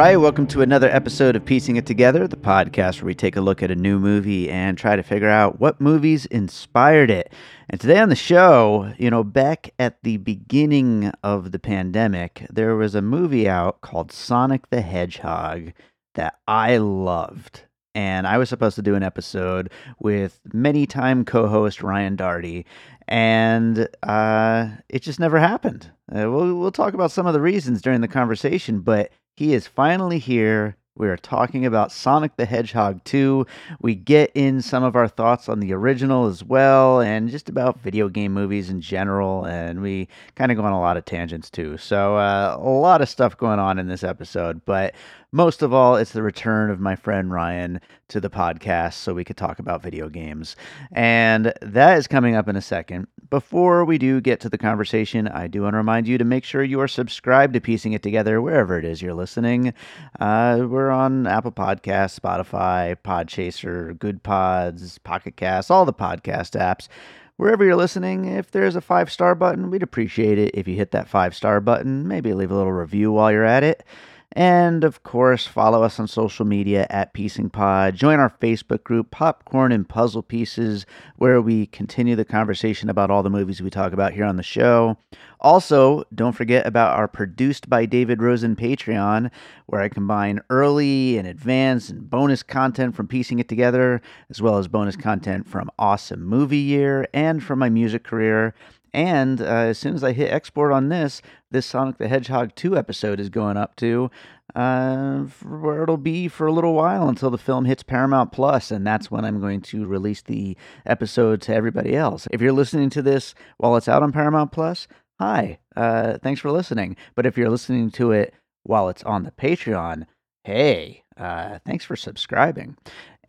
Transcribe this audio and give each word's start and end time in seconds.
Right, 0.00 0.16
welcome 0.16 0.46
to 0.46 0.62
another 0.62 0.88
episode 0.88 1.36
of 1.36 1.44
Piecing 1.44 1.76
It 1.76 1.84
Together, 1.84 2.26
the 2.26 2.34
podcast 2.34 3.02
where 3.02 3.08
we 3.08 3.14
take 3.14 3.36
a 3.36 3.42
look 3.42 3.62
at 3.62 3.70
a 3.70 3.74
new 3.74 3.98
movie 3.98 4.48
and 4.48 4.78
try 4.78 4.96
to 4.96 5.02
figure 5.02 5.28
out 5.28 5.60
what 5.60 5.78
movies 5.78 6.24
inspired 6.24 7.10
it. 7.10 7.30
And 7.68 7.78
today 7.78 7.98
on 7.98 8.08
the 8.08 8.16
show, 8.16 8.94
you 8.96 9.10
know, 9.10 9.22
back 9.22 9.74
at 9.78 10.02
the 10.02 10.16
beginning 10.16 11.12
of 11.22 11.52
the 11.52 11.58
pandemic, 11.58 12.46
there 12.48 12.76
was 12.76 12.94
a 12.94 13.02
movie 13.02 13.46
out 13.46 13.82
called 13.82 14.10
Sonic 14.10 14.70
the 14.70 14.80
Hedgehog 14.80 15.74
that 16.14 16.38
I 16.48 16.78
loved. 16.78 17.64
And 17.94 18.26
I 18.26 18.38
was 18.38 18.48
supposed 18.48 18.76
to 18.76 18.82
do 18.82 18.94
an 18.94 19.02
episode 19.02 19.70
with 19.98 20.40
many 20.54 20.86
time 20.86 21.26
co 21.26 21.46
host 21.46 21.82
Ryan 21.82 22.16
Darty, 22.16 22.64
and 23.06 23.86
uh, 24.02 24.68
it 24.88 25.02
just 25.02 25.20
never 25.20 25.38
happened. 25.38 25.90
Uh, 26.10 26.30
we'll, 26.30 26.54
we'll 26.54 26.72
talk 26.72 26.94
about 26.94 27.10
some 27.10 27.26
of 27.26 27.34
the 27.34 27.40
reasons 27.40 27.82
during 27.82 28.00
the 28.00 28.08
conversation, 28.08 28.80
but 28.80 29.10
he 29.36 29.54
is 29.54 29.66
finally 29.66 30.18
here. 30.18 30.76
We 30.96 31.08
are 31.08 31.16
talking 31.16 31.64
about 31.64 31.92
Sonic 31.92 32.36
the 32.36 32.44
Hedgehog 32.44 33.02
2. 33.04 33.46
We 33.80 33.94
get 33.94 34.30
in 34.34 34.60
some 34.60 34.84
of 34.84 34.96
our 34.96 35.08
thoughts 35.08 35.48
on 35.48 35.60
the 35.60 35.72
original 35.72 36.26
as 36.26 36.44
well, 36.44 37.00
and 37.00 37.30
just 37.30 37.48
about 37.48 37.80
video 37.80 38.10
game 38.10 38.34
movies 38.34 38.68
in 38.68 38.82
general. 38.82 39.46
And 39.46 39.80
we 39.80 40.08
kind 40.34 40.52
of 40.52 40.58
go 40.58 40.64
on 40.64 40.72
a 40.72 40.80
lot 40.80 40.98
of 40.98 41.06
tangents 41.06 41.48
too. 41.48 41.78
So, 41.78 42.16
uh, 42.16 42.56
a 42.58 42.68
lot 42.68 43.00
of 43.00 43.08
stuff 43.08 43.36
going 43.36 43.58
on 43.58 43.78
in 43.78 43.88
this 43.88 44.04
episode. 44.04 44.62
But 44.66 44.94
most 45.32 45.62
of 45.62 45.72
all, 45.72 45.96
it's 45.96 46.12
the 46.12 46.22
return 46.22 46.70
of 46.70 46.80
my 46.80 46.96
friend 46.96 47.30
Ryan 47.30 47.80
to 48.08 48.20
the 48.20 48.30
podcast 48.30 48.94
so 48.94 49.14
we 49.14 49.24
could 49.24 49.36
talk 49.36 49.60
about 49.60 49.82
video 49.82 50.08
games. 50.08 50.56
And 50.90 51.52
that 51.62 51.98
is 51.98 52.08
coming 52.08 52.34
up 52.34 52.48
in 52.48 52.56
a 52.56 52.62
second. 52.62 53.06
Before 53.28 53.84
we 53.84 53.96
do 53.96 54.20
get 54.20 54.40
to 54.40 54.48
the 54.48 54.58
conversation, 54.58 55.28
I 55.28 55.46
do 55.46 55.62
want 55.62 55.74
to 55.74 55.78
remind 55.78 56.08
you 56.08 56.18
to 56.18 56.24
make 56.24 56.44
sure 56.44 56.64
you 56.64 56.80
are 56.80 56.88
subscribed 56.88 57.54
to 57.54 57.60
Piecing 57.60 57.92
It 57.92 58.02
Together 58.02 58.42
wherever 58.42 58.76
it 58.76 58.84
is 58.84 59.00
you're 59.00 59.14
listening. 59.14 59.72
Uh, 60.18 60.66
we're 60.68 60.90
on 60.90 61.28
Apple 61.28 61.52
Podcasts, 61.52 62.18
Spotify, 62.18 62.96
Podchaser, 62.96 63.96
Good 63.96 64.24
Pods, 64.24 64.98
Pocket 64.98 65.36
Casts, 65.36 65.70
all 65.70 65.84
the 65.84 65.92
podcast 65.92 66.58
apps 66.58 66.88
wherever 67.36 67.64
you're 67.64 67.74
listening, 67.74 68.26
if 68.26 68.50
there's 68.50 68.76
a 68.76 68.82
five 68.82 69.10
star 69.10 69.34
button, 69.34 69.70
we'd 69.70 69.82
appreciate 69.82 70.38
it 70.38 70.54
if 70.54 70.68
you 70.68 70.76
hit 70.76 70.90
that 70.90 71.08
five 71.08 71.34
star 71.34 71.58
button. 71.58 72.06
Maybe 72.06 72.34
leave 72.34 72.50
a 72.50 72.54
little 72.54 72.72
review 72.72 73.12
while 73.12 73.32
you're 73.32 73.46
at 73.46 73.64
it. 73.64 73.82
And 74.32 74.84
of 74.84 75.02
course, 75.02 75.46
follow 75.46 75.82
us 75.82 75.98
on 75.98 76.06
social 76.06 76.44
media 76.44 76.86
at 76.88 77.12
Piecing 77.14 77.50
Pod. 77.50 77.96
Join 77.96 78.20
our 78.20 78.30
Facebook 78.30 78.84
group, 78.84 79.10
Popcorn 79.10 79.72
and 79.72 79.88
Puzzle 79.88 80.22
Pieces, 80.22 80.86
where 81.16 81.42
we 81.42 81.66
continue 81.66 82.14
the 82.14 82.24
conversation 82.24 82.88
about 82.88 83.10
all 83.10 83.24
the 83.24 83.30
movies 83.30 83.60
we 83.60 83.70
talk 83.70 83.92
about 83.92 84.12
here 84.12 84.24
on 84.24 84.36
the 84.36 84.44
show. 84.44 84.96
Also, 85.40 86.04
don't 86.14 86.36
forget 86.36 86.64
about 86.64 86.96
our 86.96 87.08
Produced 87.08 87.68
by 87.68 87.86
David 87.86 88.22
Rosen 88.22 88.54
Patreon, 88.54 89.32
where 89.66 89.80
I 89.80 89.88
combine 89.88 90.40
early 90.48 91.18
and 91.18 91.26
advanced 91.26 91.90
and 91.90 92.08
bonus 92.08 92.44
content 92.44 92.94
from 92.94 93.08
Piecing 93.08 93.40
It 93.40 93.48
Together, 93.48 94.00
as 94.28 94.40
well 94.40 94.58
as 94.58 94.68
bonus 94.68 94.94
content 94.96 95.48
from 95.48 95.70
Awesome 95.76 96.22
Movie 96.22 96.58
Year 96.58 97.08
and 97.12 97.42
from 97.42 97.58
my 97.58 97.68
music 97.68 98.04
career. 98.04 98.54
And 98.92 99.40
uh, 99.40 99.44
as 99.44 99.78
soon 99.78 99.94
as 99.94 100.02
I 100.02 100.12
hit 100.12 100.32
export 100.32 100.72
on 100.72 100.88
this, 100.88 101.22
this 101.50 101.66
Sonic 101.66 101.98
the 101.98 102.08
Hedgehog 102.08 102.54
2 102.56 102.76
episode 102.76 103.20
is 103.20 103.28
going 103.28 103.56
up 103.56 103.76
to 103.76 104.10
uh, 104.54 105.20
where 105.44 105.82
it'll 105.82 105.96
be 105.96 106.28
for 106.28 106.46
a 106.46 106.52
little 106.52 106.74
while 106.74 107.08
until 107.08 107.30
the 107.30 107.38
film 107.38 107.64
hits 107.64 107.82
Paramount 107.82 108.32
Plus, 108.32 108.70
and 108.70 108.86
that's 108.86 109.10
when 109.10 109.24
I'm 109.24 109.40
going 109.40 109.60
to 109.62 109.86
release 109.86 110.22
the 110.22 110.56
episode 110.86 111.40
to 111.42 111.54
everybody 111.54 111.94
else. 111.94 112.26
If 112.30 112.40
you're 112.40 112.52
listening 112.52 112.90
to 112.90 113.02
this 113.02 113.34
while 113.58 113.76
it's 113.76 113.88
out 113.88 114.02
on 114.02 114.12
Paramount 114.12 114.52
Plus, 114.52 114.88
hi, 115.20 115.58
uh, 115.76 116.18
thanks 116.18 116.40
for 116.40 116.50
listening. 116.50 116.96
But 117.14 117.26
if 117.26 117.36
you're 117.36 117.50
listening 117.50 117.90
to 117.92 118.12
it 118.12 118.34
while 118.62 118.88
it's 118.88 119.04
on 119.04 119.22
the 119.22 119.30
Patreon, 119.30 120.06
hey, 120.44 121.04
uh, 121.16 121.58
thanks 121.64 121.84
for 121.84 121.96
subscribing. 121.96 122.76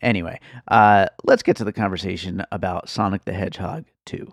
Anyway, 0.00 0.40
uh, 0.68 1.06
let's 1.24 1.44
get 1.44 1.56
to 1.56 1.64
the 1.64 1.72
conversation 1.72 2.44
about 2.50 2.88
Sonic 2.88 3.24
the 3.24 3.32
Hedgehog 3.32 3.84
2. 4.06 4.32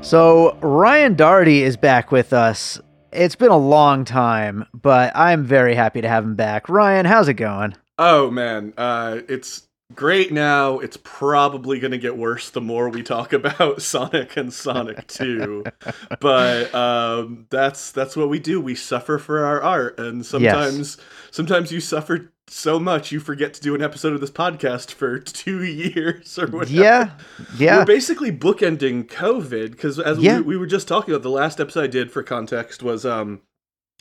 So 0.00 0.56
Ryan 0.62 1.16
Darty 1.16 1.60
is 1.60 1.76
back 1.76 2.12
with 2.12 2.32
us. 2.32 2.80
It's 3.12 3.34
been 3.34 3.50
a 3.50 3.58
long 3.58 4.04
time, 4.04 4.64
but 4.72 5.14
I'm 5.14 5.44
very 5.44 5.74
happy 5.74 6.00
to 6.00 6.08
have 6.08 6.24
him 6.24 6.34
back. 6.34 6.68
Ryan, 6.68 7.04
how's 7.04 7.28
it 7.28 7.34
going? 7.34 7.74
Oh 7.98 8.30
man, 8.30 8.72
uh, 8.78 9.20
it's 9.28 9.68
great 9.94 10.32
now. 10.32 10.78
It's 10.78 10.98
probably 11.02 11.80
going 11.80 11.90
to 11.90 11.98
get 11.98 12.16
worse 12.16 12.50
the 12.50 12.60
more 12.60 12.88
we 12.88 13.02
talk 13.02 13.32
about 13.34 13.82
Sonic 13.82 14.36
and 14.36 14.52
Sonic 14.52 15.06
2. 15.08 15.64
but 16.20 16.74
um, 16.74 17.46
that's 17.50 17.90
that's 17.90 18.16
what 18.16 18.28
we 18.28 18.38
do. 18.38 18.60
We 18.60 18.74
suffer 18.74 19.18
for 19.18 19.44
our 19.44 19.62
art 19.62 19.98
and 19.98 20.24
sometimes 20.24 20.96
yes. 20.96 21.06
sometimes 21.30 21.72
you 21.72 21.80
suffer 21.80 22.32
so 22.50 22.78
much 22.78 23.12
you 23.12 23.20
forget 23.20 23.54
to 23.54 23.60
do 23.60 23.74
an 23.74 23.82
episode 23.82 24.12
of 24.12 24.20
this 24.20 24.30
podcast 24.30 24.92
for 24.92 25.18
two 25.18 25.64
years 25.64 26.38
or 26.38 26.46
whatever. 26.46 26.72
Yeah, 26.72 27.10
yeah. 27.56 27.78
We're 27.78 27.86
basically 27.86 28.32
bookending 28.32 29.06
COVID 29.06 29.72
because 29.72 29.98
as 29.98 30.18
yeah. 30.18 30.38
we, 30.38 30.42
we, 30.42 30.56
were 30.56 30.66
just 30.66 30.88
talking 30.88 31.14
about, 31.14 31.22
the 31.22 31.30
last 31.30 31.60
episode 31.60 31.84
I 31.84 31.86
did 31.88 32.10
for 32.10 32.22
context 32.22 32.82
was 32.82 33.04
um 33.04 33.42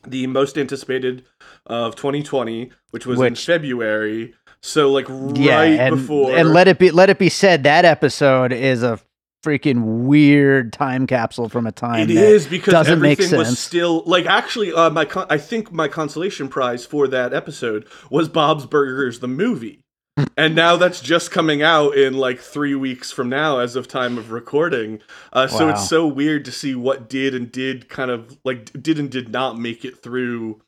the 0.06 0.28
most 0.28 0.58
anticipated 0.58 1.26
of 1.66 1.96
2020, 1.96 2.72
which 2.92 3.06
was 3.06 3.20
which, 3.20 3.28
in 3.28 3.36
February. 3.36 4.34
So 4.62 4.92
like 4.92 5.06
right 5.10 5.38
yeah, 5.38 5.62
and, 5.62 5.96
before, 5.96 6.36
and 6.36 6.52
let 6.54 6.68
it 6.68 6.80
be 6.80 6.92
let 6.92 7.10
it 7.10 7.20
be 7.20 7.30
said 7.30 7.64
that 7.64 7.86
episode 7.86 8.52
is 8.52 8.84
a 8.84 9.00
freaking 9.44 10.06
weird 10.06 10.74
time 10.74 11.08
capsule 11.08 11.50
from 11.50 11.68
a 11.68 11.72
time. 11.72 12.02
It 12.02 12.12
is 12.12 12.48
because 12.48 12.72
doesn't 12.72 12.94
everything 12.94 13.24
make 13.24 13.30
sense. 13.30 13.50
was 13.50 13.60
still 13.60 14.04
like 14.06 14.26
actually 14.26 14.74
uh, 14.74 14.90
my 14.90 15.06
con- 15.06 15.28
I 15.30 15.38
think 15.38 15.72
my 15.72 15.88
consolation 15.88 16.50
prize 16.50 16.86
for 16.86 17.08
that 17.08 17.34
episode 17.34 17.88
was 18.10 18.30
Bob's 18.30 18.66
Burgers 18.66 19.20
the 19.20 19.28
movie. 19.28 19.82
and 20.38 20.56
now 20.56 20.76
that's 20.76 21.00
just 21.00 21.32
coming 21.32 21.62
out 21.62 21.96
in 21.96 22.14
like 22.14 22.40
three 22.40 22.76
weeks 22.76 23.12
from 23.12 23.30
now 23.30 23.60
as 23.60 23.76
of 23.76 23.88
time 23.88 24.18
of 24.18 24.32
recording 24.32 25.00
uh, 25.32 25.46
so 25.46 25.66
wow. 25.66 25.72
it's 25.72 25.88
so 25.88 26.08
weird 26.08 26.44
to 26.44 26.52
see 26.52 26.74
what 26.74 27.08
did 27.08 27.36
and 27.36 27.52
did 27.52 27.88
kind 27.88 28.10
of 28.10 28.36
like 28.44 28.72
did 28.82 28.98
and 28.98 29.12
did 29.12 29.30
not 29.30 29.60
make 29.60 29.86
it 29.86 30.02
through 30.02 30.60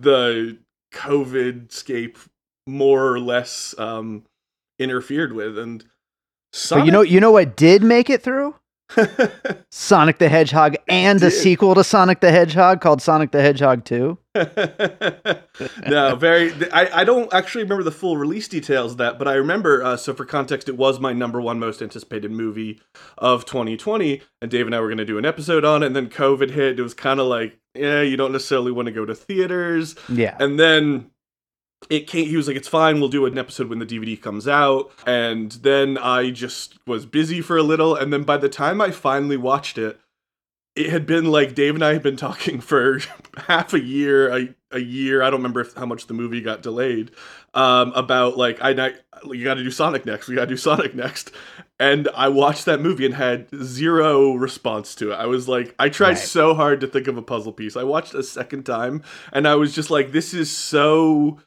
the 0.00 0.58
covid 0.92 1.70
scape 1.70 2.18
more 2.66 3.06
or 3.06 3.20
less 3.20 3.78
um 3.78 4.24
interfered 4.80 5.32
with 5.32 5.56
and 5.56 5.84
Sonic? 6.56 6.82
But 6.82 6.86
you 6.86 6.92
know, 6.92 7.02
you 7.02 7.20
know 7.20 7.32
what 7.32 7.56
did 7.56 7.82
make 7.82 8.10
it 8.10 8.22
through? 8.22 8.54
Sonic 9.70 10.18
the 10.18 10.28
Hedgehog 10.28 10.76
and 10.88 11.20
a 11.22 11.30
sequel 11.30 11.74
to 11.74 11.82
Sonic 11.82 12.20
the 12.20 12.30
Hedgehog 12.30 12.80
called 12.80 13.02
Sonic 13.02 13.32
the 13.32 13.42
Hedgehog 13.42 13.84
2. 13.84 14.16
no, 15.88 16.14
very. 16.14 16.52
I, 16.72 17.00
I 17.00 17.04
don't 17.04 17.32
actually 17.32 17.64
remember 17.64 17.82
the 17.82 17.90
full 17.90 18.16
release 18.16 18.48
details 18.48 18.92
of 18.92 18.98
that, 18.98 19.18
but 19.18 19.26
I 19.26 19.34
remember. 19.34 19.82
Uh, 19.82 19.96
so, 19.96 20.14
for 20.14 20.24
context, 20.24 20.68
it 20.68 20.76
was 20.76 21.00
my 21.00 21.12
number 21.12 21.40
one 21.40 21.58
most 21.58 21.82
anticipated 21.82 22.30
movie 22.30 22.80
of 23.18 23.44
2020, 23.44 24.22
and 24.40 24.50
Dave 24.50 24.66
and 24.66 24.74
I 24.74 24.80
were 24.80 24.88
going 24.88 24.98
to 24.98 25.04
do 25.04 25.18
an 25.18 25.24
episode 25.24 25.64
on 25.64 25.82
it, 25.82 25.86
and 25.86 25.96
then 25.96 26.08
COVID 26.08 26.50
hit. 26.50 26.78
It 26.78 26.82
was 26.82 26.94
kind 26.94 27.18
of 27.18 27.26
like, 27.26 27.58
yeah, 27.74 28.02
you 28.02 28.16
don't 28.16 28.32
necessarily 28.32 28.72
want 28.72 28.86
to 28.86 28.92
go 28.92 29.04
to 29.04 29.14
theaters. 29.14 29.96
Yeah. 30.08 30.36
And 30.38 30.60
then 30.60 31.10
it 31.90 32.06
came 32.06 32.26
he 32.26 32.36
was 32.36 32.48
like 32.48 32.56
it's 32.56 32.68
fine 32.68 33.00
we'll 33.00 33.08
do 33.08 33.26
an 33.26 33.38
episode 33.38 33.68
when 33.68 33.78
the 33.78 33.86
dvd 33.86 34.20
comes 34.20 34.48
out 34.48 34.90
and 35.06 35.52
then 35.52 35.98
i 35.98 36.30
just 36.30 36.78
was 36.86 37.06
busy 37.06 37.40
for 37.40 37.56
a 37.56 37.62
little 37.62 37.94
and 37.94 38.12
then 38.12 38.22
by 38.22 38.36
the 38.36 38.48
time 38.48 38.80
i 38.80 38.90
finally 38.90 39.36
watched 39.36 39.78
it 39.78 40.00
it 40.76 40.90
had 40.90 41.06
been 41.06 41.24
like 41.24 41.54
Dave 41.54 41.74
and 41.74 41.84
I 41.84 41.94
had 41.94 42.02
been 42.02 42.16
talking 42.28 42.60
for 42.60 43.00
half 43.48 43.72
a 43.72 43.82
year, 43.82 44.30
a, 44.30 44.54
a 44.70 44.78
year. 44.78 45.22
I 45.22 45.30
don't 45.30 45.40
remember 45.40 45.62
if, 45.62 45.74
how 45.74 45.86
much 45.86 46.06
the 46.06 46.14
movie 46.14 46.42
got 46.42 46.62
delayed. 46.62 47.10
Um, 47.54 47.92
about 47.94 48.36
like 48.36 48.58
I, 48.60 48.70
I 48.72 48.92
you 49.32 49.42
got 49.42 49.54
to 49.54 49.64
do 49.64 49.70
Sonic 49.70 50.04
next. 50.04 50.28
We 50.28 50.34
got 50.34 50.42
to 50.42 50.46
do 50.48 50.56
Sonic 50.58 50.94
next. 50.94 51.32
And 51.80 52.08
I 52.14 52.28
watched 52.28 52.66
that 52.66 52.80
movie 52.80 53.06
and 53.06 53.14
had 53.14 53.48
zero 53.62 54.34
response 54.34 54.94
to 54.96 55.12
it. 55.12 55.14
I 55.14 55.26
was 55.26 55.48
like, 55.48 55.74
I 55.78 55.88
tried 55.88 56.10
right. 56.10 56.18
so 56.18 56.54
hard 56.54 56.80
to 56.82 56.86
think 56.86 57.06
of 57.06 57.16
a 57.16 57.22
puzzle 57.22 57.52
piece. 57.52 57.76
I 57.76 57.82
watched 57.82 58.14
a 58.14 58.22
second 58.22 58.64
time 58.64 59.02
and 59.32 59.48
I 59.48 59.54
was 59.54 59.74
just 59.74 59.90
like, 59.90 60.12
this 60.12 60.34
is 60.34 60.50
so 60.50 61.38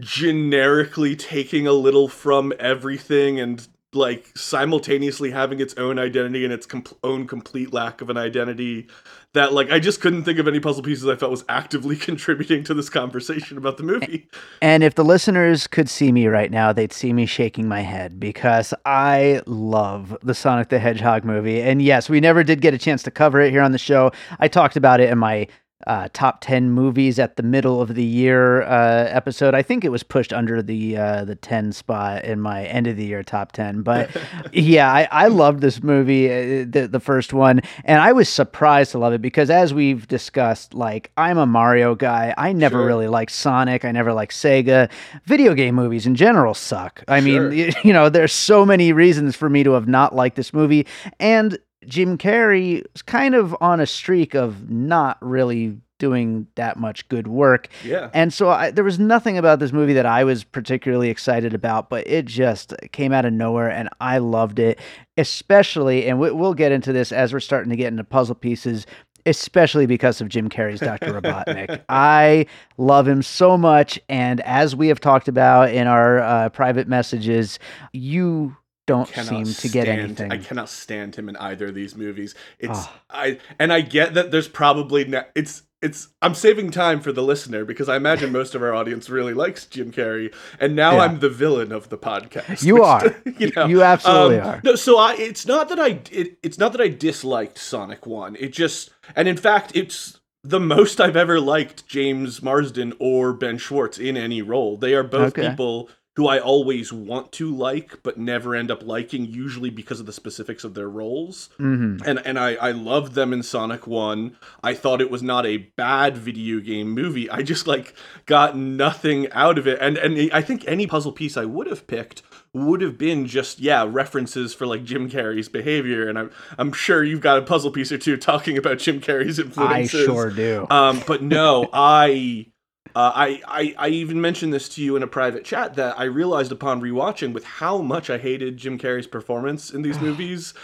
generically 0.00 1.14
taking 1.16 1.66
a 1.66 1.72
little 1.72 2.08
from 2.08 2.52
everything 2.58 3.38
and 3.38 3.68
like 3.94 4.36
simultaneously 4.36 5.30
having 5.30 5.60
its 5.60 5.74
own 5.74 5.98
identity 5.98 6.44
and 6.44 6.52
its 6.52 6.66
com- 6.66 6.84
own 7.02 7.26
complete 7.26 7.72
lack 7.72 8.00
of 8.00 8.10
an 8.10 8.16
identity 8.16 8.88
that 9.32 9.52
like 9.52 9.70
I 9.70 9.78
just 9.78 10.00
couldn't 10.00 10.24
think 10.24 10.38
of 10.38 10.48
any 10.48 10.60
puzzle 10.60 10.82
pieces 10.82 11.06
I 11.06 11.16
felt 11.16 11.30
was 11.30 11.44
actively 11.48 11.96
contributing 12.10 12.64
to 12.64 12.74
this 12.74 12.88
conversation 12.88 13.56
about 13.56 13.76
the 13.76 13.82
movie. 13.82 14.28
And 14.60 14.82
if 14.82 14.94
the 14.94 15.04
listeners 15.04 15.66
could 15.66 15.88
see 15.88 16.12
me 16.12 16.26
right 16.26 16.50
now, 16.50 16.72
they'd 16.72 16.92
see 16.92 17.12
me 17.12 17.26
shaking 17.26 17.68
my 17.68 17.80
head 17.80 18.18
because 18.18 18.74
I 18.84 19.42
love 19.46 20.16
the 20.22 20.34
Sonic 20.34 20.68
the 20.68 20.78
Hedgehog 20.78 21.24
movie. 21.24 21.60
And 21.62 21.82
yes, 21.82 22.08
we 22.08 22.20
never 22.20 22.42
did 22.42 22.60
get 22.60 22.74
a 22.74 22.78
chance 22.78 23.02
to 23.04 23.10
cover 23.10 23.40
it 23.40 23.50
here 23.50 23.62
on 23.62 23.72
the 23.72 23.78
show. 23.78 24.10
I 24.38 24.48
talked 24.48 24.76
about 24.76 25.00
it 25.00 25.10
in 25.10 25.18
my 25.18 25.46
uh, 25.86 26.08
top 26.12 26.40
10 26.40 26.70
movies 26.70 27.18
at 27.18 27.36
the 27.36 27.42
middle 27.42 27.80
of 27.80 27.94
the 27.94 28.04
year 28.04 28.62
uh, 28.62 29.06
episode. 29.08 29.54
I 29.54 29.62
think 29.62 29.84
it 29.84 29.90
was 29.90 30.02
pushed 30.02 30.32
under 30.32 30.62
the 30.62 30.96
uh, 30.96 31.24
the 31.24 31.34
10 31.34 31.72
spot 31.72 32.24
in 32.24 32.40
my 32.40 32.64
end 32.64 32.86
of 32.86 32.96
the 32.96 33.04
year 33.04 33.22
top 33.22 33.52
10. 33.52 33.82
But 33.82 34.10
yeah, 34.52 34.92
I, 34.92 35.08
I 35.10 35.26
loved 35.28 35.60
this 35.60 35.82
movie, 35.82 36.30
uh, 36.30 36.64
the, 36.68 36.88
the 36.90 37.00
first 37.00 37.32
one, 37.32 37.60
and 37.84 38.00
I 38.00 38.12
was 38.12 38.28
surprised 38.28 38.92
to 38.92 38.98
love 38.98 39.12
it 39.12 39.22
because 39.22 39.50
as 39.50 39.74
we've 39.74 40.08
discussed, 40.08 40.74
like 40.74 41.10
I'm 41.16 41.38
a 41.38 41.46
Mario 41.46 41.94
guy. 41.94 42.34
I 42.36 42.52
never 42.52 42.78
sure. 42.78 42.86
really 42.86 43.08
liked 43.08 43.32
Sonic. 43.32 43.84
I 43.84 43.92
never 43.92 44.12
liked 44.12 44.32
Sega. 44.32 44.90
Video 45.24 45.54
game 45.54 45.74
movies 45.74 46.06
in 46.06 46.14
general 46.14 46.54
suck. 46.54 47.02
I 47.08 47.20
sure. 47.20 47.50
mean, 47.50 47.72
you 47.84 47.92
know, 47.92 48.08
there's 48.08 48.32
so 48.32 48.64
many 48.64 48.92
reasons 48.92 49.36
for 49.36 49.48
me 49.48 49.62
to 49.64 49.72
have 49.72 49.88
not 49.88 50.14
liked 50.14 50.36
this 50.36 50.52
movie. 50.52 50.86
And 51.20 51.58
Jim 51.86 52.18
Carrey 52.18 52.84
is 52.94 53.02
kind 53.02 53.34
of 53.34 53.56
on 53.60 53.80
a 53.80 53.86
streak 53.86 54.34
of 54.34 54.70
not 54.70 55.18
really 55.20 55.78
doing 55.98 56.46
that 56.56 56.76
much 56.76 57.08
good 57.08 57.26
work. 57.26 57.68
Yeah. 57.84 58.10
And 58.12 58.32
so 58.32 58.50
I, 58.50 58.70
there 58.70 58.84
was 58.84 58.98
nothing 58.98 59.38
about 59.38 59.58
this 59.58 59.72
movie 59.72 59.94
that 59.94 60.06
I 60.06 60.24
was 60.24 60.44
particularly 60.44 61.08
excited 61.08 61.54
about, 61.54 61.88
but 61.88 62.06
it 62.06 62.26
just 62.26 62.74
came 62.92 63.12
out 63.12 63.24
of 63.24 63.32
nowhere 63.32 63.70
and 63.70 63.88
I 64.00 64.18
loved 64.18 64.58
it, 64.58 64.78
especially, 65.16 66.06
and 66.06 66.18
we, 66.18 66.30
we'll 66.30 66.54
get 66.54 66.72
into 66.72 66.92
this 66.92 67.12
as 67.12 67.32
we're 67.32 67.40
starting 67.40 67.70
to 67.70 67.76
get 67.76 67.88
into 67.88 68.04
puzzle 68.04 68.34
pieces. 68.34 68.86
Especially 69.26 69.86
because 69.86 70.20
of 70.20 70.28
Jim 70.28 70.50
Carrey's 70.50 70.80
Dr. 70.80 71.14
Robotnik. 71.14 71.82
I 71.88 72.44
love 72.76 73.08
him 73.08 73.22
so 73.22 73.56
much. 73.56 73.98
And 74.10 74.42
as 74.42 74.76
we 74.76 74.88
have 74.88 75.00
talked 75.00 75.28
about 75.28 75.70
in 75.70 75.86
our 75.86 76.18
uh, 76.18 76.48
private 76.50 76.88
messages, 76.88 77.58
you 77.94 78.54
don't 78.86 79.08
seem 79.08 79.44
to 79.44 79.68
get 79.68 79.88
anything. 79.88 80.30
I 80.30 80.38
cannot 80.38 80.68
stand 80.68 81.16
him 81.16 81.28
in 81.28 81.36
either 81.36 81.68
of 81.68 81.74
these 81.74 81.96
movies. 81.96 82.34
It's 82.58 82.78
oh. 82.78 82.92
I 83.10 83.38
and 83.58 83.72
I 83.72 83.80
get 83.80 84.14
that 84.14 84.30
there's 84.30 84.48
probably 84.48 85.04
ne- 85.04 85.26
it's 85.34 85.62
it's 85.80 86.08
I'm 86.22 86.34
saving 86.34 86.70
time 86.70 87.00
for 87.00 87.12
the 87.12 87.22
listener 87.22 87.64
because 87.64 87.88
I 87.88 87.96
imagine 87.96 88.32
most 88.32 88.54
of 88.54 88.62
our 88.62 88.74
audience 88.74 89.10
really 89.10 89.34
likes 89.34 89.66
Jim 89.66 89.92
Carrey, 89.92 90.34
and 90.58 90.74
now 90.74 90.96
yeah. 90.96 91.02
I'm 91.02 91.20
the 91.20 91.28
villain 91.28 91.72
of 91.72 91.90
the 91.90 91.98
podcast. 91.98 92.64
You 92.64 92.74
which, 92.74 92.82
are, 92.82 93.16
you 93.38 93.52
know, 93.54 93.66
you 93.66 93.82
absolutely 93.82 94.40
um, 94.40 94.48
are. 94.48 94.60
No, 94.64 94.74
so 94.76 94.98
I 94.98 95.14
it's 95.14 95.46
not 95.46 95.68
that 95.68 95.78
I 95.78 96.00
it, 96.10 96.38
it's 96.42 96.58
not 96.58 96.72
that 96.72 96.80
I 96.80 96.88
disliked 96.88 97.58
Sonic 97.58 98.06
One. 98.06 98.36
It 98.36 98.52
just 98.52 98.90
and 99.14 99.28
in 99.28 99.36
fact 99.36 99.72
it's 99.74 100.20
the 100.42 100.60
most 100.60 101.00
I've 101.00 101.16
ever 101.16 101.40
liked 101.40 101.86
James 101.86 102.42
Marsden 102.42 102.92
or 102.98 103.32
Ben 103.32 103.56
Schwartz 103.56 103.98
in 103.98 104.16
any 104.16 104.42
role. 104.42 104.76
They 104.76 104.94
are 104.94 105.02
both 105.02 105.38
okay. 105.38 105.48
people 105.48 105.88
who 106.16 106.28
I 106.28 106.38
always 106.38 106.92
want 106.92 107.32
to 107.32 107.54
like 107.54 108.02
but 108.02 108.16
never 108.16 108.54
end 108.54 108.70
up 108.70 108.84
liking, 108.84 109.26
usually 109.26 109.70
because 109.70 110.00
of 110.00 110.06
the 110.06 110.12
specifics 110.12 110.64
of 110.64 110.74
their 110.74 110.88
roles. 110.88 111.50
Mm-hmm. 111.58 112.08
And 112.08 112.24
and 112.24 112.38
I 112.38 112.54
I 112.54 112.70
loved 112.70 113.14
them 113.14 113.32
in 113.32 113.42
Sonic 113.42 113.86
One. 113.86 114.36
I 114.62 114.74
thought 114.74 115.00
it 115.00 115.10
was 115.10 115.22
not 115.22 115.44
a 115.44 115.56
bad 115.56 116.16
video 116.16 116.60
game 116.60 116.90
movie. 116.90 117.28
I 117.28 117.42
just 117.42 117.66
like 117.66 117.94
got 118.26 118.56
nothing 118.56 119.30
out 119.32 119.58
of 119.58 119.66
it. 119.66 119.78
And 119.80 119.96
and 119.98 120.32
I 120.32 120.40
think 120.40 120.64
any 120.66 120.86
puzzle 120.86 121.12
piece 121.12 121.36
I 121.36 121.44
would 121.44 121.66
have 121.66 121.86
picked 121.86 122.22
would 122.52 122.80
have 122.80 122.96
been 122.96 123.26
just 123.26 123.58
yeah 123.58 123.84
references 123.86 124.54
for 124.54 124.66
like 124.66 124.84
Jim 124.84 125.10
Carrey's 125.10 125.48
behavior, 125.48 126.08
and 126.08 126.18
I'm 126.18 126.30
I'm 126.56 126.72
sure 126.72 127.02
you've 127.02 127.20
got 127.20 127.38
a 127.38 127.42
puzzle 127.42 127.72
piece 127.72 127.90
or 127.90 127.98
two 127.98 128.16
talking 128.16 128.56
about 128.56 128.78
Jim 128.78 129.00
Carrey's 129.00 129.38
influences. 129.38 130.00
I 130.00 130.04
sure 130.06 130.30
do. 130.30 130.66
Um, 130.70 131.02
but 131.06 131.22
no, 131.22 131.68
I 131.72 132.46
uh, 132.94 133.12
I, 133.14 133.42
I, 133.46 133.74
I 133.78 133.88
even 133.88 134.20
mentioned 134.20 134.52
this 134.52 134.68
to 134.70 134.82
you 134.82 134.96
in 134.96 135.02
a 135.02 135.08
private 135.08 135.44
chat 135.44 135.74
that 135.74 135.98
I 135.98 136.04
realized 136.04 136.52
upon 136.52 136.80
rewatching 136.80 137.32
with 137.32 137.44
how 137.44 137.78
much 137.78 138.10
I 138.10 138.18
hated 138.18 138.56
Jim 138.56 138.78
Carrey's 138.78 139.06
performance 139.06 139.70
in 139.70 139.82
these 139.82 140.00
movies. 140.00 140.54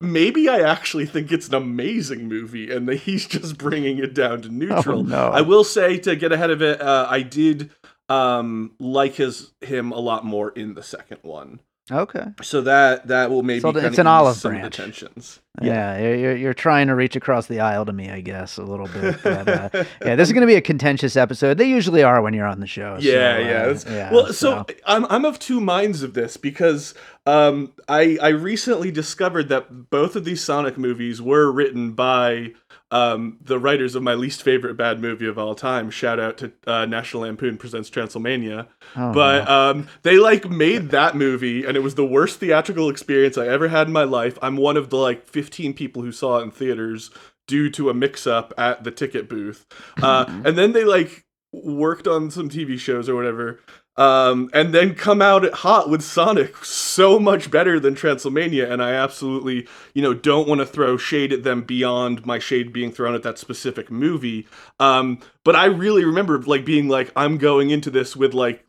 Maybe 0.00 0.48
I 0.48 0.60
actually 0.60 1.06
think 1.06 1.30
it's 1.30 1.48
an 1.48 1.54
amazing 1.54 2.28
movie, 2.28 2.72
and 2.72 2.88
that 2.88 2.96
he's 2.96 3.26
just 3.26 3.56
bringing 3.56 3.98
it 3.98 4.14
down 4.14 4.42
to 4.42 4.48
oh, 4.50 4.52
neutral. 4.52 4.98
Oh, 5.00 5.02
no. 5.02 5.28
I 5.28 5.42
will 5.42 5.64
say 5.64 5.98
to 5.98 6.16
get 6.16 6.32
ahead 6.32 6.50
of 6.50 6.60
it, 6.60 6.80
uh, 6.80 7.06
I 7.08 7.22
did 7.22 7.70
um, 8.08 8.72
like 8.78 9.14
his 9.14 9.52
him 9.60 9.92
a 9.92 9.98
lot 9.98 10.24
more 10.24 10.50
in 10.50 10.74
the 10.74 10.82
second 10.82 11.18
one. 11.22 11.60
Okay. 11.90 12.24
So 12.42 12.60
that 12.62 13.08
that 13.08 13.30
will 13.30 13.42
maybe 13.42 13.60
so 13.60 13.70
it's 13.70 13.98
an 13.98 14.06
olive 14.06 14.36
some 14.36 14.52
branch. 14.52 14.76
tensions. 14.76 15.40
Yeah, 15.60 15.98
yeah 15.98 16.14
you're, 16.14 16.36
you're 16.36 16.54
trying 16.54 16.86
to 16.86 16.94
reach 16.94 17.16
across 17.16 17.46
the 17.46 17.60
aisle 17.60 17.84
to 17.84 17.92
me, 17.92 18.08
I 18.08 18.20
guess, 18.20 18.56
a 18.56 18.62
little 18.62 18.86
bit. 18.86 19.22
But, 19.22 19.48
uh, 19.48 19.68
yeah, 20.04 20.14
this 20.14 20.28
is 20.28 20.32
going 20.32 20.42
to 20.42 20.46
be 20.46 20.54
a 20.54 20.62
contentious 20.62 21.16
episode. 21.16 21.58
They 21.58 21.68
usually 21.68 22.02
are 22.02 22.22
when 22.22 22.32
you're 22.34 22.46
on 22.46 22.60
the 22.60 22.66
show. 22.66 22.96
Yeah, 23.00 23.74
so, 23.74 23.90
uh, 23.90 23.92
yeah. 23.92 24.12
Well, 24.12 24.26
so. 24.28 24.32
so 24.32 24.66
I'm 24.86 25.04
I'm 25.06 25.24
of 25.24 25.40
two 25.40 25.60
minds 25.60 26.02
of 26.02 26.14
this 26.14 26.36
because 26.36 26.94
um 27.26 27.72
I 27.88 28.16
I 28.22 28.28
recently 28.28 28.92
discovered 28.92 29.48
that 29.48 29.90
both 29.90 30.14
of 30.14 30.24
these 30.24 30.42
Sonic 30.42 30.78
movies 30.78 31.20
were 31.20 31.50
written 31.50 31.92
by 31.92 32.52
um, 32.92 33.38
the 33.40 33.58
writers 33.58 33.94
of 33.94 34.02
my 34.02 34.12
least 34.12 34.42
favorite 34.42 34.76
bad 34.76 35.00
movie 35.00 35.26
of 35.26 35.38
all 35.38 35.54
time. 35.54 35.90
Shout 35.90 36.20
out 36.20 36.36
to 36.38 36.52
uh, 36.66 36.84
National 36.84 37.22
Lampoon 37.22 37.56
Presents 37.56 37.88
Transylvania. 37.88 38.68
Oh, 38.94 39.12
but 39.14 39.46
no. 39.46 39.70
um, 39.70 39.88
they 40.02 40.18
like 40.18 40.50
made 40.50 40.90
that 40.90 41.16
movie, 41.16 41.64
and 41.64 41.74
it 41.74 41.80
was 41.80 41.94
the 41.94 42.04
worst 42.04 42.38
theatrical 42.38 42.90
experience 42.90 43.38
I 43.38 43.48
ever 43.48 43.68
had 43.68 43.86
in 43.86 43.94
my 43.94 44.04
life. 44.04 44.38
I'm 44.42 44.58
one 44.58 44.76
of 44.76 44.90
the 44.90 44.98
like 44.98 45.26
15 45.26 45.72
people 45.72 46.02
who 46.02 46.12
saw 46.12 46.38
it 46.38 46.42
in 46.42 46.50
theaters 46.50 47.10
due 47.48 47.70
to 47.70 47.88
a 47.88 47.94
mix-up 47.94 48.52
at 48.58 48.84
the 48.84 48.90
ticket 48.90 49.26
booth, 49.26 49.66
uh, 50.02 50.26
and 50.44 50.58
then 50.58 50.72
they 50.72 50.84
like 50.84 51.24
worked 51.50 52.06
on 52.06 52.30
some 52.30 52.50
TV 52.50 52.78
shows 52.78 53.08
or 53.08 53.14
whatever 53.14 53.60
um, 53.96 54.48
and 54.54 54.72
then 54.72 54.94
come 54.94 55.20
out 55.20 55.50
hot 55.52 55.90
with 55.90 56.02
Sonic 56.02 56.64
so 56.64 57.18
much 57.18 57.50
better 57.50 57.78
than 57.78 57.94
Transylvania, 57.94 58.70
and 58.70 58.82
I 58.82 58.92
absolutely, 58.92 59.68
you 59.94 60.00
know, 60.00 60.14
don't 60.14 60.48
want 60.48 60.60
to 60.60 60.66
throw 60.66 60.96
shade 60.96 61.32
at 61.32 61.42
them 61.42 61.62
beyond 61.62 62.24
my 62.24 62.38
shade 62.38 62.72
being 62.72 62.90
thrown 62.90 63.14
at 63.14 63.22
that 63.24 63.38
specific 63.38 63.90
movie. 63.90 64.46
Um, 64.80 65.18
but 65.44 65.56
I 65.56 65.66
really 65.66 66.04
remember 66.04 66.40
like 66.40 66.64
being 66.64 66.88
like, 66.88 67.12
I'm 67.14 67.36
going 67.36 67.70
into 67.70 67.90
this 67.90 68.16
with 68.16 68.32
like 68.32 68.64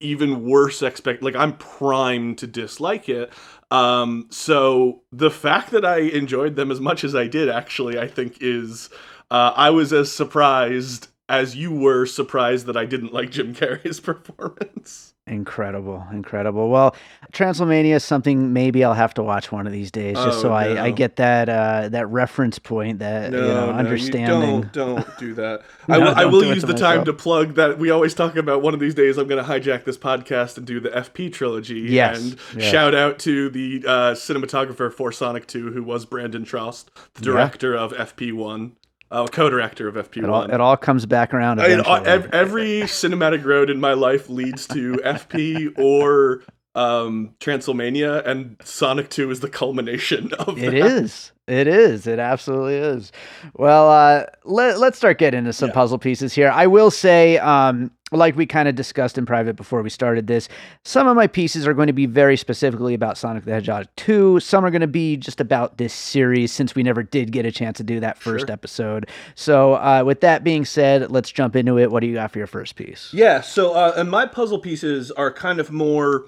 even 0.00 0.44
worse 0.44 0.82
expect, 0.82 1.22
like 1.22 1.36
I'm 1.36 1.56
primed 1.56 2.38
to 2.38 2.46
dislike 2.46 3.08
it. 3.08 3.32
Um, 3.70 4.26
so 4.30 5.02
the 5.10 5.30
fact 5.30 5.70
that 5.70 5.86
I 5.86 6.00
enjoyed 6.00 6.54
them 6.54 6.70
as 6.70 6.80
much 6.80 7.02
as 7.02 7.14
I 7.14 7.26
did, 7.26 7.48
actually, 7.48 7.98
I 7.98 8.08
think 8.08 8.38
is, 8.40 8.90
uh, 9.30 9.52
I 9.56 9.70
was 9.70 9.94
as 9.94 10.12
surprised 10.12 11.08
as 11.28 11.56
you 11.56 11.72
were 11.72 12.06
surprised 12.06 12.66
that 12.66 12.76
I 12.76 12.84
didn't 12.84 13.12
like 13.12 13.30
Jim 13.30 13.54
Carrey's 13.54 14.00
performance. 14.00 15.14
Incredible, 15.28 16.06
incredible. 16.12 16.70
Well, 16.70 16.94
Transylvania 17.32 17.96
is 17.96 18.04
something 18.04 18.52
maybe 18.52 18.84
I'll 18.84 18.94
have 18.94 19.12
to 19.14 19.24
watch 19.24 19.50
one 19.50 19.66
of 19.66 19.72
these 19.72 19.90
days, 19.90 20.14
just 20.14 20.38
oh, 20.38 20.42
so 20.42 20.48
no. 20.50 20.54
I, 20.54 20.84
I 20.84 20.90
get 20.92 21.16
that 21.16 21.48
uh, 21.48 21.88
that 21.88 22.06
reference 22.06 22.60
point, 22.60 23.00
that 23.00 23.32
no, 23.32 23.38
you 23.38 23.46
know, 23.48 23.66
no, 23.66 23.72
understanding. 23.72 24.54
You 24.54 24.70
don't 24.72 24.72
don't 24.72 25.18
do 25.18 25.34
that. 25.34 25.62
I, 25.88 25.98
will, 25.98 26.14
I 26.14 26.24
will 26.26 26.44
use 26.44 26.62
the 26.62 26.74
time 26.74 27.04
to 27.06 27.12
plug 27.12 27.54
that 27.56 27.76
we 27.76 27.90
always 27.90 28.14
talk 28.14 28.36
about. 28.36 28.62
One 28.62 28.72
of 28.72 28.78
these 28.78 28.94
days, 28.94 29.18
I'm 29.18 29.26
going 29.26 29.44
to 29.44 29.50
hijack 29.50 29.82
this 29.82 29.98
podcast 29.98 30.58
and 30.58 30.64
do 30.64 30.78
the 30.78 30.90
FP 30.90 31.32
trilogy. 31.32 31.80
Yes, 31.80 32.20
and 32.20 32.38
yes. 32.56 32.70
shout 32.70 32.94
out 32.94 33.18
to 33.20 33.50
the 33.50 33.82
uh, 33.84 34.12
cinematographer 34.12 34.92
for 34.92 35.10
Sonic 35.10 35.48
2, 35.48 35.72
who 35.72 35.82
was 35.82 36.06
Brandon 36.06 36.44
Trost, 36.44 36.84
the 37.14 37.22
director 37.22 37.74
yeah. 37.74 37.80
of 37.80 37.92
FP1. 37.94 38.74
Oh, 39.10 39.26
co-director 39.26 39.86
of 39.86 39.94
FP1. 39.94 40.24
It 40.24 40.28
all, 40.28 40.42
it 40.42 40.60
all 40.60 40.76
comes 40.76 41.06
back 41.06 41.32
around. 41.32 41.60
I 41.60 41.68
mean, 41.68 41.80
uh, 41.86 42.26
every 42.32 42.82
cinematic 42.82 43.44
road 43.44 43.70
in 43.70 43.78
my 43.78 43.92
life 43.92 44.28
leads 44.28 44.66
to 44.68 44.94
FP 44.94 45.78
or 45.78 46.42
um, 46.76 47.34
Transylvania, 47.40 48.22
and 48.26 48.56
Sonic 48.62 49.08
Two 49.10 49.30
is 49.30 49.40
the 49.40 49.48
culmination 49.48 50.32
of 50.38 50.58
It 50.58 50.70
that. 50.72 50.74
is. 50.74 51.32
It 51.48 51.68
is. 51.68 52.08
It 52.08 52.18
absolutely 52.18 52.74
is. 52.74 53.12
Well, 53.54 53.88
uh, 53.88 54.24
let, 54.44 54.80
let's 54.80 54.98
start 54.98 55.18
getting 55.18 55.38
into 55.38 55.52
some 55.52 55.68
Yeah. 55.68 55.74
puzzle 55.74 55.98
pieces 55.98 56.32
here. 56.34 56.50
I 56.50 56.66
will 56.66 56.90
say, 56.90 57.38
um, 57.38 57.92
like 58.10 58.34
we 58.34 58.46
kind 58.46 58.66
of 58.68 58.74
discussed 58.74 59.16
in 59.16 59.26
private 59.26 59.54
before 59.54 59.80
we 59.80 59.88
started 59.88 60.26
this, 60.26 60.48
some 60.84 61.06
of 61.06 61.14
my 61.14 61.28
pieces 61.28 61.64
are 61.64 61.72
going 61.72 61.86
to 61.86 61.92
be 61.92 62.06
very 62.06 62.36
specifically 62.36 62.94
about 62.94 63.16
Sonic 63.16 63.44
the 63.44 63.52
Hedgehog 63.52 63.86
2. 63.94 64.40
Some 64.40 64.64
are 64.64 64.72
going 64.72 64.80
to 64.80 64.88
be 64.88 65.16
just 65.16 65.40
about 65.40 65.78
this 65.78 65.94
series 65.94 66.50
since 66.52 66.74
we 66.74 66.82
never 66.82 67.04
did 67.04 67.30
get 67.30 67.46
a 67.46 67.52
chance 67.52 67.76
to 67.76 67.84
do 67.84 68.00
that 68.00 68.18
first 68.18 68.46
Sure. 68.48 68.52
episode. 68.52 69.08
So, 69.36 69.74
uh, 69.74 70.02
with 70.04 70.22
that 70.22 70.42
being 70.42 70.64
said, 70.64 71.12
let's 71.12 71.30
jump 71.30 71.54
into 71.54 71.78
it. 71.78 71.92
What 71.92 72.00
do 72.00 72.08
you 72.08 72.14
got 72.14 72.32
for 72.32 72.38
your 72.38 72.48
first 72.48 72.74
piece? 72.74 73.14
Yeah, 73.14 73.40
so 73.40 73.72
uh, 73.74 73.92
and 73.96 74.10
my 74.10 74.26
puzzle 74.26 74.58
pieces 74.58 75.12
are 75.12 75.32
kind 75.32 75.60
of 75.60 75.70
more 75.70 76.26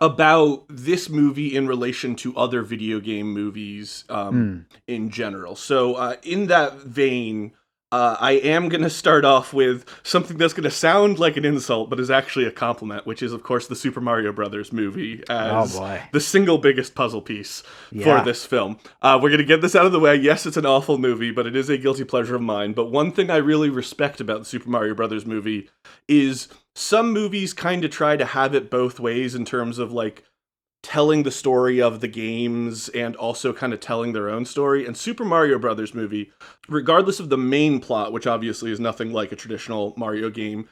about 0.00 0.64
this 0.68 1.08
movie 1.08 1.54
in 1.56 1.66
relation 1.66 2.14
to 2.16 2.36
other 2.36 2.62
video 2.62 3.00
game 3.00 3.32
movies 3.32 4.04
um, 4.08 4.66
in 4.86 5.10
general. 5.10 5.56
So, 5.56 5.94
uh, 5.94 6.16
in 6.22 6.46
that 6.46 6.74
vein, 6.76 7.52
uh, 7.92 8.16
I 8.20 8.32
am 8.34 8.68
going 8.68 8.84
to 8.84 8.90
start 8.90 9.24
off 9.24 9.52
with 9.52 9.84
something 10.04 10.36
that's 10.38 10.52
going 10.54 10.62
to 10.62 10.70
sound 10.70 11.18
like 11.18 11.36
an 11.36 11.44
insult, 11.44 11.90
but 11.90 11.98
is 11.98 12.08
actually 12.08 12.44
a 12.46 12.52
compliment, 12.52 13.04
which 13.04 13.20
is, 13.20 13.32
of 13.32 13.42
course, 13.42 13.66
the 13.66 13.74
Super 13.74 14.00
Mario 14.00 14.32
Brothers 14.32 14.72
movie 14.72 15.24
as 15.28 15.76
Oh, 15.76 15.98
the 16.12 16.20
single 16.20 16.58
biggest 16.58 16.94
puzzle 16.94 17.20
piece 17.20 17.64
Yeah. 17.90 18.20
for 18.20 18.24
this 18.24 18.46
film. 18.46 18.78
Uh, 19.02 19.18
we're 19.20 19.30
going 19.30 19.38
to 19.40 19.44
get 19.44 19.60
this 19.60 19.74
out 19.74 19.86
of 19.86 19.92
the 19.92 19.98
way. 19.98 20.14
Yes, 20.14 20.46
it's 20.46 20.56
an 20.56 20.66
awful 20.66 20.98
movie, 20.98 21.32
but 21.32 21.48
it 21.48 21.56
is 21.56 21.68
a 21.68 21.76
guilty 21.76 22.04
pleasure 22.04 22.36
of 22.36 22.42
mine. 22.42 22.74
But 22.74 22.92
one 22.92 23.10
thing 23.10 23.28
I 23.28 23.38
really 23.38 23.70
respect 23.70 24.20
about 24.20 24.38
the 24.38 24.44
Super 24.44 24.70
Mario 24.70 24.94
Brothers 24.94 25.26
movie 25.26 25.68
is 26.06 26.46
some 26.74 27.12
movies 27.12 27.52
kind 27.52 27.84
of 27.84 27.90
try 27.90 28.16
to 28.16 28.24
have 28.24 28.54
it 28.54 28.70
both 28.70 29.00
ways 29.00 29.34
in 29.34 29.44
terms 29.44 29.78
of 29.78 29.92
like 29.92 30.24
telling 30.82 31.24
the 31.24 31.30
story 31.30 31.80
of 31.80 32.00
the 32.00 32.08
games 32.08 32.88
and 32.90 33.14
also 33.16 33.52
kind 33.52 33.72
of 33.72 33.80
telling 33.80 34.12
their 34.12 34.30
own 34.30 34.44
story. 34.44 34.86
And 34.86 34.96
Super 34.96 35.24
Mario 35.24 35.58
Brothers 35.58 35.94
movie, 35.94 36.32
regardless 36.68 37.20
of 37.20 37.28
the 37.28 37.36
main 37.36 37.80
plot, 37.80 38.12
which 38.12 38.26
obviously 38.26 38.70
is 38.70 38.80
nothing 38.80 39.12
like 39.12 39.30
a 39.30 39.36
traditional 39.36 39.92
Mario 39.96 40.30
game, 40.30 40.68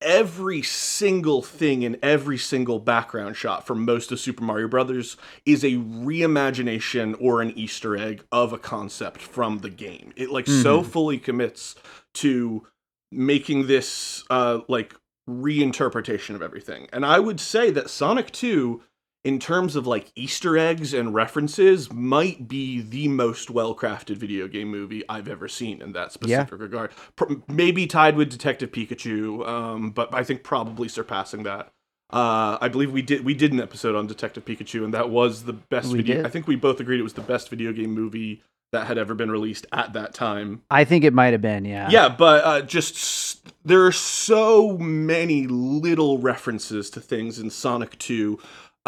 every 0.00 0.62
single 0.62 1.42
thing 1.42 1.82
in 1.82 1.98
every 2.02 2.38
single 2.38 2.78
background 2.78 3.36
shot 3.36 3.66
for 3.66 3.74
most 3.74 4.12
of 4.12 4.20
Super 4.20 4.44
Mario 4.44 4.68
Brothers 4.68 5.16
is 5.44 5.64
a 5.64 5.72
reimagination 5.72 7.16
or 7.20 7.40
an 7.40 7.50
Easter 7.56 7.96
egg 7.96 8.24
of 8.30 8.52
a 8.52 8.58
concept 8.58 9.20
from 9.20 9.58
the 9.58 9.70
game. 9.70 10.12
It 10.16 10.30
like 10.30 10.46
so 10.46 10.82
fully 10.82 11.18
commits 11.18 11.74
to 12.14 12.66
making 13.10 13.66
this 13.66 14.22
uh 14.28 14.60
like 14.68 14.94
reinterpretation 15.28 16.34
of 16.34 16.42
everything. 16.42 16.88
And 16.92 17.04
I 17.04 17.18
would 17.18 17.40
say 17.40 17.70
that 17.70 17.90
Sonic 17.90 18.30
2 18.32 18.82
in 19.24 19.38
terms 19.38 19.76
of 19.76 19.86
like 19.86 20.10
Easter 20.14 20.56
eggs 20.56 20.94
and 20.94 21.12
references 21.12 21.92
might 21.92 22.48
be 22.48 22.80
the 22.80 23.08
most 23.08 23.50
well-crafted 23.50 24.16
video 24.16 24.48
game 24.48 24.68
movie 24.68 25.04
I've 25.08 25.28
ever 25.28 25.48
seen 25.48 25.82
in 25.82 25.92
that 25.92 26.12
specific 26.12 26.58
regard. 26.58 26.92
Pr- 27.16 27.34
maybe 27.48 27.86
tied 27.86 28.16
with 28.16 28.30
Detective 28.30 28.70
Pikachu, 28.70 29.46
um, 29.46 29.90
but 29.90 30.14
I 30.14 30.24
think 30.24 30.44
probably 30.44 30.88
surpassing 30.88 31.42
that. 31.42 31.72
Uh, 32.10 32.56
I 32.60 32.68
believe 32.68 32.90
we 32.90 33.02
did 33.02 33.22
we 33.24 33.34
did 33.34 33.52
an 33.52 33.60
episode 33.60 33.94
on 33.94 34.06
Detective 34.06 34.44
Pikachu, 34.44 34.82
and 34.82 34.94
that 34.94 35.10
was 35.10 35.42
the 35.44 35.52
best 35.52 35.92
We 35.92 35.98
video. 35.98 36.16
did. 36.16 36.26
I 36.26 36.30
think 36.30 36.46
we 36.46 36.56
both 36.56 36.80
agreed 36.80 37.00
it 37.00 37.02
was 37.02 37.12
the 37.12 37.20
best 37.20 37.50
video 37.50 37.70
game 37.72 37.90
movie 37.90 38.42
that 38.72 38.86
had 38.86 38.98
ever 38.98 39.14
been 39.14 39.30
released 39.30 39.66
at 39.72 39.94
that 39.94 40.14
time. 40.14 40.62
I 40.70 40.84
think 40.84 41.04
it 41.04 41.14
might 41.14 41.32
have 41.32 41.40
been, 41.42 41.64
yeah. 41.64 41.88
Yeah, 41.90 42.08
but 42.08 42.44
uh, 42.44 42.60
just 42.62 42.94
s- 42.96 43.40
there 43.64 43.84
are 43.86 43.92
so 43.92 44.76
many 44.78 45.46
little 45.46 46.18
references 46.18 46.90
to 46.90 47.00
things 47.00 47.38
in 47.38 47.50
Sonic 47.50 47.98
2. 47.98 48.38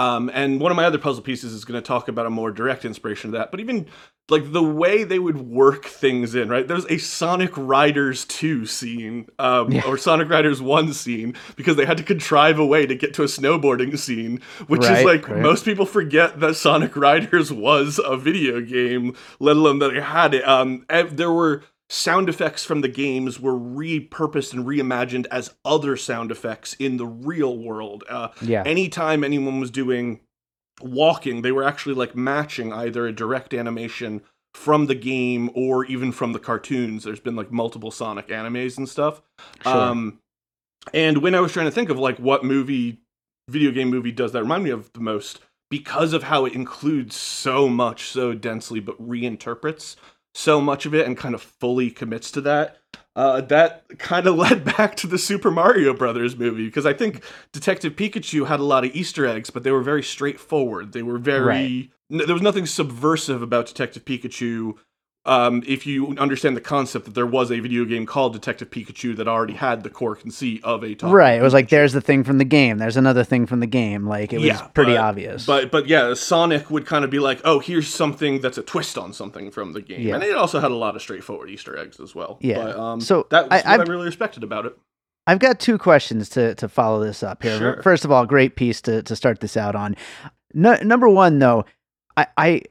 Um, 0.00 0.30
and 0.32 0.60
one 0.60 0.70
of 0.72 0.76
my 0.76 0.84
other 0.86 0.96
puzzle 0.98 1.22
pieces 1.22 1.52
is 1.52 1.64
going 1.66 1.80
to 1.80 1.86
talk 1.86 2.08
about 2.08 2.24
a 2.24 2.30
more 2.30 2.50
direct 2.50 2.84
inspiration 2.86 3.28
of 3.28 3.32
that. 3.32 3.50
But 3.50 3.60
even 3.60 3.86
like 4.30 4.50
the 4.52 4.62
way 4.62 5.04
they 5.04 5.18
would 5.18 5.38
work 5.42 5.84
things 5.84 6.34
in, 6.34 6.48
right? 6.48 6.66
There's 6.66 6.86
a 6.86 6.96
Sonic 6.96 7.50
Riders 7.56 8.24
2 8.24 8.64
scene, 8.64 9.26
um, 9.38 9.72
Yeah. 9.72 9.82
or 9.86 9.98
Sonic 9.98 10.30
Riders 10.30 10.62
1 10.62 10.92
scene, 10.94 11.34
because 11.56 11.76
they 11.76 11.84
had 11.84 11.98
to 11.98 12.02
contrive 12.04 12.58
a 12.58 12.64
way 12.64 12.86
to 12.86 12.94
get 12.94 13.12
to 13.14 13.22
a 13.22 13.26
snowboarding 13.26 13.98
scene, 13.98 14.40
which 14.68 14.82
Right, 14.82 14.98
is 15.00 15.04
like 15.04 15.28
right. 15.28 15.42
most 15.42 15.64
people 15.66 15.84
forget 15.84 16.40
that 16.40 16.54
Sonic 16.56 16.96
Riders 16.96 17.52
was 17.68 18.00
a 18.02 18.16
video 18.16 18.60
game, 18.62 19.14
let 19.38 19.56
alone 19.56 19.80
that 19.80 19.94
it 19.94 20.02
had 20.04 20.32
it. 20.32 20.48
Um, 20.48 20.86
there 21.10 21.32
were 21.32 21.62
sound 21.92 22.28
effects 22.28 22.64
from 22.64 22.82
the 22.82 22.88
games 22.88 23.40
were 23.40 23.58
repurposed 23.58 24.52
and 24.52 24.64
reimagined 24.64 25.26
as 25.30 25.54
other 25.64 25.96
sound 25.96 26.30
effects 26.30 26.74
in 26.74 26.96
the 26.98 27.06
real 27.06 27.58
world. 27.58 28.04
Uh, 28.08 28.28
Yeah. 28.40 28.62
anytime 28.64 29.24
anyone 29.24 29.58
was 29.58 29.72
doing 29.72 30.20
walking, 30.80 31.42
they 31.42 31.50
were 31.50 31.64
actually 31.64 31.96
like 31.96 32.14
matching 32.14 32.72
either 32.72 33.06
a 33.08 33.12
direct 33.12 33.52
animation 33.52 34.22
from 34.54 34.86
the 34.86 34.94
game 34.94 35.50
or 35.54 35.84
even 35.86 36.12
from 36.12 36.32
the 36.32 36.38
cartoons. 36.38 37.02
There's 37.02 37.20
been 37.20 37.36
like 37.36 37.50
multiple 37.50 37.90
Sonic 37.90 38.28
animes 38.28 38.78
and 38.78 38.88
stuff. 38.88 39.20
Sure. 39.62 39.76
Um, 39.76 40.20
and 40.94 41.18
when 41.18 41.34
I 41.34 41.40
was 41.40 41.52
trying 41.52 41.66
to 41.66 41.72
think 41.72 41.90
of 41.90 41.98
like 41.98 42.18
what 42.18 42.44
movie, 42.44 43.00
video 43.48 43.72
game 43.72 43.90
movie 43.90 44.12
does 44.12 44.30
that 44.32 44.42
remind 44.42 44.62
me 44.62 44.70
of 44.70 44.92
the 44.92 45.00
most, 45.00 45.40
because 45.70 46.12
of 46.12 46.22
how 46.24 46.44
it 46.44 46.52
includes 46.54 47.16
so 47.16 47.68
much 47.68 48.04
so 48.08 48.32
densely, 48.32 48.78
but 48.80 49.00
reinterprets 49.00 49.96
so 50.34 50.60
much 50.60 50.86
of 50.86 50.94
it 50.94 51.06
and 51.06 51.16
kind 51.16 51.34
of 51.34 51.42
fully 51.42 51.90
commits 51.90 52.30
to 52.32 52.40
that. 52.42 52.76
Uh, 53.16 53.40
that 53.42 53.84
kind 53.98 54.26
of 54.26 54.36
led 54.36 54.64
back 54.64 54.96
to 54.96 55.06
the 55.06 55.18
Super 55.18 55.50
Mario 55.50 55.92
Brothers 55.92 56.36
movie 56.36 56.66
because 56.66 56.86
I 56.86 56.92
think 56.92 57.22
Detective 57.52 57.96
Pikachu 57.96 58.46
had 58.46 58.60
a 58.60 58.64
lot 58.64 58.84
of 58.84 58.94
Easter 58.94 59.26
eggs, 59.26 59.50
but 59.50 59.62
they 59.64 59.72
were 59.72 59.82
very 59.82 60.02
straightforward. 60.02 60.92
They 60.92 61.02
were 61.02 61.18
very 61.18 61.44
Right. 61.44 61.90
n- 62.10 62.26
there 62.26 62.34
was 62.34 62.42
nothing 62.42 62.66
subversive 62.66 63.42
about 63.42 63.66
Detective 63.66 64.04
Pikachu. 64.04 64.74
Um, 65.26 65.62
if 65.66 65.86
you 65.86 66.16
understand 66.16 66.56
the 66.56 66.62
concept 66.62 67.04
that 67.04 67.14
there 67.14 67.26
was 67.26 67.50
a 67.52 67.60
video 67.60 67.84
game 67.84 68.06
called 68.06 68.32
Detective 68.32 68.70
Pikachu 68.70 69.14
that 69.16 69.28
already 69.28 69.52
had 69.52 69.82
the 69.82 69.90
core 69.90 70.16
conceit 70.16 70.64
of 70.64 70.82
a 70.82 70.94
talking 70.94 71.12
Right. 71.14 71.38
It 71.38 71.42
was 71.42 71.52
like 71.52 71.68
there's 71.68 71.92
the 71.92 72.00
thing 72.00 72.24
from 72.24 72.38
the 72.38 72.44
game. 72.46 72.78
There's 72.78 72.96
another 72.96 73.22
thing 73.22 73.44
from 73.44 73.60
the 73.60 73.66
game. 73.66 74.06
Like 74.06 74.32
it 74.32 74.38
was 74.38 74.46
Yeah, 74.46 74.62
pretty 74.68 74.92
but- 74.94 75.00
obvious. 75.04 75.44
But 75.44 75.70
but 75.70 75.86
yeah, 75.86 76.14
Sonic 76.14 76.70
would 76.70 76.86
kind 76.86 77.04
of 77.04 77.10
be 77.10 77.18
like, 77.18 77.40
oh, 77.44 77.58
here's 77.58 77.86
something 77.86 78.40
that's 78.40 78.56
a 78.56 78.62
twist 78.62 78.96
on 78.96 79.12
something 79.12 79.50
from 79.50 79.74
the 79.74 79.82
game, 79.82 80.00
Yeah. 80.00 80.14
and 80.14 80.24
it 80.24 80.34
also 80.34 80.58
had 80.58 80.70
a 80.70 80.74
lot 80.76 80.96
of 80.96 81.02
straightforward 81.02 81.50
Easter 81.50 81.76
eggs 81.76 82.00
as 82.00 82.14
well. 82.14 82.38
Yeah. 82.40 82.62
But, 82.64 82.78
um, 82.78 83.00
So, 83.02 83.26
that 83.30 83.50
was 83.50 83.52
I- 83.52 83.56
what 83.56 83.66
I, 83.66 83.82
I've- 83.82 83.90
really 83.90 84.06
respected 84.06 84.42
about 84.42 84.64
it. 84.64 84.76
I've 85.26 85.38
got 85.38 85.60
two 85.60 85.76
questions 85.76 86.30
to 86.30 86.54
to 86.54 86.66
follow 86.66 87.04
this 87.04 87.22
up 87.22 87.42
here. 87.42 87.58
Sure. 87.58 87.82
First 87.82 88.06
of 88.06 88.10
all, 88.10 88.24
great 88.24 88.56
piece 88.56 88.80
to 88.82 89.02
to 89.02 89.14
start 89.14 89.40
this 89.40 89.54
out 89.54 89.76
on. 89.76 89.96
No, 90.54 90.76
number 90.82 91.10
one, 91.10 91.38
though, 91.40 91.66
I, 92.16 92.26
I 92.38 92.62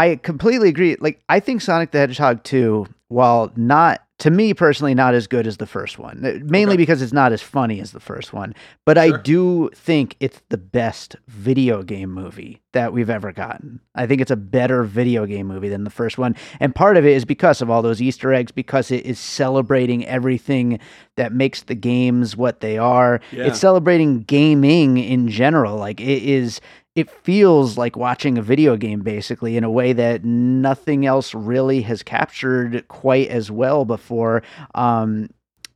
I 0.00 0.16
completely 0.16 0.68
agree. 0.70 0.96
Like 0.98 1.22
I 1.28 1.40
think 1.40 1.60
Sonic 1.60 1.90
the 1.90 1.98
Hedgehog 1.98 2.42
2, 2.44 2.86
while 3.08 3.52
not 3.56 4.02
to 4.20 4.30
me 4.30 4.52
personally 4.52 4.94
not 4.94 5.14
as 5.14 5.26
good 5.26 5.46
as 5.46 5.56
the 5.56 5.66
first 5.66 5.98
one, 5.98 6.24
uh, 6.24 6.38
mainly 6.44 6.74
Okay. 6.74 6.82
because 6.82 7.00
it's 7.02 7.12
not 7.12 7.32
as 7.32 7.40
funny 7.40 7.80
as 7.80 7.92
the 7.92 8.00
first 8.00 8.34
one, 8.34 8.54
but 8.84 8.98
I 8.98 9.16
do 9.22 9.70
think 9.74 10.14
it's 10.20 10.42
the 10.50 10.58
best 10.58 11.16
video 11.26 11.82
game 11.82 12.12
movie 12.12 12.60
that 12.72 12.92
we've 12.92 13.08
ever 13.08 13.32
gotten. 13.32 13.80
I 13.94 14.06
think 14.06 14.20
it's 14.20 14.30
a 14.30 14.36
better 14.36 14.84
video 14.84 15.24
game 15.24 15.46
movie 15.46 15.70
than 15.70 15.84
the 15.84 15.90
first 15.90 16.18
one, 16.18 16.36
and 16.60 16.74
part 16.74 16.98
of 16.98 17.06
it 17.06 17.12
is 17.16 17.24
because 17.24 17.62
of 17.62 17.70
all 17.70 17.80
those 17.80 18.02
Easter 18.02 18.32
eggs, 18.34 18.52
because 18.52 18.90
it 18.90 19.06
is 19.06 19.18
celebrating 19.18 20.04
everything 20.06 20.78
that 21.16 21.32
makes 21.32 21.62
the 21.62 21.74
games 21.74 22.36
what 22.36 22.60
they 22.60 22.76
are. 22.76 23.20
Yeah. 23.32 23.44
It's 23.46 23.58
celebrating 23.58 24.22
gaming 24.24 24.98
in 24.98 25.28
general. 25.28 25.76
Like 25.76 25.98
it 26.00 26.22
is 26.22 26.60
it 27.00 27.10
feels 27.10 27.76
like 27.76 27.96
watching 27.96 28.38
a 28.38 28.42
video 28.42 28.76
game 28.76 29.00
basically 29.00 29.56
in 29.56 29.64
a 29.64 29.70
way 29.70 29.92
that 29.92 30.24
nothing 30.24 31.06
else 31.06 31.34
really 31.34 31.82
has 31.82 32.02
captured 32.02 32.86
quite 32.88 33.28
as 33.28 33.50
well 33.50 33.84
before. 33.84 34.42
Um 34.74 35.28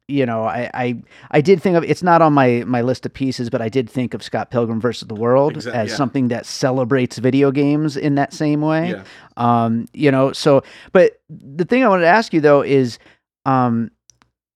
you 0.06 0.26
know, 0.26 0.44
I, 0.44 0.70
I 0.74 1.02
I 1.30 1.40
did 1.40 1.62
think 1.62 1.76
of 1.76 1.84
it's 1.84 2.02
not 2.02 2.20
on 2.20 2.34
my 2.34 2.62
my 2.66 2.82
list 2.82 3.06
of 3.06 3.14
pieces, 3.14 3.48
but 3.48 3.62
I 3.62 3.70
did 3.70 3.88
think 3.88 4.12
of 4.12 4.22
Scott 4.22 4.50
Pilgrim 4.50 4.78
versus 4.78 5.08
the 5.08 5.14
World 5.14 5.54
Exac- 5.54 5.72
as 5.72 5.90
yeah. 5.90 5.96
something 5.96 6.28
that 6.28 6.44
celebrates 6.44 7.16
video 7.16 7.50
games 7.50 7.96
in 7.96 8.16
that 8.16 8.34
same 8.34 8.60
way. 8.60 8.90
Yeah. 8.90 9.04
Um, 9.38 9.86
you 9.94 10.10
know, 10.10 10.32
so 10.32 10.62
but 10.92 11.22
the 11.30 11.64
thing 11.64 11.82
I 11.84 11.88
wanted 11.88 12.02
to 12.02 12.08
ask 12.08 12.34
you 12.34 12.42
though 12.42 12.60
is 12.62 12.98
um 13.46 13.90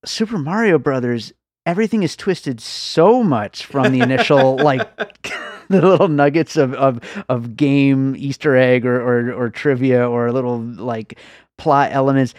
Super 0.05 0.37
Mario 0.37 0.77
Brothers, 0.77 1.33
everything 1.65 2.03
is 2.03 2.15
twisted 2.15 2.61
so 2.61 3.23
much 3.23 3.65
from 3.65 3.91
the 3.91 4.01
initial 4.01 4.55
like 4.57 4.87
the 5.81 5.81
little 5.81 6.07
nuggets 6.07 6.57
of, 6.57 6.73
of 6.73 6.99
of 7.29 7.55
game 7.55 8.15
Easter 8.17 8.55
egg 8.55 8.85
or, 8.85 8.99
or 9.01 9.31
or 9.33 9.49
trivia 9.49 10.07
or 10.09 10.31
little 10.31 10.59
like 10.59 11.19
plot 11.57 11.91
elements. 11.91 12.33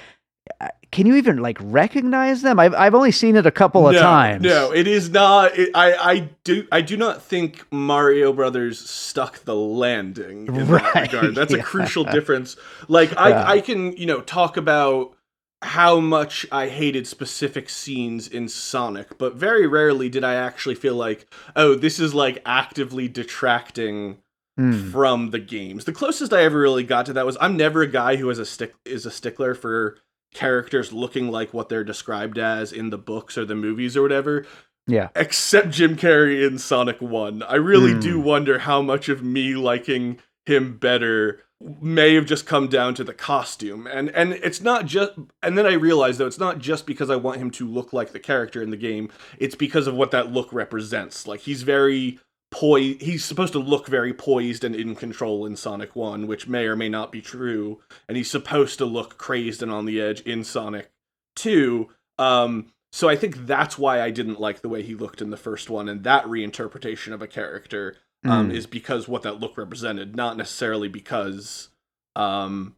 Uh, 0.61 0.69
Can 0.91 1.07
you 1.07 1.15
even 1.15 1.37
like 1.39 1.59
recognize 1.61 2.43
them? 2.43 2.59
I've 2.59 2.75
I've 2.75 2.95
only 2.95 3.13
seen 3.13 3.37
it 3.37 3.47
a 3.47 3.53
couple 3.53 3.87
of 3.87 3.95
no, 3.95 4.01
times. 4.01 4.43
No, 4.43 4.73
it 4.73 4.89
is 4.89 5.11
not. 5.11 5.57
It, 5.57 5.71
I 5.75 5.93
I 5.95 6.19
do 6.43 6.67
I 6.73 6.81
do 6.81 6.97
not 6.97 7.23
think 7.23 7.65
Mario 7.71 8.33
Brothers 8.33 8.81
stuck 8.81 9.45
the 9.45 9.55
landing 9.55 10.49
in 10.49 10.67
Right, 10.67 10.83
that 10.95 11.13
regard. 11.13 11.35
That's 11.37 11.53
yeah. 11.53 11.61
a 11.61 11.63
crucial 11.63 12.03
difference. 12.05 12.57
Like 12.89 13.17
I 13.17 13.29
Yeah. 13.29 13.49
I 13.49 13.61
can 13.61 13.93
you 13.97 14.07
know 14.07 14.23
talk 14.23 14.57
about 14.57 15.15
how 15.63 16.01
much 16.01 16.47
I 16.51 16.69
hated 16.69 17.07
specific 17.07 17.69
scenes 17.69 18.27
in 18.27 18.49
Sonic, 18.49 19.19
but 19.19 19.35
very 19.35 19.67
rarely 19.67 20.09
did 20.09 20.25
I 20.25 20.35
actually 20.35 20.75
feel 20.75 20.95
like, 20.95 21.27
oh, 21.55 21.75
this 21.75 21.99
is 22.01 22.15
like 22.15 22.43
actively 22.47 23.09
detracting 23.09 24.19
Mm. 24.59 24.91
from 24.91 25.31
the 25.31 25.39
games. 25.39 25.85
The 25.87 25.93
closest 25.93 26.35
I 26.35 26.43
ever 26.43 26.59
really 26.59 26.83
got 26.83 27.07
to 27.07 27.13
that 27.15 27.25
was 27.25 27.39
I'm 27.41 27.57
never 27.57 27.81
a 27.83 27.87
guy 27.87 28.17
who 28.17 28.29
has 28.29 28.39
a 28.39 28.45
stick 28.45 28.75
is 28.85 29.07
a 29.07 29.11
stickler 29.11 29.55
for 29.55 29.97
characters 30.35 30.93
looking 30.93 31.31
like 31.31 31.55
what 31.55 31.69
they're 31.71 31.85
described 31.85 32.37
as 32.37 32.71
in 32.73 32.91
the 32.91 32.99
books 32.99 33.39
or 33.39 33.45
the 33.47 33.55
movies 33.55 33.97
or 33.97 34.03
whatever. 34.03 34.45
Yeah. 34.87 35.09
Except 35.15 35.71
Jim 35.71 35.97
Carrey 35.97 36.47
in 36.47 36.59
Sonic 36.59 37.01
1. 37.01 37.43
I 37.45 37.55
really 37.55 37.93
Hmm. 37.93 38.01
do 38.01 38.21
wonder 38.21 38.59
how 38.59 38.83
much 38.83 39.09
of 39.09 39.23
me 39.23 39.55
liking 39.55 40.19
him 40.45 40.77
better 40.77 41.41
may 41.61 42.15
have 42.15 42.25
just 42.25 42.47
come 42.47 42.69
down 42.69 42.95
to 42.95 43.05
the 43.05 43.13
costume. 43.13 43.87
And 43.87 44.11
and 44.11 44.33
it's 44.33 44.61
not 44.61 44.87
just 44.87 45.13
and 45.43 45.59
then 45.59 45.67
I 45.67 45.75
realized 45.75 46.19
though 46.19 46.27
it's 46.27 46.39
not 46.39 46.59
just 46.59 46.87
because 46.87 47.11
I 47.11 47.17
want 47.17 47.39
him 47.39 47.51
to 47.53 47.69
look 47.69 47.93
like 47.93 48.13
the 48.13 48.21
character 48.21 48.63
in 48.63 48.71
the 48.71 48.77
game. 48.77 49.11
It's 49.39 49.55
because 49.55 49.87
of 49.87 49.95
what 49.95 50.11
that 50.13 50.33
look 50.33 50.53
represents. 50.53 51.27
Like 51.27 51.41
he's 51.41 51.63
very 51.63 52.19
poised 52.51 53.03
he's 53.03 53.25
supposed 53.25 53.53
to 53.53 53.59
look 53.59 53.87
very 53.87 54.15
poised 54.15 54.65
and 54.65 54.75
in 54.75 54.95
control 54.95 55.45
in 55.45 55.57
Sonic 55.57 55.95
1, 55.95 56.27
which 56.27 56.49
may 56.49 56.65
or 56.65 56.77
may 56.77 56.89
not 56.89 57.13
be 57.13 57.21
true, 57.21 57.81
and 58.09 58.17
he's 58.17 58.31
supposed 58.31 58.79
to 58.79 58.87
look 58.87 59.19
crazed 59.19 59.63
and 59.63 59.71
on 59.71 59.85
the 59.85 60.01
edge 60.01 60.21
in 60.23 60.45
Sonic 60.45 60.91
2. 61.37 61.89
Um 62.19 62.73
so 62.93 63.09
I 63.09 63.17
think 63.17 63.47
that's 63.47 63.79
why 63.79 64.01
I 64.01 64.11
didn't 64.11 64.41
like 64.41 64.63
the 64.63 64.69
way 64.69 64.83
he 64.83 64.97
looked 64.97 65.23
in 65.23 65.31
the 65.31 65.37
first 65.37 65.71
one 65.71 65.89
and 65.89 66.03
that 66.05 66.25
reinterpretation 66.25 67.13
of 67.13 67.23
a 67.23 67.29
character 67.29 67.97
um 68.25 68.51
Mm. 68.51 68.55
is 68.55 68.67
because 68.67 69.09
what 69.09 69.23
that 69.23 69.41
look 69.41 69.57
represented, 69.57 70.15
not 70.17 70.37
necessarily 70.37 70.89
because 70.89 71.69
um 72.17 72.77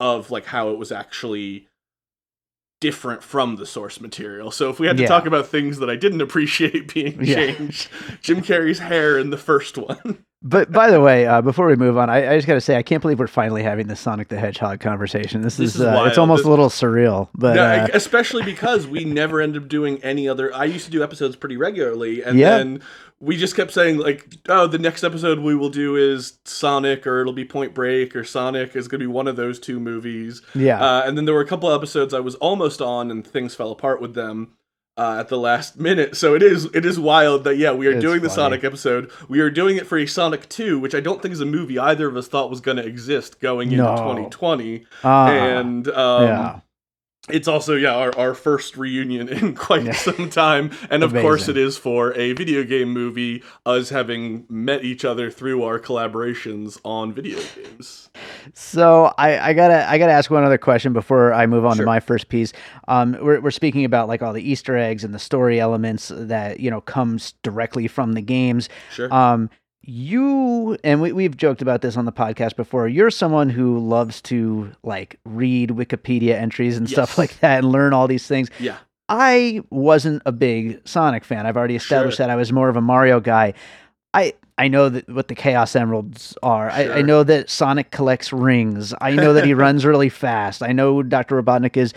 of 0.00 0.30
like 0.30 0.46
how 0.46 0.70
it 0.70 0.78
was 0.78 0.92
actually 0.92 1.66
different 2.80 3.24
from 3.24 3.56
the 3.56 3.66
source 3.66 4.00
material. 4.00 4.52
So 4.52 4.70
if 4.70 4.78
we 4.78 4.86
had 4.86 4.96
to 4.98 5.02
Yeah. 5.02 5.08
talk 5.08 5.26
about 5.26 5.48
things 5.48 5.78
that 5.78 5.90
I 5.90 5.96
didn't 5.96 6.20
appreciate 6.20 6.94
being 6.94 7.18
Yeah. 7.24 7.34
changed, 7.34 7.88
Jim 8.22 8.40
Carrey's 8.40 8.78
hair 8.78 9.18
in 9.18 9.30
the 9.30 9.38
first 9.38 9.76
one. 9.76 10.24
But 10.40 10.70
by 10.70 10.92
the 10.92 11.00
way, 11.00 11.26
uh, 11.26 11.42
before 11.42 11.66
we 11.66 11.74
move 11.74 11.98
on, 11.98 12.08
I, 12.08 12.30
I 12.34 12.36
just 12.36 12.46
got 12.46 12.54
to 12.54 12.60
say 12.60 12.76
I 12.76 12.82
can't 12.84 13.02
believe 13.02 13.18
we're 13.18 13.26
finally 13.26 13.64
having 13.64 13.88
the 13.88 13.96
Sonic 13.96 14.28
the 14.28 14.38
Hedgehog 14.38 14.78
conversation. 14.78 15.42
This, 15.42 15.56
This 15.56 15.70
is, 15.70 15.80
is 15.80 15.82
uh, 15.82 16.04
it's 16.06 16.16
almost 16.16 16.42
This- 16.42 16.46
a 16.46 16.50
little 16.50 16.68
surreal, 16.68 17.28
but 17.34 17.54
No, 17.56 17.64
uh, 17.64 17.88
especially 17.92 18.44
because 18.44 18.86
we 18.86 19.02
never 19.04 19.40
end 19.40 19.56
up 19.56 19.66
doing 19.66 20.00
any 20.04 20.28
other. 20.28 20.54
I 20.54 20.66
used 20.66 20.84
to 20.84 20.92
do 20.92 21.02
episodes 21.02 21.34
pretty 21.34 21.56
regularly, 21.56 22.22
and 22.22 22.38
Yeah. 22.38 22.56
then 22.58 22.82
we 23.20 23.36
just 23.36 23.56
kept 23.56 23.72
saying 23.72 23.98
like, 23.98 24.26
"Oh, 24.48 24.66
the 24.66 24.78
next 24.78 25.02
episode 25.04 25.40
we 25.40 25.54
will 25.56 25.70
do 25.70 25.96
is 25.96 26.38
Sonic, 26.44 27.06
or 27.06 27.20
it'll 27.20 27.32
be 27.32 27.44
Point 27.44 27.74
Break, 27.74 28.14
or 28.14 28.24
Sonic 28.24 28.76
is 28.76 28.86
going 28.88 29.00
to 29.00 29.04
be 29.04 29.12
one 29.12 29.26
of 29.26 29.36
those 29.36 29.58
two 29.58 29.80
movies." 29.80 30.42
yeah, 30.54 30.80
Uh, 30.80 31.02
and 31.04 31.16
then 31.18 31.24
there 31.24 31.34
were 31.34 31.40
a 31.40 31.46
couple 31.46 31.70
episodes 31.72 32.14
I 32.14 32.20
was 32.20 32.34
almost 32.36 32.80
on, 32.80 33.10
and 33.10 33.26
things 33.26 33.54
fell 33.54 33.72
apart 33.72 34.00
with 34.00 34.14
them 34.14 34.52
uh, 34.96 35.16
at 35.20 35.28
the 35.28 35.38
last 35.38 35.78
minute. 35.78 36.16
So 36.16 36.34
it 36.34 36.42
is 36.42 36.66
it 36.74 36.84
is 36.84 36.98
wild 37.00 37.44
that 37.44 37.56
yeah, 37.56 37.72
we 37.72 37.86
are 37.88 37.92
It's 37.92 38.00
doing 38.00 38.20
the 38.22 38.28
funny. 38.28 38.36
Sonic 38.36 38.64
episode. 38.64 39.10
We 39.28 39.40
are 39.40 39.50
doing 39.50 39.76
it 39.76 39.86
for 39.86 39.98
a 39.98 40.06
Sonic 40.06 40.48
Two, 40.48 40.78
which 40.78 40.94
I 40.94 41.00
don't 41.00 41.20
think 41.22 41.32
is 41.32 41.40
a 41.40 41.46
movie 41.46 41.78
either 41.78 42.06
of 42.08 42.16
us 42.16 42.28
thought 42.28 42.50
was 42.50 42.60
going 42.60 42.76
to 42.78 42.86
exist 42.86 43.40
going 43.40 43.72
into 43.72 43.84
2020. 43.84 44.86
uh, 45.04 45.08
and 45.08 45.88
um, 45.88 46.22
yeah, 46.24 46.60
it's 47.30 47.48
also 47.48 47.74
yeah 47.74 47.94
our, 47.94 48.16
our 48.18 48.34
first 48.34 48.76
reunion 48.76 49.28
in 49.38 49.54
quite 49.54 49.84
Yeah. 49.84 49.92
some 49.92 50.30
time 50.30 50.70
and 50.90 51.02
of 51.02 51.12
course 51.12 51.48
it 51.48 51.56
is 51.56 51.76
for 51.76 52.12
a 52.16 52.32
video 52.32 52.64
game 52.64 52.90
movie 52.90 53.42
us 53.66 53.90
having 53.90 54.44
met 54.48 54.84
each 54.84 55.04
other 55.04 55.30
through 55.30 55.62
our 55.64 55.78
collaborations 55.78 56.78
on 56.84 57.12
video 57.12 57.38
games 57.54 58.10
So 58.54 59.12
I, 59.18 59.50
I 59.50 59.52
gotta 59.52 59.88
I 59.88 59.98
gotta 59.98 60.12
ask 60.12 60.30
one 60.30 60.44
other 60.44 60.58
question 60.58 60.92
before 60.92 61.32
I 61.34 61.46
move 61.46 61.64
on 61.64 61.76
Sure. 61.76 61.84
to 61.84 61.86
my 61.86 62.00
first 62.00 62.28
piece. 62.28 62.52
Um, 62.88 63.16
we're 63.20 63.40
we're 63.40 63.50
speaking 63.50 63.84
about 63.84 64.08
like 64.08 64.22
all 64.22 64.32
the 64.32 64.42
Easter 64.42 64.76
eggs 64.76 65.04
and 65.04 65.14
the 65.14 65.18
story 65.18 65.60
elements 65.60 66.10
that 66.14 66.58
you 66.60 66.70
know 66.70 66.80
comes 66.80 67.32
directly 67.42 67.86
from 67.88 68.12
the 68.14 68.22
games. 68.22 68.68
sure 68.92 69.12
Um, 69.12 69.50
you 69.82 70.76
and 70.84 71.00
we, 71.00 71.12
we've 71.12 71.36
joked 71.36 71.62
about 71.62 71.80
this 71.82 71.96
on 71.96 72.04
the 72.04 72.12
podcast 72.12 72.56
before. 72.56 72.88
You're 72.88 73.10
someone 73.10 73.48
who 73.48 73.78
loves 73.78 74.20
to 74.22 74.72
like 74.82 75.18
read 75.24 75.70
Wikipedia 75.70 76.34
entries 76.34 76.76
and 76.76 76.88
stuff 76.90 77.16
like 77.18 77.38
that 77.40 77.58
and 77.58 77.72
learn 77.72 77.92
all 77.92 78.06
these 78.08 78.26
things. 78.26 78.50
yeah 78.58 78.76
I 79.10 79.62
wasn't 79.70 80.20
a 80.26 80.32
big 80.32 80.86
Sonic 80.86 81.24
fan. 81.24 81.46
I've 81.46 81.56
already 81.56 81.76
established 81.76 82.18
Sure. 82.18 82.26
that 82.26 82.30
I 82.32 82.36
was 82.36 82.52
more 82.52 82.68
of 82.68 82.76
a 82.76 82.82
Mario 82.82 83.20
guy. 83.20 83.54
I 84.12 84.34
I 84.58 84.68
know 84.68 84.88
that 84.90 85.08
what 85.08 85.28
the 85.28 85.34
Chaos 85.34 85.74
Emeralds 85.76 86.36
are. 86.42 86.68
I, 86.70 86.98
I 86.98 87.02
know 87.02 87.22
that 87.22 87.48
Sonic 87.48 87.90
collects 87.90 88.32
rings. 88.32 88.92
I 89.00 89.12
know 89.12 89.32
that 89.32 89.44
he 89.46 89.54
runs 89.54 89.86
really 89.86 90.08
fast. 90.08 90.62
I 90.62 90.72
know 90.72 91.02
Dr. 91.02 91.40
Robotnik 91.40 91.76
is. 91.76 91.94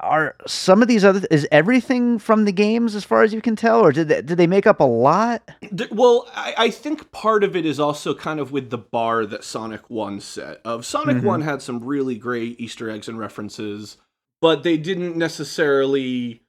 Are- 0.00 0.34
some 0.46 0.82
of 0.82 0.88
these 0.88 1.04
other 1.04 1.24
is 1.30 1.46
everything 1.52 2.18
from 2.18 2.44
the 2.46 2.50
games 2.52 2.96
as 2.96 3.04
far 3.04 3.22
as 3.22 3.32
you 3.32 3.40
can 3.40 3.54
tell, 3.54 3.80
or 3.80 3.92
did 3.92 4.08
they, 4.08 4.22
did 4.22 4.36
they 4.36 4.48
make 4.48 4.66
up 4.66 4.80
a 4.80 4.84
lot? 4.84 5.48
Well 5.92 6.28
I, 6.34 6.54
I 6.58 6.70
think 6.70 7.12
part 7.12 7.44
of 7.44 7.54
it 7.54 7.64
is 7.64 7.78
also 7.78 8.12
kind 8.12 8.40
of 8.40 8.50
with 8.50 8.70
the 8.70 8.78
bar 8.78 9.24
that 9.26 9.44
sonic 9.44 9.88
1 9.88 10.20
set 10.20 10.60
of 10.64 10.84
sonic 10.84 11.18
Mhm. 11.18 11.22
1 11.24 11.40
had 11.42 11.62
some 11.62 11.84
really 11.84 12.16
great 12.16 12.58
easter 12.60 12.90
eggs 12.90 13.08
and 13.08 13.18
references 13.20 13.98
but 14.40 14.64
they 14.64 14.76
didn't 14.76 15.16
necessarily 15.16 16.42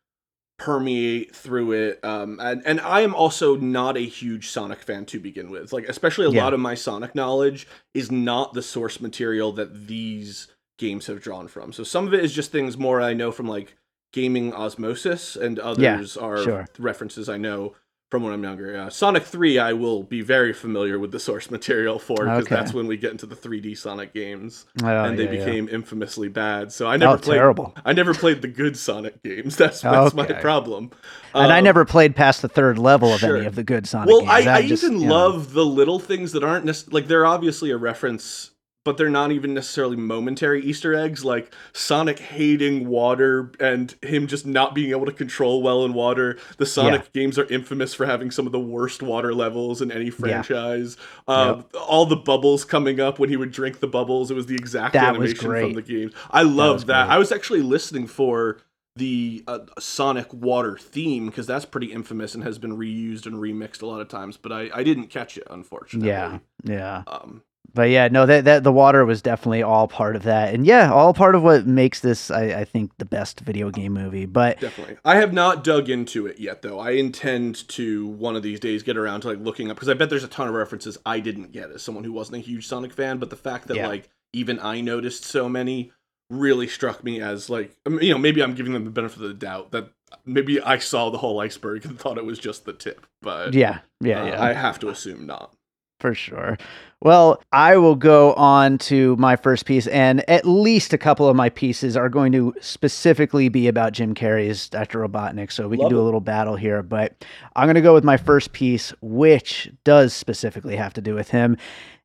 permeate 0.57 1.33
through 1.35 1.71
it 1.71 2.03
um 2.03 2.37
and, 2.41 2.61
and 2.65 2.81
i 2.81 2.99
am 3.01 3.13
also 3.15 3.55
not 3.55 3.95
a 3.95 4.01
huge 4.01 4.49
sonic 4.49 4.79
fan 4.81 5.05
to 5.05 5.19
begin 5.19 5.49
with 5.51 5.71
like 5.71 5.87
especially 5.87 6.25
a 6.25 6.31
Yeah. 6.31 6.43
lot 6.43 6.53
of 6.53 6.59
my 6.59 6.73
sonic 6.75 7.13
knowledge 7.15 7.65
is 7.93 8.11
not 8.11 8.53
the 8.53 8.61
source 8.63 8.99
material 8.99 9.51
that 9.53 9.87
these 9.87 10.47
games 10.79 11.05
have 11.07 11.21
drawn 11.21 11.47
from 11.47 11.71
so 11.71 11.83
some 11.83 12.07
of 12.07 12.13
it 12.15 12.23
is 12.23 12.33
just 12.33 12.51
things 12.51 12.77
more 12.77 12.99
i 13.01 13.13
know 13.13 13.31
from 13.31 13.47
like 13.47 13.75
gaming 14.13 14.51
osmosis 14.53 15.35
and 15.35 15.59
others 15.59 16.17
are 16.17 16.43
sure. 16.43 16.65
references 16.79 17.29
i 17.29 17.37
know 17.37 17.75
from 18.09 18.23
when 18.23 18.33
i'm 18.33 18.43
younger 18.43 18.75
uh, 18.75 18.89
sonic 18.89 19.21
3 19.23 19.59
i 19.59 19.71
will 19.73 20.01
be 20.01 20.21
very 20.21 20.51
familiar 20.51 20.97
with 20.97 21.11
the 21.11 21.19
source 21.19 21.51
material 21.57 21.99
for 21.99 22.23
because 22.25 22.45
Okay. 22.45 22.55
that's 22.55 22.73
when 22.73 22.87
we 22.87 22.97
get 22.97 23.11
into 23.11 23.27
the 23.27 23.35
3d 23.35 23.77
sonic 23.77 24.13
games 24.13 24.65
Oh, 24.81 24.87
and 24.87 25.19
they 25.19 25.25
yeah, 25.25 25.31
yeah. 25.31 25.37
became 25.37 25.69
infamously 25.69 26.27
bad 26.29 26.71
so 26.71 26.87
i 26.87 26.97
never 26.97 27.13
oh, 27.13 27.17
played 27.17 27.37
terrible. 27.37 27.73
I 27.85 27.93
never 27.93 28.13
played 28.15 28.41
the 28.41 28.47
good 28.47 28.75
Sonic 28.77 29.21
games. 29.21 29.55
That's, 29.61 29.81
that's 29.81 30.13
my 30.15 30.23
Okay. 30.23 30.41
problem. 30.41 30.91
and 31.35 31.51
I 31.53 31.59
Um, 31.59 31.63
never 31.65 31.85
played 31.85 32.15
past 32.15 32.41
the 32.41 32.47
third 32.49 32.79
level 32.79 33.13
of 33.13 33.19
sure. 33.19 33.37
any 33.37 33.45
of 33.45 33.55
the 33.55 33.63
good 33.63 33.87
Sonic 33.87 34.09
Well, 34.09 34.21
games. 34.21 34.47
I, 34.47 34.55
I 34.57 34.67
just, 34.67 34.83
even 34.83 34.99
you 35.01 35.07
know, 35.07 35.15
love 35.15 35.53
the 35.53 35.65
little 35.65 35.99
things 35.99 36.31
that 36.31 36.43
aren't 36.43 36.65
nec- 36.65 36.91
like 36.91 37.07
they're 37.07 37.25
obviously 37.25 37.69
a 37.71 37.77
reference, 37.77 38.48
but 38.85 38.97
they're 38.97 39.09
not 39.09 39.31
even 39.31 39.53
necessarily 39.53 39.97
momentary 39.97 40.63
Easter 40.63 40.95
eggs. 40.95 41.25
Like 41.25 41.53
Sonic 41.73 42.19
hating 42.19 42.87
water 42.87 43.51
and 43.59 43.93
him 44.01 44.27
just 44.27 44.45
not 44.45 44.73
being 44.73 44.91
able 44.91 45.05
to 45.05 45.11
control 45.11 45.61
well 45.61 45.83
in 45.85 45.93
water. 45.93 46.37
The 46.57 46.65
Sonic 46.65 47.11
games 47.13 47.37
are 47.37 47.45
infamous 47.45 47.93
for 47.93 48.05
having 48.05 48.31
some 48.31 48.45
of 48.45 48.51
the 48.51 48.59
worst 48.59 49.01
water 49.01 49.33
levels 49.33 49.81
in 49.81 49.91
any 49.91 50.09
franchise. 50.09 50.97
Um, 51.27 51.65
All 51.87 52.05
the 52.05 52.15
bubbles 52.15 52.65
coming 52.65 52.99
up 52.99 53.19
when 53.19 53.29
he 53.29 53.37
would 53.37 53.51
drink 53.51 53.79
the 53.79 53.87
bubbles, 53.87 54.31
it 54.31 54.35
was 54.35 54.45
the 54.45 54.55
exact 54.55 54.93
That 54.93 55.15
animation 55.15 55.49
from 55.49 55.73
the 55.73 55.81
game. 55.81 56.11
I 56.31 56.43
love 56.43 56.75
was 56.75 56.85
that. 56.85 57.09
I 57.09 57.17
was 57.17 57.31
actually 57.31 57.61
listening 57.61 58.07
for 58.07 58.61
the 58.95 59.43
uh, 59.47 59.59
Sonic 59.79 60.33
water 60.33 60.77
theme 60.77 61.27
because 61.27 61.47
that's 61.47 61.65
pretty 61.65 61.91
infamous 61.91 62.35
and 62.35 62.43
has 62.43 62.57
been 62.57 62.77
reused 62.77 63.25
and 63.25 63.35
remixed 63.35 63.81
a 63.81 63.85
lot 63.85 64.01
of 64.01 64.07
times. 64.07 64.37
But 64.37 64.51
I, 64.51 64.69
I 64.73 64.83
didn't 64.83 65.07
catch 65.07 65.37
it 65.37 65.47
unfortunately. 65.49 66.09
Yeah, 66.09 66.39
yeah. 66.63 67.03
Um, 67.07 67.43
But 67.73 67.89
yeah, 67.89 68.07
no, 68.07 68.25
that 68.25 68.45
that 68.45 68.63
the 68.63 68.71
water 68.71 69.05
was 69.05 69.21
definitely 69.21 69.63
all 69.63 69.87
part 69.87 70.15
of 70.15 70.23
that, 70.23 70.53
and 70.53 70.65
yeah, 70.65 70.91
all 70.91 71.13
part 71.13 71.35
of 71.35 71.43
what 71.43 71.65
makes 71.65 71.99
this, 71.99 72.31
I, 72.31 72.61
I 72.61 72.65
think, 72.65 72.91
the 72.97 73.05
best 73.05 73.39
video 73.41 73.69
game 73.69 73.93
movie. 73.93 74.25
But 74.25 74.59
definitely. 74.59 74.97
I 75.05 75.15
have 75.17 75.33
not 75.33 75.63
dug 75.63 75.89
into 75.89 76.25
it 76.27 76.39
yet 76.39 76.61
though. 76.61 76.79
I 76.79 76.91
intend 76.91 77.67
to 77.69 78.07
one 78.07 78.35
of 78.35 78.43
these 78.43 78.59
days 78.59 78.83
get 78.83 78.97
around 78.97 79.21
to 79.21 79.27
like 79.29 79.39
looking 79.39 79.69
up 79.69 79.77
because 79.77 79.89
I 79.89 79.93
bet 79.93 80.09
there's 80.09 80.23
a 80.23 80.27
ton 80.27 80.47
of 80.47 80.53
references 80.53 80.97
I 81.05 81.19
didn't 81.19 81.51
get 81.51 81.71
as 81.71 81.81
someone 81.81 82.03
who 82.03 82.13
wasn't 82.13 82.37
a 82.37 82.41
huge 82.41 82.67
Sonic 82.67 82.93
fan. 82.93 83.17
But 83.17 83.29
the 83.29 83.35
fact 83.35 83.67
that 83.67 83.77
Yeah. 83.77 83.87
like 83.87 84.09
even 84.33 84.59
I 84.59 84.81
noticed 84.81 85.25
so 85.25 85.49
many 85.49 85.91
really 86.29 86.67
struck 86.67 87.03
me 87.03 87.19
as 87.19 87.49
like 87.49 87.75
you 87.87 88.11
know 88.11 88.19
maybe 88.19 88.43
I'm 88.43 88.53
giving 88.53 88.73
them 88.73 88.85
the 88.85 88.91
benefit 88.91 89.17
of 89.21 89.27
the 89.27 89.33
doubt 89.33 89.71
that 89.71 89.89
maybe 90.25 90.61
I 90.61 90.77
saw 90.77 91.09
the 91.09 91.17
whole 91.17 91.39
iceberg 91.39 91.85
and 91.85 91.99
thought 91.99 92.17
it 92.17 92.25
was 92.25 92.39
just 92.39 92.65
the 92.65 92.73
tip. 92.73 93.05
But 93.21 93.53
yeah, 93.53 93.79
yeah, 94.01 94.21
uh, 94.21 94.25
yeah. 94.27 94.43
I 94.43 94.53
have 94.53 94.79
to 94.79 94.89
assume 94.89 95.25
not. 95.25 95.53
For 95.99 96.13
sure. 96.13 96.57
Well, 97.01 97.41
I 97.51 97.77
will 97.77 97.95
go 97.95 98.33
on 98.33 98.77
to 98.79 99.15
my 99.17 99.35
first 99.35 99.65
piece, 99.65 99.87
and 99.87 100.27
at 100.29 100.45
least 100.45 100.91
a 100.93 100.97
couple 100.97 101.27
of 101.27 101.35
my 101.35 101.49
pieces 101.49 101.95
are 101.95 102.09
going 102.09 102.31
to 102.33 102.53
specifically 102.61 103.47
be 103.49 103.67
about 103.67 103.93
Jim 103.93 104.13
Carrey's 104.13 104.67
Dr. 104.69 104.99
Robotnik. 104.99 105.51
So 105.51 105.67
we 105.67 105.77
Love 105.77 105.85
can 105.85 105.95
do 105.95 105.99
it. 105.99 106.01
a 106.01 106.05
little 106.05 106.19
battle 106.21 106.55
here. 106.55 106.81
But 106.83 107.25
I'm 107.55 107.65
going 107.67 107.75
to 107.75 107.81
go 107.81 107.93
with 107.93 108.03
my 108.03 108.17
first 108.17 108.51
piece, 108.53 108.93
which 109.01 109.71
does 109.83 110.13
specifically 110.13 110.75
have 110.75 110.93
to 110.93 111.01
do 111.01 111.15
with 111.15 111.29
him. 111.29 111.55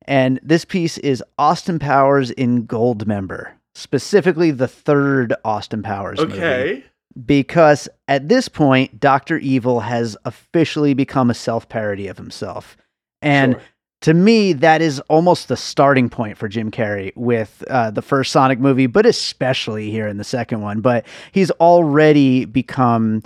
And 0.07 0.38
this 0.42 0.64
piece 0.64 0.98
is 0.98 1.22
Austin 1.38 1.78
Powers 1.78 2.30
in 2.33 2.66
Goldmember, 2.66 3.52
specifically 3.74 4.50
the 4.50 4.68
third 4.68 5.35
Austin 5.44 5.83
Powers 5.83 6.18
movie 6.20 6.35
Okay. 6.35 6.85
because 7.26 7.88
at 8.07 8.28
this 8.28 8.48
point, 8.48 9.00
Dr. 9.00 9.38
Evil 9.38 9.80
has 9.80 10.16
officially 10.24 10.94
become 10.94 11.30
a 11.30 11.35
self 11.35 11.68
parody 11.68 12.07
of 12.07 12.16
himself. 12.16 12.76
And 13.22 13.54
Sure. 13.54 13.62
To 14.05 14.12
me, 14.12 14.53
that 14.53 14.83
is 14.83 15.01
almost 15.09 15.49
the 15.49 15.57
starting 15.57 16.11
point 16.11 16.37
for 16.37 16.47
Jim 16.47 16.71
Carrey 16.71 17.11
with 17.17 17.64
uh, 17.71 17.90
the 17.90 18.03
first 18.03 18.33
Sonic 18.33 18.61
movie, 18.61 18.87
but 18.87 19.07
especially 19.07 19.90
here 19.90 20.07
in 20.07 20.19
the 20.19 20.25
second 20.25 20.61
one. 20.61 20.83
But 20.83 21.07
he's 21.33 21.51
already 21.53 22.45
become 22.45 23.23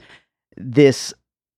this 0.57 1.13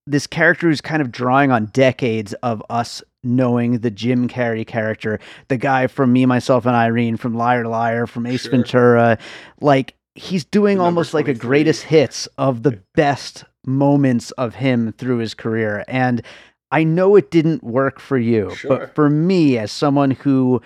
this 0.07 0.27
character 0.27 0.69
who's 0.69 0.81
kind 0.81 1.03
of 1.03 1.13
drawing 1.13 1.51
on 1.51 1.67
decades 1.67 2.33
of 2.43 2.63
us 2.71 3.03
knowing 3.23 3.81
the 3.81 3.91
Jim 3.91 4.27
Carrey 4.27 4.67
character, 4.67 5.21
the 5.49 5.59
guy 5.59 5.87
from 5.87 6.15
Me, 6.15 6.25
Myself, 6.25 6.65
and 6.65 6.75
Irene, 6.75 7.19
from 7.19 7.35
Liar 7.35 7.67
Liar, 7.67 8.07
from 8.07 8.25
Ace 8.25 8.45
Sure. 8.45 8.53
Ventura. 8.53 9.19
Like 9.61 9.97
he's 10.15 10.47
doing 10.47 10.81
almost 10.81 11.13
like 11.13 11.29
a 11.29 11.35
greatest 11.35 11.83
hits 11.83 12.27
of 12.39 12.63
the 12.63 12.83
best 12.95 13.45
moments 13.67 14.31
of 14.33 14.55
him 14.55 14.93
through 14.93 15.19
his 15.19 15.35
career. 15.35 15.85
And 15.89 16.23
I 16.73 16.85
know 16.85 17.17
it 17.17 17.31
didn't 17.31 17.63
work 17.65 17.99
for 18.01 18.19
you, 18.19 18.55
Sure. 18.55 18.79
but 18.79 18.95
for 18.95 19.11
me, 19.11 19.59
as 19.59 19.73
someone 19.73 20.13
who 20.13 20.63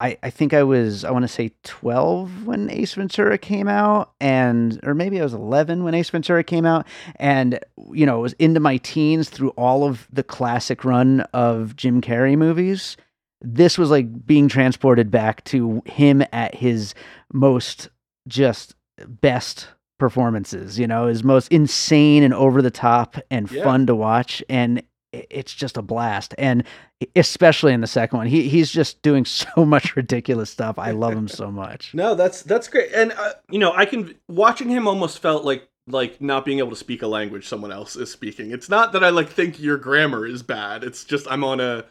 I, 0.00 0.18
I 0.24 0.30
think 0.30 0.52
I 0.52 0.64
was 0.64 1.04
I 1.04 1.10
want 1.12 1.22
to 1.22 1.28
say 1.28 1.52
12 1.62 2.46
when 2.46 2.68
Ace 2.70 2.94
Ventura 2.94 3.38
came 3.38 3.68
out 3.68 4.12
and 4.20 4.80
or 4.82 4.92
maybe 4.92 5.20
I 5.20 5.22
was 5.22 5.34
11 5.34 5.84
when 5.84 5.94
Ace 5.94 6.10
Ventura 6.10 6.42
came 6.42 6.66
out 6.66 6.84
and 7.16 7.60
you 7.92 8.04
know 8.04 8.18
was 8.20 8.32
into 8.34 8.58
my 8.58 8.78
teens 8.78 9.30
through 9.30 9.50
all 9.50 9.84
of 9.84 10.08
the 10.12 10.24
classic 10.24 10.84
run 10.84 11.20
of 11.32 11.76
Jim 11.76 12.00
Carrey 12.00 12.36
movies 12.36 12.96
this 13.40 13.78
was 13.78 13.88
like 13.90 14.26
being 14.26 14.48
transported 14.48 15.10
back 15.12 15.44
to 15.44 15.80
him 15.86 16.24
at 16.32 16.54
his 16.56 16.94
most 17.32 17.88
just 18.26 18.74
best 19.06 19.68
performances 19.98 20.76
you 20.78 20.88
know 20.88 21.06
his 21.06 21.22
most 21.22 21.48
insane 21.52 22.24
and 22.24 22.34
over 22.34 22.60
the 22.60 22.70
top 22.70 23.16
and 23.30 23.50
Yeah. 23.50 23.62
fun 23.62 23.86
to 23.86 23.94
watch 23.94 24.42
and 24.48 24.82
it's 25.30 25.54
just 25.54 25.76
a 25.76 25.82
blast 25.82 26.34
and 26.38 26.64
especially 27.16 27.72
in 27.72 27.80
the 27.80 27.86
second 27.86 28.16
one 28.16 28.26
he 28.26 28.48
he's 28.48 28.70
just 28.70 29.00
doing 29.02 29.24
so 29.24 29.64
much 29.64 29.96
ridiculous 29.96 30.50
stuff 30.50 30.78
i 30.78 30.90
love 30.90 31.12
him 31.12 31.28
so 31.28 31.50
much 31.50 31.94
No, 31.94 32.14
that's 32.14 32.42
that's 32.42 32.68
great, 32.68 32.92
and 32.92 33.12
uh, 33.12 33.32
you 33.50 33.58
know, 33.58 33.72
I 33.72 33.86
can 33.86 34.14
watching 34.28 34.68
him 34.68 34.86
almost 34.88 35.20
felt 35.20 35.44
like 35.44 35.68
like 35.86 36.20
not 36.20 36.44
being 36.44 36.58
able 36.58 36.70
to 36.70 36.76
speak 36.76 37.02
a 37.02 37.06
language 37.06 37.46
someone 37.46 37.72
else 37.72 37.94
is 37.96 38.10
speaking. 38.10 38.50
It's 38.50 38.68
not 38.68 38.92
that 38.92 39.04
I 39.04 39.10
like 39.10 39.28
think 39.28 39.60
your 39.60 39.76
grammar 39.76 40.26
is 40.26 40.42
bad. 40.42 40.82
It's 40.82 41.04
just 41.04 41.26
I'm 41.30 41.44
on 41.44 41.60
a 41.60 41.84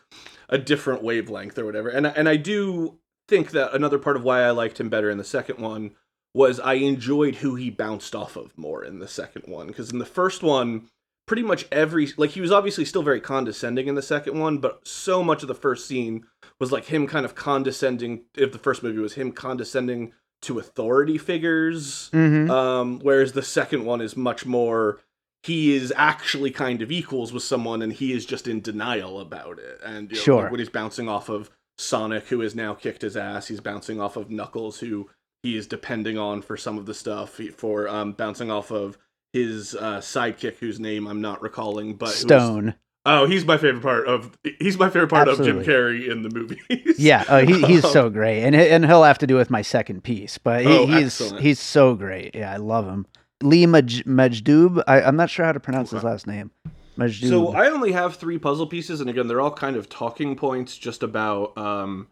a 0.49 0.57
different 0.57 1.03
wavelength 1.03 1.57
or 1.57 1.65
whatever. 1.65 1.89
And 1.89 2.05
and 2.07 2.27
I 2.27 2.36
do 2.36 2.99
think 3.27 3.51
that 3.51 3.73
another 3.73 3.99
part 3.99 4.15
of 4.15 4.23
why 4.23 4.43
I 4.43 4.51
liked 4.51 4.79
him 4.79 4.89
better 4.89 5.09
in 5.09 5.17
the 5.17 5.23
second 5.23 5.59
one 5.59 5.91
was 6.33 6.59
I 6.59 6.73
enjoyed 6.73 7.36
who 7.36 7.55
he 7.55 7.69
bounced 7.69 8.15
off 8.15 8.36
of 8.36 8.57
more 8.57 8.83
in 8.83 8.99
the 8.99 9.07
second 9.07 9.43
one 9.45 9.67
because 9.67 9.91
in 9.91 9.99
the 9.99 10.05
first 10.05 10.43
one 10.43 10.89
pretty 11.34 11.41
much 11.41 11.65
every 11.72 12.13
like 12.15 12.30
he 12.30 12.41
was 12.41 12.52
obviously 12.52 12.86
still 12.86 13.02
very 13.02 13.19
condescending 13.19 13.88
in 13.88 13.96
the 13.96 14.04
second 14.04 14.39
one 14.39 14.60
but 14.60 14.88
so 14.88 15.24
much 15.24 15.41
of 15.41 15.48
the 15.48 15.56
first 15.56 15.88
scene 15.88 16.24
was 16.60 16.72
like 16.72 16.86
him 16.86 17.08
kind 17.08 17.26
of 17.26 17.34
condescending 17.34 18.22
if 18.36 18.52
the 18.52 18.60
first 18.60 18.84
movie 18.84 19.00
was 19.00 19.15
him 19.15 19.32
condescending 19.32 20.13
to 20.43 20.60
authority 20.60 21.17
figures 21.17 22.12
mm-hmm. 22.13 22.52
um 22.52 23.00
whereas 23.00 23.32
the 23.32 23.41
second 23.41 23.84
one 23.84 24.00
is 24.00 24.15
much 24.15 24.46
more 24.46 25.00
he 25.41 25.76
is 25.76 25.91
actually 25.98 26.52
kind 26.52 26.84
of 26.84 26.91
equals 26.91 27.34
with 27.34 27.41
someone 27.41 27.82
and 27.82 27.93
he 27.93 28.13
is 28.13 28.28
just 28.28 28.48
in 28.48 28.62
denial 28.62 29.19
about 29.19 29.58
it 29.58 29.80
and 29.84 30.12
you 30.12 30.17
know, 30.17 30.24
Sure. 30.24 30.41
like 30.43 30.52
when 30.52 30.60
he's 30.60 30.69
bouncing 30.69 31.10
off 31.10 31.30
of 31.30 31.50
sonic 31.80 32.28
who 32.28 32.41
has 32.41 32.54
now 32.54 32.76
kicked 32.76 33.02
his 33.02 33.17
ass 33.17 33.48
he's 33.48 33.60
bouncing 33.60 34.00
off 34.00 34.17
of 34.17 34.30
knuckles 34.30 34.82
who 34.82 35.10
he 35.41 35.58
is 35.58 35.65
depending 35.65 36.15
on 36.15 36.43
for 36.43 36.58
some 36.58 36.78
of 36.78 36.86
the 36.86 36.93
stuff 36.93 37.41
for 37.58 37.89
um 37.89 38.12
bouncing 38.12 38.52
off 38.52 38.69
of 38.69 39.00
his 39.34 39.76
uh 39.76 39.98
sidekick 40.00 40.56
whose 40.58 40.80
name 40.80 41.08
i'm 41.08 41.19
not 41.22 41.41
recalling 41.41 41.96
but 41.96 42.06
who 42.08 42.13
is- 42.13 42.19
stone. 42.19 42.76
Oh 43.06 43.26
he's 43.28 43.43
my 43.46 43.58
favorite 43.58 43.84
part 43.84 44.08
of 44.08 44.38
he's 44.60 44.78
my 44.80 44.89
favorite 44.89 45.10
part 45.10 45.28
of 45.28 45.38
jim 45.43 45.60
Absolutely. 45.60 45.74
carrey 45.74 46.10
in 46.10 46.22
the 46.24 46.30
movies. 46.30 46.98
Yeah 46.98 47.26
oh, 47.28 47.39
he, 47.46 47.62
he's 47.67 47.84
Um, 47.84 47.91
so 47.91 48.10
great 48.10 48.43
and 48.43 48.56
he- 48.56 48.69
and 48.69 48.86
he'll 48.86 49.04
have 49.04 49.17
to 49.19 49.28
do 49.28 49.36
with 49.36 49.50
my 49.50 49.62
second 49.62 50.04
piece 50.06 50.38
but 50.38 50.62
he, 50.65 50.67
Oh, 50.72 50.86
he's 50.86 51.19
excellent. 51.22 51.41
he's 51.43 51.60
so 51.60 51.96
great. 51.96 52.34
Yeah 52.34 52.54
i 52.54 52.56
love 52.58 52.86
him. 52.88 53.06
Lee 53.41 53.65
Maj- 53.65 54.06
majdoub 54.06 54.84
I, 54.88 55.02
i'm 55.02 55.17
not 55.17 55.30
sure 55.30 55.46
how 55.46 55.52
to 55.52 55.60
pronounce 55.60 55.91
his 55.91 56.04
last 56.04 56.28
name. 56.28 56.52
Majdoub 56.98 57.28
So 57.28 57.54
I 57.54 57.69
only 57.72 57.91
have 57.91 58.15
three 58.17 58.38
puzzle 58.38 58.67
pieces, 58.67 59.02
and 59.02 59.10
again, 59.10 59.28
they're 59.28 59.41
all 59.41 59.50
kind 59.52 59.76
of 59.76 59.89
talking 59.89 60.36
points, 60.36 60.78
just 60.78 61.02
about 61.02 61.58
um, 61.58 62.08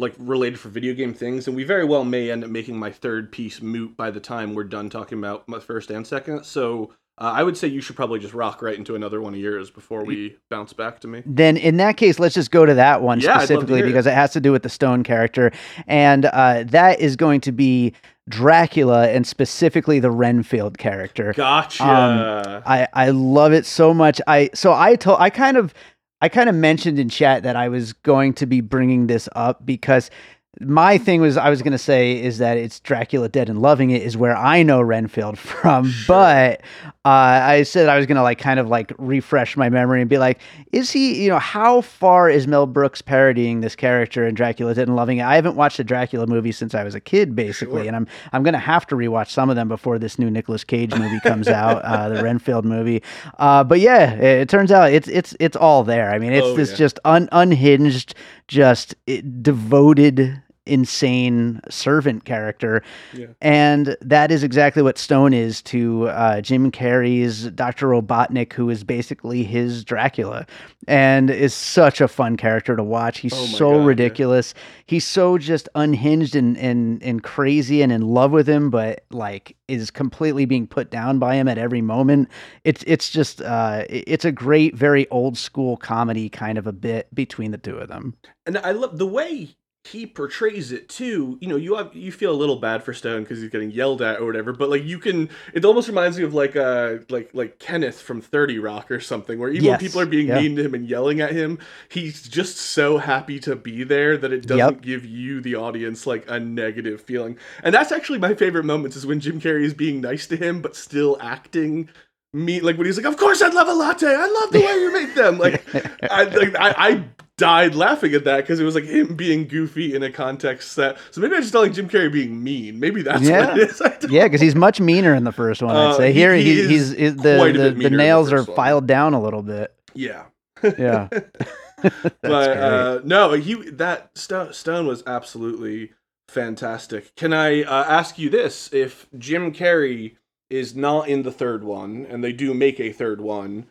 like 0.00 0.14
related 0.18 0.58
for 0.58 0.68
video 0.70 0.94
game 0.94 1.14
things. 1.14 1.46
And 1.46 1.54
we 1.56 1.64
very 1.64 1.84
well 1.84 2.04
may 2.04 2.30
end 2.30 2.42
up 2.44 2.50
making 2.50 2.76
my 2.78 2.90
third 2.90 3.30
piece 3.30 3.60
moot 3.62 3.96
by 3.96 4.10
the 4.10 4.20
time 4.20 4.54
we're 4.54 4.64
done 4.64 4.90
talking 4.90 5.18
about 5.18 5.46
my 5.48 5.60
first 5.60 5.90
and 5.90 6.06
second. 6.06 6.44
So 6.44 6.92
uh, 7.18 7.32
I 7.36 7.42
would 7.42 7.56
say 7.56 7.68
you 7.68 7.82
should 7.82 7.96
probably 7.96 8.18
just 8.18 8.32
rock 8.32 8.62
right 8.62 8.76
into 8.78 8.94
another 8.94 9.20
one 9.20 9.34
of 9.34 9.40
yours 9.40 9.70
before 9.70 10.04
we 10.06 10.38
bounce 10.48 10.72
back 10.72 11.00
to 11.00 11.06
me. 11.08 11.22
then 11.26 11.58
in 11.58 11.76
that 11.76 11.98
case, 11.98 12.18
let's 12.18 12.34
just 12.34 12.50
go 12.50 12.64
to 12.64 12.72
that 12.74 13.02
one 13.02 13.20
Yeah, 13.20 13.32
I'd 13.32 13.32
love 13.32 13.40
to 13.40 13.46
specifically 13.46 13.76
hear 13.76 13.84
it. 13.84 13.88
because 13.90 14.06
it 14.06 14.14
has 14.14 14.32
to 14.32 14.40
do 14.40 14.52
with 14.52 14.62
the 14.62 14.70
Stone 14.70 15.02
character, 15.04 15.52
and 15.86 16.24
uh, 16.24 16.64
that 16.68 16.98
is 16.98 17.16
going 17.16 17.42
to 17.42 17.52
be 17.52 17.92
Dracula 18.30 19.08
and 19.08 19.26
specifically 19.26 20.00
the 20.00 20.10
Renfield 20.10 20.78
character. 20.78 21.34
Gotcha. 21.34 21.84
Um, 21.84 22.62
I 22.64 22.88
I 22.94 23.10
love 23.10 23.52
it 23.52 23.66
so 23.66 23.92
much. 23.92 24.20
I 24.26 24.48
so 24.54 24.72
I 24.72 24.96
told 24.96 25.18
I 25.20 25.28
kind 25.30 25.58
of 25.58 25.74
I 26.20 26.28
kind 26.28 26.48
of 26.48 26.54
mentioned 26.54 26.98
in 26.98 27.08
chat 27.08 27.42
that 27.44 27.56
I 27.56 27.68
was 27.68 27.92
going 27.92 28.34
to 28.34 28.46
be 28.46 28.60
bringing 28.60 29.06
this 29.06 29.28
up 29.34 29.64
because 29.64 30.10
my 30.58 30.98
thing 30.98 31.20
was 31.20 31.36
I 31.36 31.48
was 31.48 31.62
going 31.62 31.72
to 31.72 31.78
say 31.78 32.20
is 32.20 32.38
that 32.38 32.56
it's 32.58 32.80
Dracula 32.80 33.28
Dead 33.28 33.48
and 33.48 33.62
Loving 33.62 33.90
It 33.90 34.02
is 34.02 34.16
where 34.16 34.36
I 34.36 34.64
know 34.64 34.82
Renfield 34.82 35.38
from, 35.38 35.88
Sure. 35.88 36.06
but 36.08 36.60
uh, 37.04 37.08
I 37.08 37.62
said 37.62 37.88
I 37.88 37.96
was 37.96 38.06
going 38.06 38.16
to 38.16 38.22
like 38.22 38.38
kind 38.38 38.58
of 38.58 38.68
like 38.68 38.92
refresh 38.98 39.56
my 39.56 39.68
memory 39.70 40.00
and 40.00 40.10
be 40.10 40.18
like, 40.18 40.40
is 40.72 40.90
he, 40.90 41.22
you 41.22 41.28
know, 41.30 41.38
how 41.38 41.80
far 41.82 42.28
is 42.28 42.48
Mel 42.48 42.66
Brooks 42.66 43.00
parodying 43.00 43.60
this 43.60 43.76
character 43.76 44.26
in 44.26 44.34
Dracula 44.34 44.74
Dead 44.74 44.88
and 44.88 44.96
Loving 44.96 45.18
It? 45.18 45.22
I 45.22 45.36
haven't 45.36 45.54
watched 45.54 45.78
a 45.78 45.84
Dracula 45.84 46.26
movie 46.26 46.52
since 46.52 46.74
I 46.74 46.82
was 46.82 46.96
a 46.96 47.00
kid, 47.00 47.36
basically, 47.36 47.82
Sure. 47.82 47.86
and 47.86 47.94
I'm 47.96 48.06
I'm 48.32 48.42
going 48.42 48.54
to 48.54 48.58
have 48.58 48.86
to 48.88 48.96
rewatch 48.96 49.30
some 49.30 49.50
of 49.50 49.56
them 49.56 49.68
before 49.68 50.00
this 50.00 50.18
new 50.18 50.30
Nicolas 50.30 50.64
Cage 50.64 50.92
movie 50.94 51.20
comes 51.20 51.46
out, 51.46 51.82
uh, 51.84 52.08
the 52.08 52.22
Renfield 52.24 52.64
movie. 52.64 53.02
Uh, 53.38 53.62
but 53.62 53.78
yeah, 53.78 54.14
it, 54.14 54.22
it 54.42 54.48
turns 54.48 54.72
out 54.72 54.92
it's 54.92 55.06
it's 55.08 55.34
it's 55.38 55.56
all 55.56 55.84
there. 55.84 56.10
I 56.10 56.18
mean, 56.18 56.32
it's 56.32 56.44
Oh, 56.46 56.56
this 56.56 56.72
yeah. 56.72 56.76
just 56.76 56.98
un, 57.04 57.28
unhinged, 57.32 58.14
just 58.48 58.96
it, 59.06 59.42
devoted, 59.42 60.42
insane 60.70 61.60
servant 61.68 62.24
character, 62.24 62.82
Yeah. 63.14 63.26
and 63.40 63.96
that 64.00 64.30
is 64.30 64.42
exactly 64.42 64.82
what 64.82 64.98
Stone 64.98 65.34
is 65.34 65.62
to 65.62 66.08
uh, 66.08 66.40
Jim 66.40 66.70
Carrey's 66.70 67.44
Doctor 67.50 67.88
Robotnik, 67.88 68.52
who 68.52 68.70
is 68.70 68.84
basically 68.84 69.42
his 69.42 69.84
Dracula, 69.84 70.46
and 70.88 71.30
is 71.30 71.52
such 71.54 72.00
a 72.00 72.08
fun 72.08 72.36
character 72.36 72.76
to 72.76 72.82
watch. 72.82 73.18
He's 73.18 73.32
Oh 73.34 73.46
so 73.46 73.70
God, 73.72 73.78
yeah. 73.80 73.86
ridiculous. 73.86 74.54
He's 74.86 75.06
so 75.06 75.38
just 75.38 75.68
unhinged 75.74 76.34
and, 76.34 76.56
and 76.58 77.02
and 77.02 77.22
crazy 77.22 77.82
and 77.82 77.92
in 77.92 78.02
love 78.02 78.30
with 78.32 78.48
him, 78.48 78.70
but 78.70 79.04
like 79.10 79.56
is 79.68 79.90
completely 79.90 80.44
being 80.46 80.66
put 80.66 80.90
down 80.90 81.18
by 81.18 81.34
him 81.36 81.46
at 81.48 81.58
every 81.58 81.80
moment. 81.82 82.28
It's 82.64 82.82
it's 82.86 83.10
just 83.10 83.40
uh, 83.42 83.84
it's 83.88 84.24
a 84.24 84.32
great, 84.32 84.74
very 84.74 85.08
old 85.10 85.36
school 85.38 85.76
comedy 85.76 86.28
kind 86.28 86.58
of 86.58 86.66
a 86.66 86.72
bit 86.72 87.12
between 87.14 87.50
the 87.52 87.58
two 87.58 87.76
of 87.76 87.88
them. 87.88 88.14
and 88.46 88.58
I 88.58 88.72
love 88.72 88.98
the 88.98 89.06
way 89.06 89.54
he 89.84 90.06
portrays 90.06 90.72
it 90.72 90.90
too. 90.90 91.38
You 91.40 91.48
know, 91.48 91.56
you 91.56 91.74
have 91.76 91.94
you 91.94 92.12
feel 92.12 92.32
a 92.32 92.36
little 92.36 92.56
bad 92.56 92.82
for 92.82 92.92
Stone 92.92 93.22
because 93.22 93.40
he's 93.40 93.50
getting 93.50 93.70
yelled 93.70 94.02
at 94.02 94.20
or 94.20 94.26
whatever, 94.26 94.52
but 94.52 94.68
like 94.68 94.84
you 94.84 94.98
can. 94.98 95.30
It 95.54 95.64
almost 95.64 95.88
reminds 95.88 96.18
me 96.18 96.24
of 96.24 96.34
like 96.34 96.54
uh 96.54 96.96
like 97.08 97.30
like 97.32 97.58
Kenneth 97.58 97.98
from 98.00 98.20
Thirty 98.20 98.58
Rock 98.58 98.90
or 98.90 99.00
something, 99.00 99.38
where 99.38 99.48
even 99.48 99.64
Yes, 99.64 99.80
when 99.80 99.88
people 99.88 100.00
are 100.02 100.06
being 100.06 100.28
yeah. 100.28 100.38
mean 100.40 100.56
to 100.56 100.62
him 100.64 100.74
and 100.74 100.86
yelling 100.86 101.20
at 101.22 101.32
him, 101.32 101.58
he's 101.88 102.28
just 102.28 102.58
so 102.58 102.98
happy 102.98 103.40
to 103.40 103.56
be 103.56 103.82
there 103.82 104.18
that 104.18 104.32
it 104.32 104.46
doesn't 104.46 104.58
Yep. 104.76 104.80
give 104.82 105.04
you 105.06 105.40
the 105.40 105.54
audience 105.54 106.06
like 106.06 106.24
a 106.28 106.38
negative 106.38 107.00
feeling. 107.00 107.38
And 107.62 107.74
that's 107.74 107.90
actually 107.90 108.18
my 108.18 108.34
favorite 108.34 108.66
moments 108.66 108.96
is 108.96 109.06
when 109.06 109.18
Jim 109.20 109.40
Carrey 109.40 109.64
is 109.64 109.72
being 109.74 110.02
nice 110.02 110.26
to 110.26 110.36
him 110.36 110.60
but 110.60 110.76
still 110.76 111.16
acting. 111.20 111.88
Me 112.32 112.60
like 112.60 112.76
when 112.76 112.86
he's 112.86 112.96
like, 112.96 113.06
"Of 113.06 113.16
course, 113.16 113.42
I'd 113.42 113.54
love 113.54 113.66
a 113.66 113.72
latte. 113.74 114.06
I 114.06 114.26
love 114.26 114.52
the 114.52 114.60
way 114.60 114.74
you 114.74 114.92
make 114.92 115.14
them." 115.16 115.38
Like, 115.38 115.64
I 116.08 116.24
like 116.24 116.54
I, 116.54 116.74
I 116.76 117.04
died 117.40 117.74
laughing 117.74 118.14
at 118.14 118.22
that 118.24 118.36
because 118.42 118.60
it 118.60 118.64
was 118.64 118.76
like 118.76 118.84
him 118.84 119.16
being 119.16 119.48
goofy 119.48 119.94
in 119.96 120.04
a 120.04 120.12
context 120.12 120.76
that. 120.76 120.96
So 121.10 121.20
maybe 121.20 121.34
I 121.34 121.40
just 121.40 121.52
don't 121.52 121.62
like 121.64 121.72
Jim 121.72 121.88
Carrey 121.88 122.12
being 122.12 122.40
mean. 122.44 122.78
Maybe 122.78 123.02
that's 123.02 123.22
Yeah. 123.22 123.46
what 123.48 123.58
it 123.58 123.70
is. 123.70 123.82
Yeah, 124.10 124.24
because 124.24 124.40
he's 124.40 124.54
much 124.54 124.80
meaner 124.80 125.14
in 125.14 125.24
the 125.24 125.32
first 125.32 125.60
one. 125.62 125.74
I'd 125.74 125.86
Uh, 125.90 125.96
say 125.96 126.12
he- 126.12 126.20
here 126.20 126.34
he 126.34 126.42
he, 126.44 126.60
is 126.76 126.92
he's 126.92 127.16
the 127.16 127.22
the, 127.22 127.52
the 127.52 127.66
in 127.68 127.78
the 127.78 127.90
nails 127.90 128.32
are 128.32 128.44
one. 128.44 128.54
filed 128.56 128.86
down 128.86 129.14
a 129.14 129.20
little 129.20 129.42
bit. 129.42 129.74
Yeah. 129.94 130.24
Yeah, 130.78 131.08
but 132.22 132.24
uh, 132.58 133.00
no, 133.04 133.32
he 133.32 133.54
that 133.70 134.10
Stone, 134.16 134.52
Stone 134.52 134.86
was 134.86 135.02
absolutely 135.06 135.92
fantastic. 136.28 137.14
Can 137.16 137.32
I 137.32 137.62
uh, 137.62 137.84
ask 137.88 138.18
you 138.18 138.28
this? 138.30 138.70
If 138.72 139.06
Jim 139.16 139.52
Carrey 139.52 140.16
is 140.50 140.74
not 140.76 141.08
in 141.08 141.22
the 141.22 141.32
third 141.32 141.64
one, 141.64 142.06
and 142.08 142.22
they 142.22 142.32
do 142.32 142.52
make 142.52 142.78
a 142.80 142.92
third 142.92 143.20
one, 143.20 143.66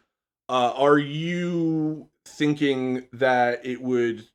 uh, 0.47 0.73
are 0.75 0.97
you 0.97 2.07
thinking 2.39 3.05
that 3.13 3.63
it 3.63 3.81
would? 3.81 4.25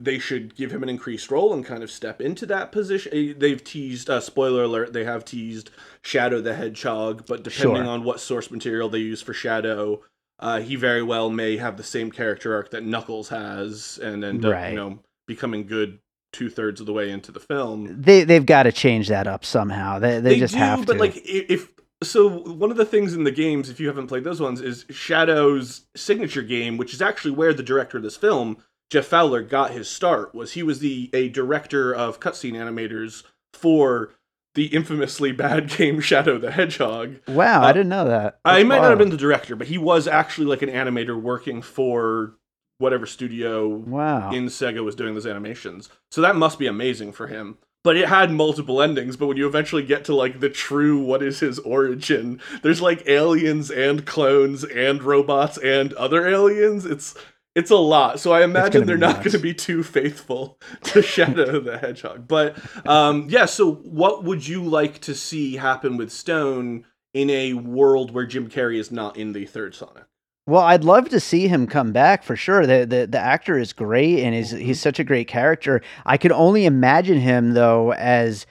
They 0.00 0.18
should 0.18 0.56
give 0.56 0.72
him 0.72 0.82
an 0.82 0.88
increased 0.88 1.30
role 1.30 1.52
and 1.54 1.64
kind 1.64 1.82
of 1.82 1.90
step 1.90 2.20
into 2.20 2.46
that 2.46 2.72
position. 2.72 3.12
Eh, 3.14 3.32
They've 3.36 3.62
teased, 3.62 4.10
uh, 4.10 4.20
spoiler 4.20 4.64
alert, 4.64 4.92
they 4.92 5.04
have 5.04 5.24
teased 5.24 5.70
Shadow 6.02 6.40
the 6.40 6.54
Hedgehog, 6.54 7.26
but 7.26 7.44
depending 7.44 7.76
Sure. 7.84 7.86
on 7.86 8.02
what 8.02 8.18
source 8.20 8.50
material 8.50 8.88
they 8.88 8.98
use 8.98 9.22
for 9.22 9.32
Shadow, 9.32 10.02
uh, 10.40 10.60
he 10.60 10.74
very 10.74 11.02
well 11.02 11.30
may 11.30 11.58
have 11.58 11.76
the 11.76 11.84
same 11.84 12.10
character 12.10 12.54
arc 12.54 12.70
that 12.70 12.82
Knuckles 12.84 13.28
has, 13.28 13.98
and 14.02 14.24
end 14.24 14.44
up 14.44 14.52
Right. 14.52 14.70
you 14.70 14.76
know 14.76 14.98
becoming 15.28 15.64
good 15.66 16.00
two 16.32 16.50
thirds 16.50 16.80
of 16.80 16.86
the 16.86 16.92
way 16.92 17.08
into 17.10 17.30
the 17.30 17.38
film. 17.40 18.02
They 18.02 18.24
they've 18.24 18.44
got 18.44 18.64
to 18.64 18.72
change 18.72 19.06
that 19.08 19.28
up 19.28 19.44
somehow. 19.44 20.00
They 20.00 20.18
they, 20.18 20.38
just 20.40 20.54
do, 20.54 20.58
have 20.58 20.84
but 20.86 20.94
to. 20.94 20.98
like 20.98 21.14
if 21.24 21.70
so, 22.04 22.28
one 22.28 22.70
of 22.70 22.76
the 22.76 22.84
things 22.84 23.14
in 23.14 23.24
the 23.24 23.30
games, 23.30 23.68
if 23.68 23.80
you 23.80 23.88
haven't 23.88 24.06
played 24.06 24.24
those 24.24 24.40
ones, 24.40 24.60
is 24.60 24.84
Shadow's 24.90 25.86
signature 25.96 26.42
game, 26.42 26.76
which 26.76 26.94
is 26.94 27.02
actually 27.02 27.32
where 27.32 27.52
the 27.54 27.62
director 27.62 27.96
of 27.96 28.02
this 28.02 28.16
film, 28.16 28.58
Jeff 28.90 29.06
Fowler, 29.06 29.42
got 29.42 29.70
his 29.72 29.88
start. 29.88 30.34
Was 30.34 30.52
he 30.52 30.62
was 30.62 30.78
the 30.80 31.10
a 31.12 31.28
director 31.28 31.92
of 31.94 32.20
cutscene 32.20 32.52
animators 32.54 33.22
for 33.52 34.12
the 34.54 34.66
infamously 34.66 35.32
bad 35.44 35.68
game 35.68 36.00
Shadow 36.00 36.38
the 36.38 36.50
Hedgehog. 36.52 37.16
wow, 37.28 37.62
uh, 37.62 37.66
I 37.66 37.72
didn't 37.72 37.88
know 37.88 38.04
that. 38.06 38.38
I 38.44 38.58
That's 38.58 38.68
might 38.68 38.80
not 38.82 38.90
have 38.90 38.98
been 38.98 39.10
the 39.10 39.16
director, 39.16 39.56
but 39.56 39.66
he 39.66 39.78
was 39.78 40.06
actually 40.06 40.46
like 40.46 40.62
an 40.62 40.68
animator 40.70 41.20
working 41.20 41.60
for 41.62 42.34
whatever 42.78 43.06
studio 43.06 43.68
Wow. 43.68 44.30
in 44.32 44.46
Sega 44.46 44.84
was 44.84 44.94
doing 44.94 45.14
those 45.14 45.26
animations. 45.26 45.88
So 46.10 46.20
that 46.20 46.36
must 46.36 46.58
be 46.58 46.66
amazing 46.66 47.12
for 47.12 47.28
him. 47.28 47.58
But 47.84 47.98
it 47.98 48.08
had 48.08 48.32
multiple 48.32 48.80
endings, 48.80 49.18
but 49.18 49.26
when 49.26 49.36
you 49.36 49.46
eventually 49.46 49.82
get 49.82 50.06
to 50.06 50.14
like 50.14 50.40
the 50.40 50.48
true 50.48 50.98
what 50.98 51.22
is 51.22 51.40
his 51.40 51.58
origin, 51.60 52.40
there's 52.62 52.80
like 52.80 53.06
aliens 53.06 53.70
and 53.70 54.06
clones 54.06 54.64
and 54.64 55.02
robots 55.02 55.58
and 55.58 55.92
other 55.92 56.26
aliens. 56.26 56.86
It's 56.86 57.14
it's 57.54 57.70
a 57.70 57.76
lot. 57.76 58.18
So 58.18 58.32
I 58.32 58.42
imagine 58.42 58.86
they're 58.86 58.96
not 58.96 59.16
going 59.16 59.32
to 59.32 59.38
be 59.38 59.54
too 59.54 59.82
faithful 59.82 60.58
to 60.84 61.02
Shadow 61.02 61.60
the 61.60 61.76
Hedgehog. 61.76 62.26
But 62.26 62.56
um 62.88 63.26
yeah, 63.28 63.44
so 63.44 63.74
what 63.74 64.24
would 64.24 64.48
you 64.48 64.64
like 64.64 65.00
to 65.02 65.14
see 65.14 65.56
happen 65.56 65.98
with 65.98 66.10
Stone 66.10 66.86
in 67.12 67.28
a 67.28 67.52
world 67.52 68.12
where 68.12 68.26
Jim 68.26 68.48
Carrey 68.48 68.78
is 68.78 68.90
not 68.90 69.18
in 69.18 69.34
the 69.34 69.44
third 69.44 69.74
Sonic? 69.74 70.04
Well, 70.46 70.62
I'd 70.62 70.84
love 70.84 71.08
to 71.08 71.20
see 71.20 71.48
him 71.48 71.66
come 71.66 71.92
back 71.92 72.22
for 72.22 72.36
sure. 72.36 72.66
The 72.66 72.84
the, 72.84 73.06
the 73.06 73.18
actor 73.18 73.58
is 73.58 73.72
great 73.72 74.22
and 74.22 74.34
is 74.34 74.50
he's 74.50 74.60
mm-hmm. 74.60 74.72
such 74.74 74.98
a 74.98 75.04
great 75.04 75.26
character. 75.26 75.80
I 76.04 76.18
could 76.18 76.32
only 76.32 76.66
imagine 76.66 77.18
him 77.18 77.54
though 77.54 77.92
as 77.94 78.46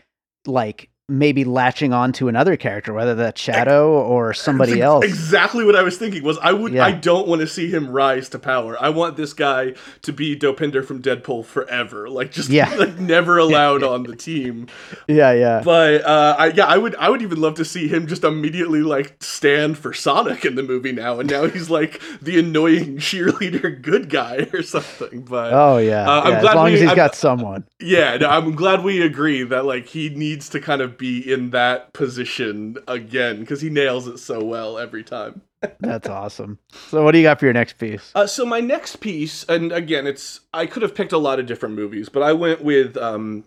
like 0.45 0.89
maybe 1.09 1.43
latching 1.43 1.91
on 1.91 2.13
to 2.13 2.29
another 2.29 2.55
character, 2.55 2.93
whether 2.93 3.13
that's 3.13 3.39
Shadow 3.41 3.91
or 4.01 4.33
somebody 4.33 4.71
That's 4.73 4.83
else. 4.83 5.05
Exactly 5.05 5.65
what 5.65 5.75
I 5.75 5.83
was 5.83 5.97
thinking 5.97 6.23
was 6.23 6.37
I 6.41 6.53
would 6.53 6.71
Yeah. 6.71 6.85
I 6.85 6.91
don't 6.93 7.27
want 7.27 7.41
to 7.41 7.47
see 7.47 7.69
him 7.69 7.89
rise 7.89 8.29
to 8.29 8.39
power. 8.39 8.81
I 8.81 8.87
want 8.89 9.17
this 9.17 9.33
guy 9.33 9.73
to 10.03 10.13
be 10.13 10.33
Dopinder 10.37 10.83
from 10.85 11.01
Deadpool 11.01 11.43
forever. 11.45 12.09
Like 12.09 12.31
just 12.31 12.49
Yeah. 12.49 12.73
like 12.77 12.97
never 12.99 13.37
allowed 13.45 13.83
on 13.83 14.03
the 14.03 14.15
team. 14.15 14.67
Yeah, 15.09 15.33
yeah. 15.33 15.61
But 15.63 16.05
uh 16.05 16.35
I 16.39 16.47
yeah, 16.47 16.67
I 16.67 16.77
would 16.77 16.95
I 16.95 17.09
would 17.09 17.21
even 17.21 17.41
love 17.41 17.55
to 17.55 17.65
see 17.65 17.89
him 17.89 18.07
just 18.07 18.23
immediately 18.23 18.81
like 18.81 19.21
stand 19.21 19.77
for 19.77 19.93
Sonic 19.93 20.45
in 20.45 20.55
the 20.55 20.63
movie 20.63 20.93
now 20.93 21.19
and 21.19 21.29
now 21.29 21.47
he's 21.47 21.69
like 21.69 22.01
the 22.21 22.39
annoying 22.39 22.97
cheerleader 22.99 23.81
good 23.81 24.09
guy 24.09 24.47
or 24.53 24.61
something. 24.63 25.23
But 25.23 25.51
Oh 25.53 25.79
yeah. 25.79 26.09
Uh, 26.09 26.21
I'm 26.21 26.31
yeah, 26.31 26.37
as 26.49 26.55
long 26.55 26.65
we- 26.65 26.73
as 26.75 26.79
he's 26.79 26.89
I'm- 26.89 26.95
got 26.95 27.13
someone. 27.15 27.65
yeah, 27.81 28.15
no, 28.15 28.29
I'm 28.29 28.55
glad 28.55 28.83
we 28.85 29.01
agree 29.01 29.43
that 29.43 29.65
like 29.65 29.87
he 29.87 30.07
needs 30.07 30.47
to 30.49 30.61
kind 30.61 30.81
of 30.81 30.92
be 30.97 31.31
in 31.31 31.51
that 31.51 31.93
position 31.93 32.77
again 32.87 33.39
because 33.39 33.61
he 33.61 33.69
nails 33.69 34.07
it 34.07 34.17
so 34.17 34.43
well 34.43 34.77
every 34.77 35.03
time. 35.03 35.41
That's 35.79 36.09
awesome. 36.09 36.59
So 36.89 37.03
what 37.03 37.11
do 37.11 37.19
you 37.19 37.23
got 37.23 37.39
for 37.39 37.45
your 37.45 37.53
next 37.53 37.77
piece? 37.77 38.11
Uh, 38.15 38.27
so 38.27 38.45
my 38.45 38.59
next 38.59 38.97
piece, 38.97 39.43
and 39.45 39.71
again, 39.71 40.07
it's 40.07 40.41
I 40.53 40.65
could 40.65 40.81
have 40.81 40.95
picked 40.95 41.13
a 41.13 41.17
lot 41.17 41.39
of 41.39 41.45
different 41.45 41.75
movies, 41.75 42.09
but 42.09 42.23
I 42.23 42.33
went 42.33 42.63
with 42.63 42.97
um, 42.97 43.45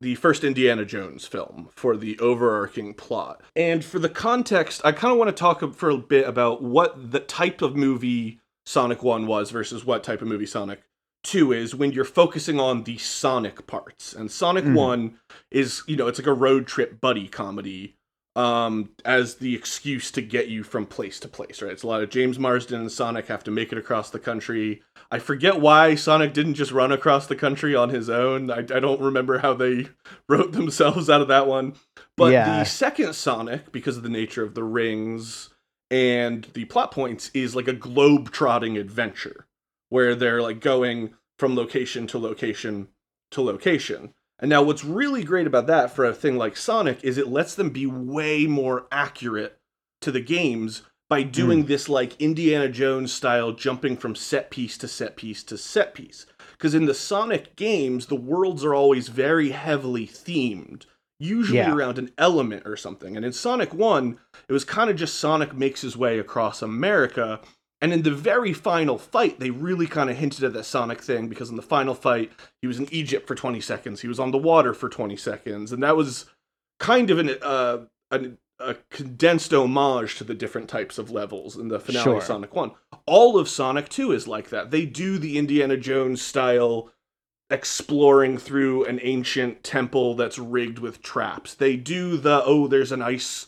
the 0.00 0.14
first 0.14 0.44
Indiana 0.44 0.84
Jones 0.84 1.26
film 1.26 1.68
for 1.72 1.96
the 1.96 2.18
overarching 2.18 2.94
plot. 2.94 3.42
And 3.56 3.84
for 3.84 3.98
the 3.98 4.08
context, 4.08 4.80
I 4.84 4.92
kind 4.92 5.12
of 5.12 5.18
want 5.18 5.28
to 5.28 5.38
talk 5.38 5.74
for 5.74 5.90
a 5.90 5.98
bit 5.98 6.28
about 6.28 6.62
what 6.62 7.10
the 7.10 7.20
type 7.20 7.62
of 7.62 7.74
movie 7.76 8.40
Sonic 8.66 9.02
One 9.02 9.26
was 9.26 9.50
versus 9.50 9.84
what 9.84 10.04
type 10.04 10.22
of 10.22 10.28
movie 10.28 10.46
Sonic 10.46 10.82
Two 11.24 11.52
is 11.52 11.74
when 11.74 11.92
you're 11.92 12.04
focusing 12.04 12.60
on 12.60 12.84
the 12.84 12.96
Sonic 12.98 13.66
parts. 13.66 14.12
And 14.12 14.30
Sonic 14.30 14.64
Mhm. 14.64 14.74
One 14.74 15.18
is, 15.50 15.82
you 15.86 15.96
know, 15.96 16.06
it's 16.06 16.18
like 16.18 16.26
a 16.28 16.32
road 16.32 16.66
trip 16.66 17.00
buddy 17.00 17.28
comedy 17.28 17.96
um, 18.36 18.90
as 19.04 19.36
the 19.36 19.52
excuse 19.56 20.12
to 20.12 20.22
get 20.22 20.46
you 20.46 20.62
from 20.62 20.86
place 20.86 21.18
to 21.18 21.26
place, 21.26 21.60
right? 21.60 21.72
It's 21.72 21.82
a 21.82 21.88
lot 21.88 22.04
of 22.04 22.10
James 22.10 22.38
Marsden 22.38 22.80
and 22.80 22.92
Sonic 22.92 23.26
have 23.26 23.42
to 23.44 23.50
make 23.50 23.72
it 23.72 23.78
across 23.78 24.10
the 24.10 24.20
country. 24.20 24.80
I 25.10 25.18
forget 25.18 25.60
why 25.60 25.96
Sonic 25.96 26.34
didn't 26.34 26.54
just 26.54 26.70
run 26.70 26.92
across 26.92 27.26
the 27.26 27.34
country 27.34 27.74
on 27.74 27.88
his 27.88 28.08
own. 28.08 28.48
I, 28.52 28.58
I 28.58 28.78
don't 28.78 29.00
remember 29.00 29.38
how 29.38 29.54
they 29.54 29.88
wrote 30.28 30.52
themselves 30.52 31.10
out 31.10 31.20
of 31.20 31.26
that 31.28 31.48
one. 31.48 31.74
But 32.16 32.30
Yeah. 32.30 32.60
the 32.60 32.64
second 32.64 33.14
Sonic, 33.14 33.72
because 33.72 33.96
of 33.96 34.04
the 34.04 34.08
nature 34.08 34.44
of 34.44 34.54
the 34.54 34.62
rings 34.62 35.48
and 35.90 36.44
the 36.54 36.66
plot 36.66 36.92
points, 36.92 37.32
is 37.34 37.56
like 37.56 37.66
a 37.66 37.72
globe 37.72 38.30
trotting 38.30 38.76
adventure 38.78 39.46
where 39.88 40.14
they're 40.14 40.42
like 40.42 40.60
going 40.60 41.14
from 41.38 41.54
location 41.54 42.06
to 42.08 42.18
location 42.18 42.88
to 43.30 43.42
location. 43.42 44.14
And 44.40 44.48
now, 44.48 44.62
what's 44.62 44.84
really 44.84 45.24
great 45.24 45.46
about 45.46 45.66
that 45.66 45.90
for 45.94 46.04
a 46.04 46.14
thing 46.14 46.36
like 46.36 46.56
Sonic 46.56 47.02
is 47.02 47.18
it 47.18 47.28
lets 47.28 47.54
them 47.54 47.70
be 47.70 47.86
way 47.86 48.46
more 48.46 48.86
accurate 48.92 49.58
to 50.00 50.12
the 50.12 50.20
games 50.20 50.82
by 51.08 51.22
hmm. 51.22 51.30
doing 51.30 51.66
this 51.66 51.88
like 51.88 52.20
Indiana 52.20 52.68
Jones 52.68 53.12
style 53.12 53.52
jumping 53.52 53.96
from 53.96 54.14
set 54.14 54.50
piece 54.50 54.78
to 54.78 54.88
set 54.88 55.16
piece 55.16 55.42
to 55.44 55.58
set 55.58 55.94
piece. 55.94 56.26
Because 56.52 56.74
in 56.74 56.86
the 56.86 56.94
Sonic 56.94 57.56
games, 57.56 58.06
the 58.06 58.16
worlds 58.16 58.64
are 58.64 58.74
always 58.74 59.08
very 59.08 59.50
heavily 59.50 60.06
themed, 60.06 60.86
usually 61.18 61.58
Yeah. 61.58 61.72
around 61.72 61.98
an 61.98 62.10
element 62.18 62.64
or 62.66 62.76
something. 62.76 63.16
And 63.16 63.24
in 63.24 63.32
Sonic 63.32 63.72
1, 63.72 64.18
it 64.48 64.52
was 64.52 64.64
kind 64.64 64.90
of 64.90 64.96
just 64.96 65.18
Sonic 65.18 65.54
makes 65.54 65.82
his 65.82 65.96
way 65.96 66.18
across 66.18 66.62
America. 66.62 67.40
And 67.80 67.92
in 67.92 68.02
the 68.02 68.10
very 68.10 68.52
final 68.52 68.98
fight, 68.98 69.38
they 69.38 69.50
really 69.50 69.86
kind 69.86 70.10
of 70.10 70.16
hinted 70.16 70.42
at 70.44 70.52
that 70.54 70.64
Sonic 70.64 71.00
thing 71.00 71.28
because 71.28 71.48
in 71.48 71.56
the 71.56 71.62
final 71.62 71.94
fight, 71.94 72.32
he 72.60 72.66
was 72.66 72.78
in 72.80 72.92
Egypt 72.92 73.28
for 73.28 73.36
20 73.36 73.60
seconds, 73.60 74.00
he 74.00 74.08
was 74.08 74.18
on 74.18 74.32
the 74.32 74.38
water 74.38 74.74
for 74.74 74.88
20 74.88 75.16
seconds, 75.16 75.70
and 75.70 75.82
that 75.82 75.96
was 75.96 76.26
kind 76.80 77.10
of 77.10 77.18
an 77.18 77.36
uh, 77.40 77.78
an, 78.10 78.38
a 78.58 78.74
condensed 78.90 79.52
homage 79.54 80.16
to 80.16 80.24
the 80.24 80.34
different 80.34 80.68
types 80.68 80.98
of 80.98 81.10
levels 81.10 81.56
in 81.56 81.68
the 81.68 81.78
finale 81.78 82.02
Sure. 82.04 82.16
of 82.16 82.24
Sonic 82.24 82.54
1. 82.54 82.72
All 83.06 83.38
of 83.38 83.48
Sonic 83.48 83.88
2 83.88 84.10
is 84.10 84.26
like 84.26 84.48
that. 84.50 84.72
They 84.72 84.84
do 84.84 85.16
the 85.18 85.38
Indiana 85.38 85.76
Jones 85.76 86.20
style 86.20 86.90
exploring 87.50 88.36
through 88.36 88.84
an 88.84 88.98
ancient 89.02 89.62
temple 89.64 90.14
that's 90.14 90.38
rigged 90.38 90.78
with 90.78 91.02
traps. 91.02 91.54
They 91.54 91.76
do 91.76 92.16
the 92.16 92.42
oh 92.44 92.66
there's 92.66 92.92
an 92.92 93.02
ice 93.02 93.46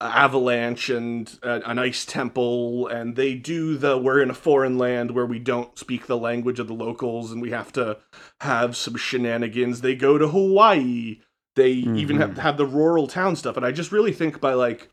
avalanche 0.00 0.88
and 0.88 1.38
uh, 1.42 1.60
an 1.66 1.78
ice 1.78 2.06
temple 2.06 2.86
and 2.86 3.16
they 3.16 3.34
do 3.34 3.76
the 3.76 3.98
we're 3.98 4.22
in 4.22 4.30
a 4.30 4.34
foreign 4.34 4.78
land 4.78 5.10
where 5.10 5.26
we 5.26 5.38
don't 5.38 5.78
speak 5.78 6.06
the 6.06 6.16
language 6.16 6.58
of 6.58 6.68
the 6.68 6.74
locals 6.74 7.30
and 7.30 7.42
we 7.42 7.50
have 7.50 7.70
to 7.72 7.98
have 8.40 8.76
some 8.76 8.96
shenanigans. 8.96 9.80
They 9.80 9.94
go 9.94 10.16
to 10.16 10.28
Hawaii. 10.28 11.20
They 11.56 11.72
even 11.72 12.16
have, 12.18 12.38
have 12.38 12.56
the 12.56 12.64
rural 12.64 13.08
town 13.08 13.36
stuff 13.36 13.56
and 13.56 13.66
I 13.66 13.72
just 13.72 13.92
really 13.92 14.12
think 14.12 14.40
by 14.40 14.54
like 14.54 14.88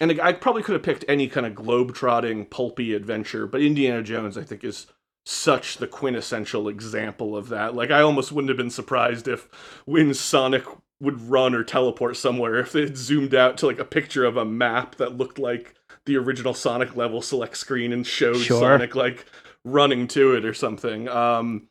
and 0.00 0.20
I 0.20 0.32
probably 0.32 0.62
could 0.62 0.74
have 0.74 0.82
picked 0.82 1.04
any 1.08 1.28
kind 1.28 1.44
of 1.44 1.56
globe-trotting 1.56 2.46
pulpy 2.46 2.94
adventure, 2.94 3.46
but 3.46 3.60
Indiana 3.60 4.02
Jones 4.02 4.36
I 4.36 4.42
think 4.42 4.64
is 4.64 4.86
such 5.24 5.76
the 5.76 5.86
quintessential 5.86 6.68
example 6.68 7.36
of 7.36 7.50
that. 7.50 7.74
Like 7.74 7.90
I 7.90 8.00
almost 8.00 8.32
wouldn't 8.32 8.48
have 8.48 8.56
been 8.56 8.70
surprised 8.70 9.28
if 9.28 9.48
when 9.84 10.14
Sonic 10.14 10.64
would 11.00 11.20
run 11.30 11.54
or 11.54 11.62
teleport 11.62 12.16
somewhere 12.16 12.56
if 12.58 12.74
it 12.74 12.96
zoomed 12.96 13.34
out 13.34 13.56
to 13.58 13.66
like 13.66 13.78
a 13.78 13.84
picture 13.84 14.24
of 14.24 14.36
a 14.36 14.44
map 14.44 14.96
that 14.96 15.16
looked 15.16 15.38
like 15.38 15.74
the 16.06 16.16
original 16.16 16.54
Sonic 16.54 16.96
level 16.96 17.22
select 17.22 17.56
screen 17.56 17.92
and 17.92 18.06
showed 18.06 18.36
Sure. 18.38 18.60
Sonic 18.60 18.94
like 18.96 19.26
running 19.64 20.08
to 20.08 20.34
it 20.34 20.44
or 20.44 20.54
something. 20.54 21.08
Um 21.08 21.68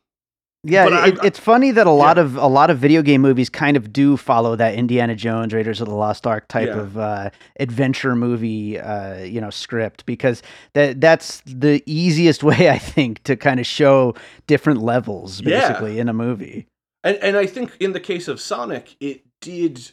Yeah, 0.64 0.84
But 0.84 0.92
I- 0.94 1.08
it, 1.08 1.18
it's 1.24 1.38
funny 1.38 1.70
that 1.72 1.86
a 1.86 1.90
lot 1.90 2.18
of 2.18 2.36
a 2.36 2.46
lot 2.46 2.70
of 2.70 2.78
video 2.78 3.00
game 3.02 3.20
movies 3.20 3.48
kind 3.50 3.76
of 3.76 3.92
do 3.92 4.16
follow 4.16 4.56
that 4.56 4.74
Indiana 4.74 5.14
Jones, 5.14 5.52
Raiders 5.54 5.80
of 5.80 5.88
the 5.88 5.94
Lost 5.94 6.26
Ark 6.26 6.48
type 6.48 6.66
Yeah. 6.68 6.80
of 6.80 6.98
uh, 6.98 7.30
adventure 7.60 8.16
movie, 8.16 8.78
uh, 8.78 9.18
you 9.24 9.40
know, 9.40 9.50
script 9.50 10.04
because 10.06 10.42
that 10.72 11.00
that's 11.00 11.42
the 11.46 11.82
easiest 11.86 12.42
way 12.50 12.70
I 12.70 12.78
think 12.78 13.22
to 13.24 13.36
kind 13.36 13.60
of 13.60 13.66
show 13.66 14.14
different 14.46 14.80
levels 14.82 15.40
Yeah. 15.42 15.68
basically 15.68 15.98
in 15.98 16.08
a 16.08 16.12
movie. 16.14 16.66
And 17.04 17.16
and 17.18 17.36
I 17.36 17.46
think 17.46 17.76
in 17.80 17.92
the 17.92 18.00
case 18.00 18.28
of 18.28 18.40
Sonic, 18.40 18.96
it 19.00 19.24
did 19.40 19.90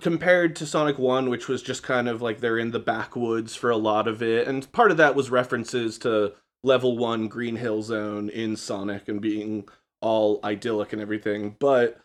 compared 0.00 0.56
to 0.56 0.66
Sonic 0.66 0.98
1, 0.98 1.28
which 1.28 1.48
was 1.48 1.62
just 1.62 1.82
kind 1.82 2.08
of 2.08 2.22
like 2.22 2.40
they're 2.40 2.58
in 2.58 2.70
the 2.70 2.78
backwoods 2.78 3.54
for 3.54 3.70
a 3.70 3.76
lot 3.76 4.08
of 4.08 4.22
it, 4.22 4.48
and 4.48 4.70
part 4.72 4.90
of 4.90 4.96
that 4.96 5.14
was 5.14 5.30
references 5.30 5.98
to 5.98 6.32
level 6.62 6.96
1 6.96 7.28
Green 7.28 7.56
Hill 7.56 7.82
Zone 7.82 8.30
in 8.30 8.56
Sonic 8.56 9.08
and 9.08 9.20
being 9.20 9.68
all 10.00 10.40
idyllic 10.42 10.92
and 10.92 11.02
everything, 11.02 11.56
but 11.58 12.00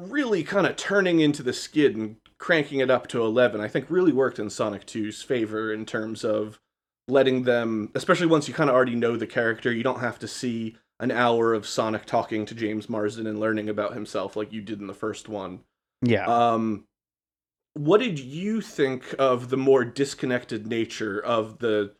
really 0.00 0.42
kind 0.42 0.66
of 0.66 0.76
turning 0.76 1.20
into 1.20 1.42
the 1.42 1.52
skid 1.52 1.94
and 1.94 2.16
cranking 2.38 2.80
it 2.80 2.90
up 2.90 3.06
to 3.08 3.22
11, 3.22 3.60
I 3.60 3.68
think 3.68 3.86
really 3.88 4.12
worked 4.12 4.38
in 4.38 4.50
Sonic 4.50 4.86
2's 4.86 5.22
favor 5.22 5.72
in 5.72 5.86
terms 5.86 6.24
of 6.24 6.58
letting 7.06 7.44
them, 7.44 7.90
especially 7.94 8.26
once 8.26 8.48
you 8.48 8.54
kind 8.54 8.68
of 8.68 8.74
already 8.74 8.96
know 8.96 9.16
the 9.16 9.26
character, 9.26 9.72
you 9.72 9.84
don't 9.84 10.00
have 10.00 10.18
to 10.18 10.28
see 10.28 10.76
an 11.00 11.10
hour 11.10 11.54
of 11.54 11.66
Sonic 11.66 12.06
talking 12.06 12.46
to 12.46 12.54
James 12.54 12.88
Marsden 12.88 13.26
and 13.26 13.40
learning 13.40 13.68
about 13.68 13.94
himself 13.94 14.36
like 14.36 14.52
you 14.52 14.60
did 14.60 14.80
in 14.80 14.86
the 14.86 14.94
first 14.94 15.28
one. 15.28 15.60
Yeah. 16.02 16.26
Um, 16.26 16.84
what 17.74 17.98
did 17.98 18.18
you 18.18 18.60
think 18.60 19.14
of 19.18 19.50
the 19.50 19.56
more 19.56 19.84
disconnected 19.84 20.66
nature 20.66 21.18
of 21.20 21.58
the 21.58 21.92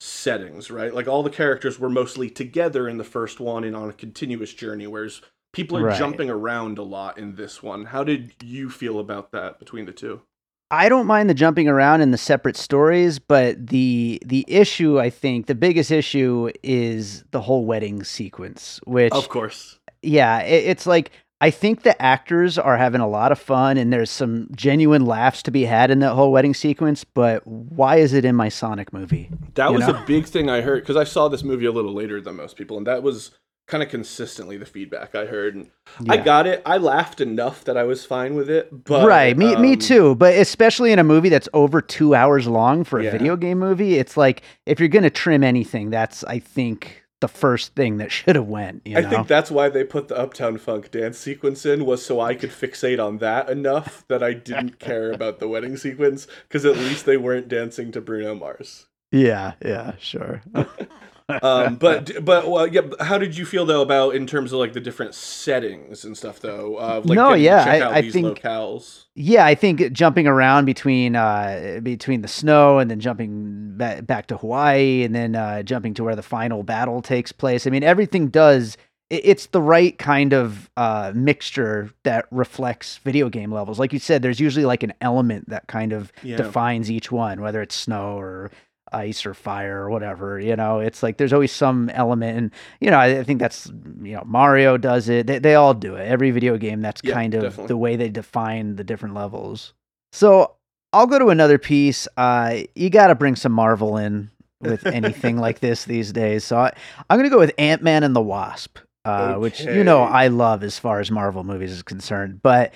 settings, 0.00 0.70
right? 0.70 0.94
Like 0.94 1.08
all 1.08 1.22
the 1.22 1.30
characters 1.30 1.78
were 1.78 1.90
mostly 1.90 2.30
together 2.30 2.88
in 2.88 2.96
the 2.98 3.04
first 3.04 3.40
one 3.40 3.64
and 3.64 3.76
on 3.76 3.90
a 3.90 3.94
continuous 3.94 4.54
journey, 4.54 4.86
whereas 4.86 5.20
people 5.52 5.76
are 5.76 5.84
Right. 5.84 5.98
jumping 5.98 6.30
around 6.30 6.78
a 6.78 6.82
lot 6.82 7.18
in 7.18 7.34
this 7.34 7.62
one. 7.62 7.86
How 7.86 8.04
did 8.04 8.34
you 8.42 8.70
feel 8.70 8.98
about 9.00 9.32
that 9.32 9.58
between 9.58 9.84
the 9.86 9.92
two? 9.92 10.22
I 10.70 10.88
don't 10.88 11.06
mind 11.06 11.30
the 11.30 11.34
jumping 11.34 11.66
around 11.68 12.02
in 12.02 12.10
the 12.10 12.18
separate 12.18 12.56
stories, 12.56 13.18
but 13.18 13.68
the 13.68 14.20
the 14.24 14.44
issue 14.48 15.00
I 15.00 15.10
think 15.10 15.46
the 15.46 15.54
biggest 15.54 15.90
issue 15.90 16.50
is 16.62 17.24
the 17.30 17.40
whole 17.40 17.64
wedding 17.64 18.04
sequence, 18.04 18.78
which 18.84 19.12
Of 19.12 19.28
course. 19.30 19.78
yeah, 20.02 20.40
it, 20.40 20.64
it's 20.64 20.86
like 20.86 21.10
I 21.40 21.50
think 21.50 21.82
the 21.84 22.00
actors 22.02 22.58
are 22.58 22.76
having 22.76 23.00
a 23.00 23.08
lot 23.08 23.30
of 23.32 23.38
fun 23.38 23.76
and 23.78 23.92
there's 23.92 24.10
some 24.10 24.48
genuine 24.54 25.06
laughs 25.06 25.42
to 25.44 25.50
be 25.52 25.64
had 25.64 25.90
in 25.90 26.00
that 26.00 26.14
whole 26.14 26.32
wedding 26.32 26.52
sequence, 26.52 27.04
but 27.04 27.46
why 27.46 27.96
is 27.96 28.12
it 28.12 28.24
in 28.24 28.34
my 28.34 28.48
Sonic 28.48 28.92
movie? 28.92 29.30
That 29.54 29.68
You 29.70 29.76
was 29.76 29.86
know? 29.86 29.94
a 29.94 30.04
big 30.04 30.26
thing 30.26 30.50
I 30.50 30.60
heard 30.62 30.82
because 30.82 30.96
I 30.96 31.04
saw 31.04 31.28
this 31.28 31.44
movie 31.44 31.64
a 31.66 31.72
little 31.72 31.94
later 31.94 32.20
than 32.20 32.36
most 32.36 32.56
people, 32.56 32.76
and 32.76 32.86
that 32.88 33.02
was 33.04 33.30
kind 33.68 33.82
of 33.82 33.88
consistently 33.90 34.56
the 34.56 34.66
feedback 34.66 35.14
I 35.14 35.26
heard. 35.26 35.54
And 35.54 35.70
I 36.08 36.16
got 36.16 36.46
it. 36.46 36.62
I 36.66 36.78
laughed 36.78 37.20
enough 37.20 37.64
that 37.64 37.76
I 37.76 37.84
was 37.84 38.04
fine 38.04 38.34
with 38.34 38.50
it. 38.50 38.84
But 38.84 39.06
right, 39.06 39.36
me 39.36 39.54
me 39.56 39.74
um, 39.74 39.78
too. 39.78 40.14
But 40.16 40.34
especially 40.34 40.90
in 40.90 40.98
a 40.98 41.04
movie 41.04 41.28
that's 41.28 41.48
over 41.54 41.80
two 41.80 42.14
hours 42.14 42.46
long 42.48 42.82
for 42.84 42.98
a 42.98 43.04
Yeah. 43.04 43.10
video 43.12 43.36
game 43.36 43.58
movie, 43.58 43.94
it's 43.96 44.16
like 44.16 44.42
if 44.66 44.80
you're 44.80 44.88
gonna 44.88 45.10
trim 45.10 45.44
anything, 45.44 45.90
that's 45.90 46.24
I 46.24 46.38
think 46.40 47.04
the 47.20 47.28
first 47.28 47.74
thing 47.74 47.98
that 47.98 48.10
should 48.18 48.36
have 48.36 48.46
went. 48.46 48.82
You 48.86 48.96
I 48.98 49.00
know? 49.02 49.10
think 49.10 49.26
that's 49.28 49.50
why 49.50 49.68
they 49.68 49.84
put 49.84 50.08
the 50.08 50.16
Uptown 50.16 50.56
Funk 50.56 50.90
dance 50.90 51.18
sequence 51.18 51.66
in 51.66 51.84
was 51.84 52.04
so 52.04 52.20
I 52.20 52.34
could 52.36 52.50
fixate 52.50 53.04
on 53.04 53.18
that 53.18 53.50
enough 53.50 54.04
that 54.08 54.22
I 54.22 54.32
didn't 54.34 54.78
care 54.78 55.12
about 55.12 55.40
the 55.40 55.48
wedding 55.48 55.76
sequence 55.76 56.26
because 56.48 56.64
at 56.64 56.76
least 56.76 57.04
they 57.06 57.16
weren't 57.16 57.48
dancing 57.48 57.92
to 57.92 58.00
Bruno 58.00 58.34
Mars. 58.34 58.86
yeah, 59.12 59.54
yeah, 59.64 59.92
sure. 59.98 60.42
Um, 61.42 61.76
but 61.76 62.24
but 62.24 62.48
well, 62.50 62.66
yeah. 62.66 62.80
How 63.00 63.18
did 63.18 63.36
you 63.36 63.44
feel 63.44 63.66
though 63.66 63.82
about 63.82 64.14
in 64.14 64.26
terms 64.26 64.50
of 64.52 64.58
like 64.60 64.72
the 64.72 64.80
different 64.80 65.14
settings 65.14 66.04
and 66.04 66.16
stuff 66.16 66.40
though? 66.40 66.76
Uh, 66.76 67.02
like 67.04 67.16
No, 67.16 67.34
yeah, 67.34 67.64
check 67.64 67.82
I- 67.82 67.84
out 67.86 67.92
I 67.92 68.00
these 68.00 68.12
think- 68.14 68.38
locales. 68.40 69.04
Yeah, 69.14 69.44
I 69.44 69.54
think 69.54 69.92
jumping 69.92 70.26
around 70.26 70.64
between 70.64 71.16
uh, 71.16 71.80
between 71.82 72.22
the 72.22 72.28
snow 72.28 72.78
and 72.78 72.90
then 72.90 73.00
jumping 73.00 73.74
ba- 73.76 74.00
back 74.02 74.28
to 74.28 74.36
Hawaii 74.38 75.02
and 75.02 75.14
then 75.14 75.34
uh, 75.34 75.62
jumping 75.62 75.92
to 75.94 76.04
where 76.04 76.16
the 76.16 76.22
final 76.22 76.62
battle 76.62 77.02
takes 77.02 77.32
place. 77.32 77.66
I 77.66 77.70
mean, 77.70 77.82
everything 77.82 78.28
does. 78.28 78.76
i- 79.10 79.20
It's 79.24 79.46
the 79.46 79.60
right 79.60 79.98
kind 79.98 80.32
of 80.32 80.70
uh, 80.76 81.12
mixture 81.14 81.90
that 82.04 82.26
reflects 82.30 82.98
video 82.98 83.28
game 83.28 83.52
levels. 83.52 83.78
Like 83.78 83.92
you 83.92 83.98
said, 83.98 84.22
there's 84.22 84.40
usually 84.40 84.64
like 84.64 84.82
an 84.82 84.94
element 85.00 85.48
that 85.50 85.66
kind 85.66 85.92
of 85.92 86.12
Yeah. 86.22 86.36
defines 86.36 86.90
each 86.90 87.10
one, 87.12 87.40
whether 87.42 87.60
it's 87.60 87.74
snow 87.74 88.18
or 88.18 88.50
ice 88.92 89.24
or 89.26 89.34
fire 89.34 89.80
or 89.82 89.90
whatever. 89.90 90.38
You 90.40 90.56
know, 90.56 90.78
it's 90.80 91.02
like 91.02 91.16
there's 91.16 91.32
always 91.32 91.52
some 91.52 91.88
element, 91.90 92.38
and 92.38 92.50
you 92.80 92.90
know, 92.90 92.98
I, 92.98 93.18
I 93.18 93.22
think 93.24 93.40
that's 93.40 93.66
you 94.02 94.14
know 94.14 94.22
Mario 94.26 94.76
does 94.76 95.08
it. 95.08 95.26
They, 95.26 95.38
they 95.38 95.54
all 95.54 95.74
do 95.74 95.94
it. 95.96 96.06
Every 96.06 96.30
video 96.30 96.56
game, 96.56 96.80
that's 96.80 97.00
Yeah, 97.04 97.14
kind 97.14 97.34
of 97.34 97.42
definitely. 97.42 97.68
the 97.68 97.76
way 97.76 97.96
they 97.96 98.08
define 98.08 98.76
the 98.76 98.84
different 98.84 99.14
levels. 99.14 99.74
So 100.12 100.54
I'll 100.92 101.06
go 101.06 101.18
to 101.18 101.28
another 101.28 101.58
piece. 101.58 102.08
Uh, 102.16 102.60
you 102.74 102.90
got 102.90 103.08
to 103.08 103.14
bring 103.14 103.36
some 103.36 103.52
Marvel 103.52 103.96
in 103.98 104.30
with 104.60 104.86
anything 104.86 105.36
like 105.46 105.60
this 105.60 105.84
these 105.84 106.12
days. 106.12 106.44
So 106.44 106.58
I, 106.58 106.72
I'm 107.10 107.18
going 107.18 107.28
to 107.30 107.34
go 107.34 107.38
with 107.38 107.52
Ant 107.58 107.82
Man 107.82 108.02
and 108.02 108.16
the 108.16 108.22
Wasp, 108.22 108.78
uh, 109.04 109.34
which 109.34 109.60
you 109.60 109.84
know 109.84 110.02
I 110.02 110.28
love 110.28 110.62
as 110.62 110.78
far 110.78 111.00
as 111.00 111.10
Marvel 111.10 111.44
movies 111.44 111.72
is 111.72 111.82
concerned. 111.82 112.40
But 112.42 112.72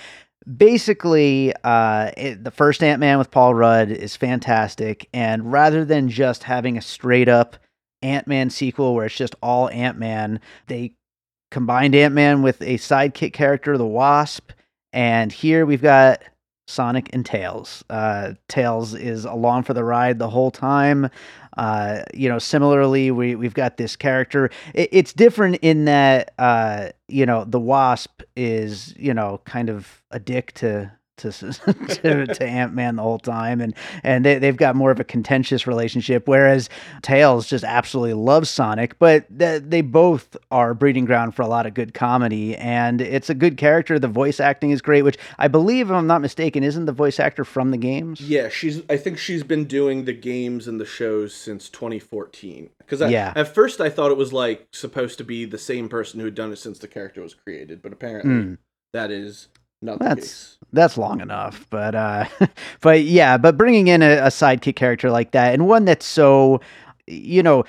basically, 0.56 1.52
uh, 1.64 2.10
it, 2.16 2.44
the 2.44 2.50
first 2.50 2.82
Ant 2.82 3.00
Man 3.00 3.18
with 3.18 3.30
Paul 3.30 3.54
Rudd 3.54 3.90
is 3.90 4.16
fantastic. 4.16 5.08
And 5.12 5.52
rather 5.52 5.84
than 5.84 6.08
just 6.08 6.42
having 6.44 6.76
a 6.76 6.82
straight 6.82 7.28
up 7.28 7.56
Ant 8.02 8.26
Man 8.26 8.50
sequel 8.50 8.94
where 8.94 9.06
it's 9.06 9.16
just 9.16 9.34
all 9.42 9.68
Ant 9.70 9.98
Man, 9.98 10.40
they 10.66 10.94
combined 11.50 11.94
Ant 11.94 12.14
Man 12.14 12.42
with 12.42 12.60
a 12.62 12.78
sidekick 12.78 13.32
character, 13.32 13.78
the 13.78 13.86
Wasp. 13.86 14.50
And 14.92 15.32
here 15.32 15.64
we've 15.64 15.82
got 15.82 16.22
Sonic 16.66 17.10
and 17.12 17.24
Tails. 17.24 17.84
Uh, 17.90 18.32
Tails 18.48 18.94
is 18.94 19.24
along 19.24 19.64
for 19.64 19.74
the 19.74 19.84
ride 19.84 20.18
the 20.18 20.30
whole 20.30 20.50
time. 20.50 21.08
Uh, 21.56 22.02
you 22.14 22.28
know, 22.28 22.38
similarly, 22.38 23.10
we 23.10 23.34
we've 23.34 23.54
got 23.54 23.76
this 23.76 23.96
character. 23.96 24.50
It, 24.74 24.88
it's 24.92 25.12
different 25.12 25.56
in 25.56 25.84
that 25.86 26.32
uh, 26.38 26.88
you 27.08 27.26
know 27.26 27.44
the 27.44 27.60
Wasp 27.60 28.22
is 28.36 28.94
you 28.96 29.14
know 29.14 29.40
kind 29.44 29.68
of 29.68 30.02
a 30.10 30.18
dick 30.18 30.52
to 30.54 30.92
to 31.30 31.52
to, 31.52 32.26
to 32.26 32.44
Ant 32.44 32.74
Man 32.74 32.96
the 32.96 33.02
whole 33.02 33.18
time, 33.18 33.60
and 33.60 33.74
and 34.02 34.24
they 34.24 34.38
they've 34.38 34.56
got 34.56 34.76
more 34.76 34.90
of 34.90 35.00
a 35.00 35.04
contentious 35.04 35.66
relationship. 35.66 36.26
Whereas 36.28 36.68
Tails 37.02 37.48
just 37.48 37.64
absolutely 37.64 38.14
loves 38.14 38.50
Sonic, 38.50 38.98
but 38.98 39.26
th- 39.38 39.62
they 39.66 39.80
both 39.80 40.36
are 40.50 40.74
breeding 40.74 41.04
ground 41.04 41.34
for 41.34 41.42
a 41.42 41.46
lot 41.48 41.66
of 41.66 41.74
good 41.74 41.94
comedy, 41.94 42.56
and 42.56 43.00
it's 43.00 43.30
a 43.30 43.34
good 43.34 43.56
character. 43.56 43.98
The 43.98 44.08
voice 44.08 44.40
acting 44.40 44.70
is 44.70 44.82
great, 44.82 45.02
which 45.02 45.18
I 45.38 45.48
believe, 45.48 45.90
if 45.90 45.96
I'm 45.96 46.06
not 46.06 46.20
mistaken, 46.20 46.62
isn't 46.64 46.84
the 46.86 46.92
voice 46.92 47.20
actor 47.20 47.44
from 47.44 47.70
the 47.70 47.78
games? 47.78 48.20
Yeah, 48.20 48.48
she's. 48.48 48.82
I 48.90 48.96
think 48.96 49.18
she's 49.18 49.42
been 49.42 49.64
doing 49.64 50.04
the 50.04 50.12
games 50.12 50.68
and 50.68 50.80
the 50.80 50.86
shows 50.86 51.34
since 51.34 51.68
2014. 51.68 52.70
Because 52.78 53.00
Yeah. 53.10 53.32
at 53.36 53.54
first 53.54 53.80
I 53.80 53.88
thought 53.88 54.10
it 54.10 54.16
was 54.16 54.32
like 54.32 54.66
supposed 54.72 55.18
to 55.18 55.24
be 55.24 55.44
the 55.44 55.58
same 55.58 55.88
person 55.88 56.18
who 56.20 56.26
had 56.26 56.34
done 56.34 56.52
it 56.52 56.56
since 56.56 56.78
the 56.78 56.88
character 56.88 57.22
was 57.22 57.34
created, 57.34 57.80
but 57.82 57.92
apparently 57.92 58.32
Mm. 58.32 58.58
that 58.92 59.10
is 59.10 59.48
not 59.82 59.98
That's 59.98 60.58
that's 60.72 60.96
long 60.96 61.20
enough, 61.20 61.66
but 61.70 61.94
uh, 61.94 62.26
but 62.80 63.02
yeah, 63.02 63.36
but 63.36 63.56
bringing 63.56 63.88
in 63.88 64.02
a, 64.02 64.12
a 64.18 64.28
sidekick 64.28 64.76
character 64.76 65.10
like 65.10 65.32
that 65.32 65.52
and 65.52 65.66
one 65.66 65.84
that's 65.84 66.06
so, 66.06 66.60
you 67.06 67.42
know, 67.42 67.64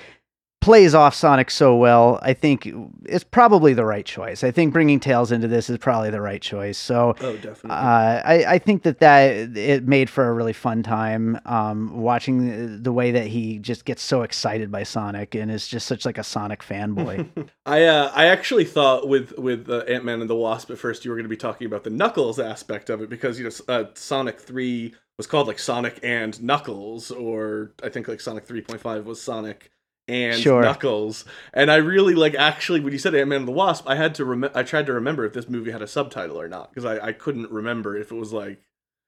plays 0.64 0.94
off 0.94 1.14
Sonic 1.14 1.50
so 1.50 1.76
well, 1.76 2.18
I 2.22 2.32
think 2.32 2.66
it's 3.04 3.22
probably 3.22 3.74
the 3.74 3.84
right 3.84 4.06
choice. 4.06 4.42
I 4.42 4.50
think 4.50 4.72
bringing 4.72 4.98
Tails 4.98 5.30
into 5.30 5.46
this 5.46 5.68
is 5.68 5.76
probably 5.76 6.08
the 6.08 6.22
right 6.22 6.40
choice. 6.40 6.78
So 6.78 7.14
Oh, 7.20 7.36
definitely. 7.36 7.70
uh, 7.70 8.22
I, 8.24 8.44
I 8.48 8.58
think 8.58 8.82
that 8.84 8.98
that 9.00 9.56
it 9.58 9.86
made 9.86 10.08
for 10.08 10.26
a 10.26 10.32
really 10.32 10.54
fun 10.54 10.82
time 10.82 11.38
um, 11.44 12.00
watching 12.00 12.48
the, 12.48 12.78
the 12.78 12.92
way 12.92 13.10
that 13.10 13.26
he 13.26 13.58
just 13.58 13.84
gets 13.84 14.02
so 14.02 14.22
excited 14.22 14.70
by 14.72 14.84
Sonic 14.84 15.34
and 15.34 15.50
is 15.50 15.68
just 15.68 15.86
such 15.86 16.06
like 16.06 16.16
a 16.16 16.24
Sonic 16.24 16.62
fanboy. 16.62 17.28
I 17.66 17.84
uh, 17.84 18.10
I 18.14 18.26
actually 18.28 18.64
thought 18.64 19.06
with 19.06 19.36
with 19.38 19.68
uh, 19.68 19.80
Ant 19.86 20.06
Man 20.06 20.22
and 20.22 20.30
the 20.30 20.34
Wasp 20.34 20.70
at 20.70 20.78
first 20.78 21.04
you 21.04 21.10
were 21.10 21.16
going 21.18 21.24
to 21.26 21.28
be 21.28 21.36
talking 21.36 21.66
about 21.66 21.84
the 21.84 21.90
Knuckles 21.90 22.38
aspect 22.40 22.88
of 22.88 23.02
it 23.02 23.10
because 23.10 23.38
you 23.38 23.44
know 23.44 23.50
uh, 23.68 23.84
Sonic 23.92 24.40
Three 24.40 24.94
was 25.18 25.26
called 25.26 25.46
like 25.46 25.58
Sonic 25.58 26.00
and 26.02 26.42
Knuckles, 26.42 27.10
or 27.10 27.72
I 27.82 27.90
think 27.90 28.08
like 28.08 28.22
Sonic 28.22 28.46
Three 28.46 28.62
Point 28.62 28.80
Five 28.80 29.04
was 29.04 29.20
Sonic 29.20 29.70
and 30.08 30.38
Sure. 30.38 30.62
Knuckles. 30.62 31.24
And 31.52 31.70
I 31.70 31.76
really 31.76 32.14
like 32.14 32.34
actually 32.34 32.80
when 32.80 32.92
you 32.92 32.98
said 32.98 33.14
Ant 33.14 33.28
Man 33.28 33.40
and 33.40 33.48
the 33.48 33.52
Wasp, 33.52 33.88
I 33.88 33.96
had 33.96 34.14
to 34.16 34.24
rem- 34.24 34.50
I 34.54 34.62
tried 34.62 34.86
to 34.86 34.92
remember 34.92 35.24
if 35.24 35.32
this 35.32 35.48
movie 35.48 35.70
had 35.70 35.82
a 35.82 35.86
subtitle 35.86 36.40
or 36.40 36.48
not 36.48 36.70
because 36.70 36.84
I 36.84 37.08
I 37.08 37.12
couldn't 37.12 37.50
remember 37.50 37.96
if 37.96 38.10
it 38.12 38.16
was 38.16 38.32
like. 38.32 38.60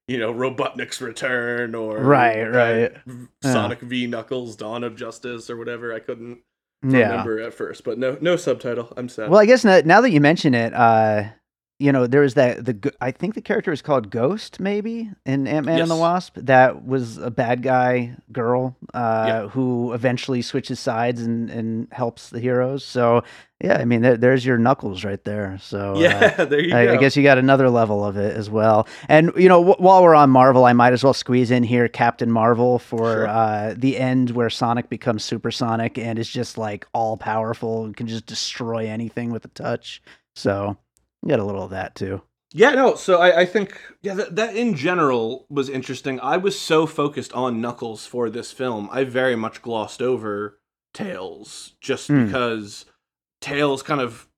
You 0.08 0.18
know, 0.18 0.32
Robotnik's 0.32 1.00
Return 1.00 1.74
or 1.74 1.98
Right, 1.98 2.44
uh, 2.44 2.50
right. 2.50 2.92
Yeah. 3.42 3.52
Sonic 3.52 3.80
v 3.80 4.06
Knuckles, 4.06 4.54
Dawn 4.54 4.84
of 4.84 4.94
Justice 4.94 5.50
or 5.50 5.56
whatever. 5.56 5.92
I 5.92 5.98
couldn't 5.98 6.42
yeah. 6.84 7.10
remember 7.10 7.42
at 7.42 7.52
first, 7.52 7.82
but 7.82 7.98
no, 7.98 8.16
no 8.20 8.36
subtitle. 8.36 8.92
I'm 8.96 9.08
sad. 9.08 9.30
Well, 9.30 9.40
I 9.40 9.46
guess 9.46 9.64
now, 9.64 9.80
now 9.84 10.00
that 10.02 10.12
you 10.12 10.20
mention 10.20 10.54
it, 10.54 10.72
uh, 10.72 11.24
you 11.78 11.92
know, 11.92 12.06
there 12.06 12.22
was 12.22 12.34
that 12.34 12.64
the 12.64 12.92
I 13.02 13.10
think 13.10 13.34
the 13.34 13.42
character 13.42 13.70
is 13.70 13.82
called 13.82 14.08
Ghost, 14.10 14.60
maybe 14.60 15.10
in 15.26 15.46
Ant 15.46 15.66
Man 15.66 15.80
and 15.82 15.90
the 15.90 15.96
Wasp. 15.96 16.36
That 16.36 16.86
was 16.86 17.18
a 17.18 17.30
bad 17.30 17.62
guy 17.62 18.16
girl 18.32 18.74
uh, 18.94 19.24
Yeah. 19.28 19.48
who 19.48 19.92
eventually 19.92 20.40
switches 20.40 20.80
sides 20.80 21.20
and 21.20 21.50
and 21.50 21.88
helps 21.92 22.30
the 22.30 22.40
heroes. 22.40 22.82
So 22.82 23.24
yeah, 23.62 23.76
I 23.78 23.84
mean, 23.84 24.00
there, 24.00 24.16
there's 24.16 24.44
your 24.46 24.56
Knuckles 24.56 25.04
right 25.04 25.22
there. 25.24 25.58
So 25.60 25.94
uh, 25.96 25.98
yeah, 25.98 26.44
there 26.46 26.60
you 26.60 26.74
I, 26.74 26.86
go. 26.86 26.92
I 26.94 26.96
guess 26.96 27.14
you 27.14 27.22
got 27.22 27.36
another 27.36 27.68
level 27.68 28.02
of 28.06 28.16
it 28.16 28.34
as 28.34 28.48
well. 28.48 28.88
And 29.08 29.32
you 29.36 29.48
know, 29.50 29.58
w- 29.62 29.76
while 29.78 30.02
we're 30.02 30.14
on 30.14 30.30
Marvel, 30.30 30.64
I 30.64 30.72
might 30.72 30.94
as 30.94 31.04
well 31.04 31.12
squeeze 31.14 31.50
in 31.50 31.62
here 31.62 31.88
Captain 31.88 32.30
Marvel 32.30 32.78
for 32.78 32.98
Sure. 33.12 33.28
uh, 33.28 33.74
the 33.76 33.98
end 33.98 34.30
where 34.30 34.48
Sonic 34.48 34.88
becomes 34.88 35.24
supersonic 35.24 35.98
and 35.98 36.18
is 36.18 36.28
just 36.30 36.56
like 36.56 36.86
all 36.94 37.18
powerful 37.18 37.84
and 37.84 37.94
can 37.94 38.06
just 38.06 38.24
destroy 38.24 38.86
anything 38.88 39.30
with 39.30 39.44
a 39.44 39.48
touch. 39.48 40.00
So 40.34 40.78
you 41.26 41.30
got 41.30 41.40
a 41.40 41.44
little 41.44 41.64
of 41.64 41.70
that 41.70 41.94
too. 41.96 42.22
Yeah, 42.52 42.70
no. 42.70 42.94
So 42.94 43.20
I, 43.20 43.40
I 43.40 43.44
think 43.44 43.78
yeah, 44.02 44.14
that, 44.14 44.36
that 44.36 44.56
in 44.56 44.74
general 44.76 45.46
was 45.50 45.68
interesting. 45.68 46.20
I 46.20 46.36
was 46.36 46.58
so 46.58 46.86
focused 46.86 47.32
on 47.32 47.60
Knuckles 47.60 48.06
for 48.06 48.30
this 48.30 48.52
film, 48.52 48.88
I 48.92 49.02
very 49.04 49.34
much 49.36 49.60
glossed 49.62 50.00
over 50.00 50.60
Tails 50.94 51.74
just 51.80 52.06
Hmm. 52.08 52.26
because 52.26 52.86
Tails 53.40 53.82
kind 53.82 54.00
of 54.00 54.28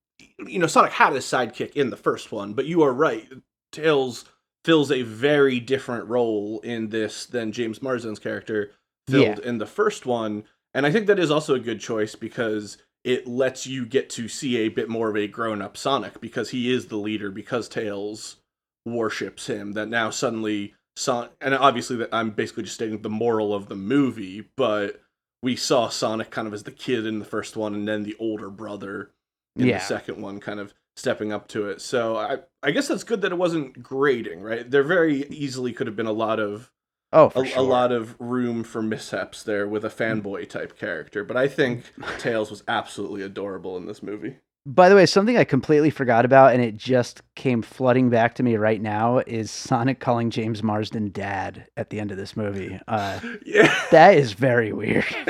you 0.47 0.59
know 0.59 0.67
Sonic 0.67 0.93
had 0.93 1.13
his 1.13 1.25
sidekick 1.25 1.75
in 1.77 1.91
the 1.91 1.97
first 1.97 2.33
one, 2.33 2.55
but 2.55 2.67
you 2.67 2.83
are 2.83 2.93
right. 2.93 3.29
Tails 3.71 4.25
fills 4.65 4.91
a 4.91 5.03
very 5.03 5.61
different 5.61 6.07
role 6.09 6.61
in 6.61 6.89
this 6.89 7.27
than 7.27 7.53
James 7.53 7.81
Marsden's 7.83 8.19
character 8.19 8.73
filled 9.07 9.39
in 9.39 9.59
the 9.59 9.67
first 9.67 10.05
one, 10.07 10.45
and 10.75 10.85
I 10.87 10.91
think 10.91 11.07
that 11.07 11.19
is 11.19 11.31
also 11.31 11.55
a 11.55 11.61
good 11.61 11.81
choice 11.81 12.15
because 12.15 12.79
it 13.09 13.27
lets 13.27 13.67
you 13.67 13.87
get 13.87 14.11
to 14.11 14.29
see 14.29 14.59
a 14.59 14.69
bit 14.69 14.89
more 14.91 15.09
of 15.09 15.17
a 15.17 15.27
grown-up 15.27 15.79
Sonic 15.79 16.21
because 16.21 16.51
he 16.51 16.71
is 16.71 16.87
the 16.87 16.97
leader 16.99 17.31
because 17.31 17.67
Tails 17.69 18.37
worships 18.85 19.47
him 19.47 19.73
that 19.73 19.89
now 19.89 20.11
suddenly 20.11 20.75
Son 20.95 21.31
and 21.41 21.55
obviously 21.55 21.97
that 21.97 22.11
I'm 22.13 22.31
basically 22.31 22.65
just 22.65 22.75
stating 22.75 23.01
the 23.01 23.09
moral 23.09 23.55
of 23.55 23.69
the 23.69 23.77
movie, 23.77 24.49
but 24.57 25.01
we 25.43 25.57
saw 25.57 25.89
Sonic 25.89 26.31
kind 26.31 26.47
of 26.47 26.53
as 26.53 26.65
the 26.65 26.71
kid 26.71 27.07
in 27.07 27.19
the 27.19 27.25
first 27.25 27.57
one, 27.57 27.75
and 27.75 27.89
then 27.89 28.03
the 28.03 28.17
older 28.19 28.51
brother 28.51 29.13
in 29.57 29.67
Yeah. 29.67 29.79
the 29.79 29.85
second 29.85 30.21
one, 30.21 30.39
kind 30.41 30.61
of 30.61 30.75
stepping 30.97 31.33
up 31.33 31.49
to 31.49 31.69
it. 31.69 31.81
So 31.81 32.17
I 32.17 32.39
I 32.63 32.73
guess 32.73 32.89
that's 32.89 33.05
good 33.05 33.21
that 33.23 33.33
it 33.33 33.39
wasn't 33.39 33.83
grading, 33.83 34.43
right? 34.43 34.71
There 34.71 34.83
very 34.83 35.27
easily 35.29 35.73
could 35.73 35.87
have 35.87 35.97
been 35.97 36.07
a 36.07 36.13
lot 36.13 36.41
of 36.41 36.71
Oh, 37.13 37.31
for 37.31 37.45
a, 37.45 37.47
sure. 37.47 37.59
a 37.59 37.63
lot 37.63 37.91
of 37.93 38.15
room 38.19 38.63
for 38.65 38.83
mishaps 38.83 39.43
there 39.43 39.67
with 39.67 39.85
a 39.85 39.89
fanboy 39.89 40.49
type 40.49 40.79
character, 40.79 41.25
but 41.25 41.37
I 41.37 41.49
think 41.49 41.85
Tails 42.19 42.51
was 42.51 42.63
absolutely 42.69 43.23
adorable 43.23 43.77
in 43.77 43.87
this 43.87 44.03
movie. 44.03 44.37
By 44.67 44.91
the 44.91 44.95
way, 44.97 45.07
something 45.07 45.39
I 45.39 45.45
completely 45.45 45.89
forgot 45.89 46.27
about, 46.27 46.53
and 46.53 46.63
it 46.63 46.77
just 46.77 47.23
came 47.35 47.63
flooding 47.63 48.11
back 48.11 48.35
to 48.35 48.43
me 48.43 48.57
right 48.57 48.83
now, 48.83 49.19
is 49.27 49.51
Sonic 49.51 49.99
calling 49.99 50.29
James 50.29 50.63
Marsden 50.63 51.11
dad 51.11 51.67
at 51.79 51.89
the 51.89 51.99
end 52.01 52.11
of 52.11 52.19
this 52.19 52.37
movie. 52.37 52.79
Uh, 52.87 53.19
Yeah. 53.47 53.75
that 53.91 54.15
is 54.15 54.35
very 54.35 54.75
weird. 54.75 55.07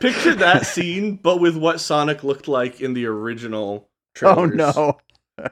Picture 0.00 0.34
that 0.34 0.62
scene, 0.66 1.16
but 1.16 1.38
with 1.40 1.56
what 1.56 1.80
Sonic 1.80 2.24
looked 2.24 2.48
like 2.48 2.80
in 2.80 2.94
the 2.94 3.06
original 3.06 3.88
oh 4.22 4.44
no. 4.46 4.98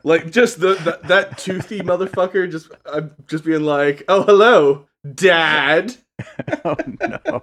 Like 0.04 0.30
just 0.30 0.60
the, 0.60 0.74
the 0.74 1.00
that 1.08 1.38
toothy 1.38 1.80
motherfucker 1.80 2.50
just 2.50 2.70
uh, 2.86 3.02
just 3.26 3.44
being 3.44 3.62
like, 3.62 4.04
"Oh, 4.08 4.22
hello, 4.22 4.86
dad." 5.14 5.96
Oh 6.64 6.76
no. 7.00 7.42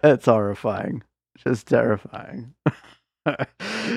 That's 0.00 0.26
horrifying. 0.26 1.02
Just 1.38 1.66
terrifying. 1.66 2.54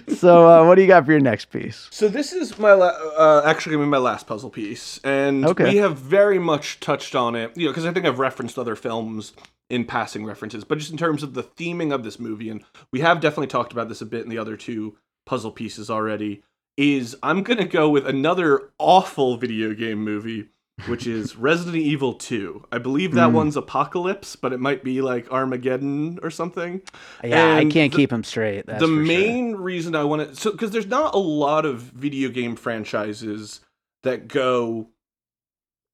so, 0.08 0.48
uh, 0.48 0.66
what 0.66 0.76
do 0.76 0.82
you 0.82 0.88
got 0.88 1.06
for 1.06 1.12
your 1.12 1.20
next 1.22 1.46
piece? 1.46 1.88
So 1.92 2.08
this 2.08 2.34
is 2.34 2.58
my 2.58 2.74
la- 2.74 2.88
uh, 3.18 3.44
actually 3.46 3.74
gonna 3.76 3.86
be 3.86 3.90
my 3.92 3.98
last 3.98 4.26
puzzle 4.26 4.50
piece, 4.50 5.00
and 5.04 5.46
Okay. 5.46 5.66
we 5.66 5.76
have 5.78 5.98
very 5.98 6.40
much 6.40 6.80
touched 6.80 7.14
on 7.16 7.36
it. 7.36 7.56
You 7.56 7.66
know, 7.66 7.72
because 7.72 7.86
I 7.86 7.92
think 7.94 8.06
I've 8.06 8.20
referenced 8.20 8.58
other 8.58 8.76
films 8.76 9.34
in 9.70 9.86
passing 9.86 10.26
references, 10.26 10.64
but 10.64 10.78
just 10.78 10.92
in 10.92 10.98
terms 10.98 11.22
of 11.24 11.34
the 11.34 11.44
theming 11.44 11.94
of 11.94 12.04
this 12.04 12.20
movie, 12.20 12.50
and 12.50 12.64
we 12.92 13.02
have 13.02 13.20
definitely 13.20 13.48
talked 13.48 13.74
about 13.74 13.90
this 13.90 14.02
a 14.02 14.06
bit 14.06 14.24
in 14.24 14.30
the 14.30 14.38
other 14.38 14.56
two 14.58 14.98
puzzle 15.26 15.52
pieces 15.52 15.90
already. 15.90 16.42
Is 16.78 17.16
I'm 17.24 17.42
gonna 17.42 17.66
go 17.66 17.90
with 17.90 18.06
another 18.08 18.70
awful 18.78 19.36
video 19.38 19.74
game 19.74 20.04
movie, 20.04 20.50
which 20.88 21.08
is 21.08 21.36
Resident 21.38 21.78
Evil 21.78 22.14
2. 22.14 22.66
I 22.72 22.78
believe 22.78 23.14
that 23.16 23.30
Hmm. 23.30 23.34
one's 23.36 23.58
Apocalypse, 23.58 24.36
but 24.36 24.54
it 24.54 24.60
might 24.60 24.84
be 24.84 25.02
like 25.02 25.32
Armageddon 25.32 26.20
or 26.22 26.30
something 26.30 26.84
Yeah, 27.24 27.56
I 27.56 27.66
can't 27.66 27.92
the- 27.92 27.98
keep 27.98 28.12
them 28.12 28.24
straight. 28.24 28.68
That's 28.68 28.80
the 28.82 28.86
for 28.86 28.94
sure. 28.94 29.04
main 29.04 29.56
reason 29.56 29.96
I 29.96 30.04
want 30.04 30.30
to 30.30 30.36
so 30.36 30.52
because 30.52 30.70
there's 30.70 30.86
not 30.86 31.16
a 31.16 31.20
lot 31.20 31.66
of 31.66 31.80
video 31.82 32.30
game 32.30 32.56
franchises 32.56 33.62
that 34.04 34.28
go 34.28 34.90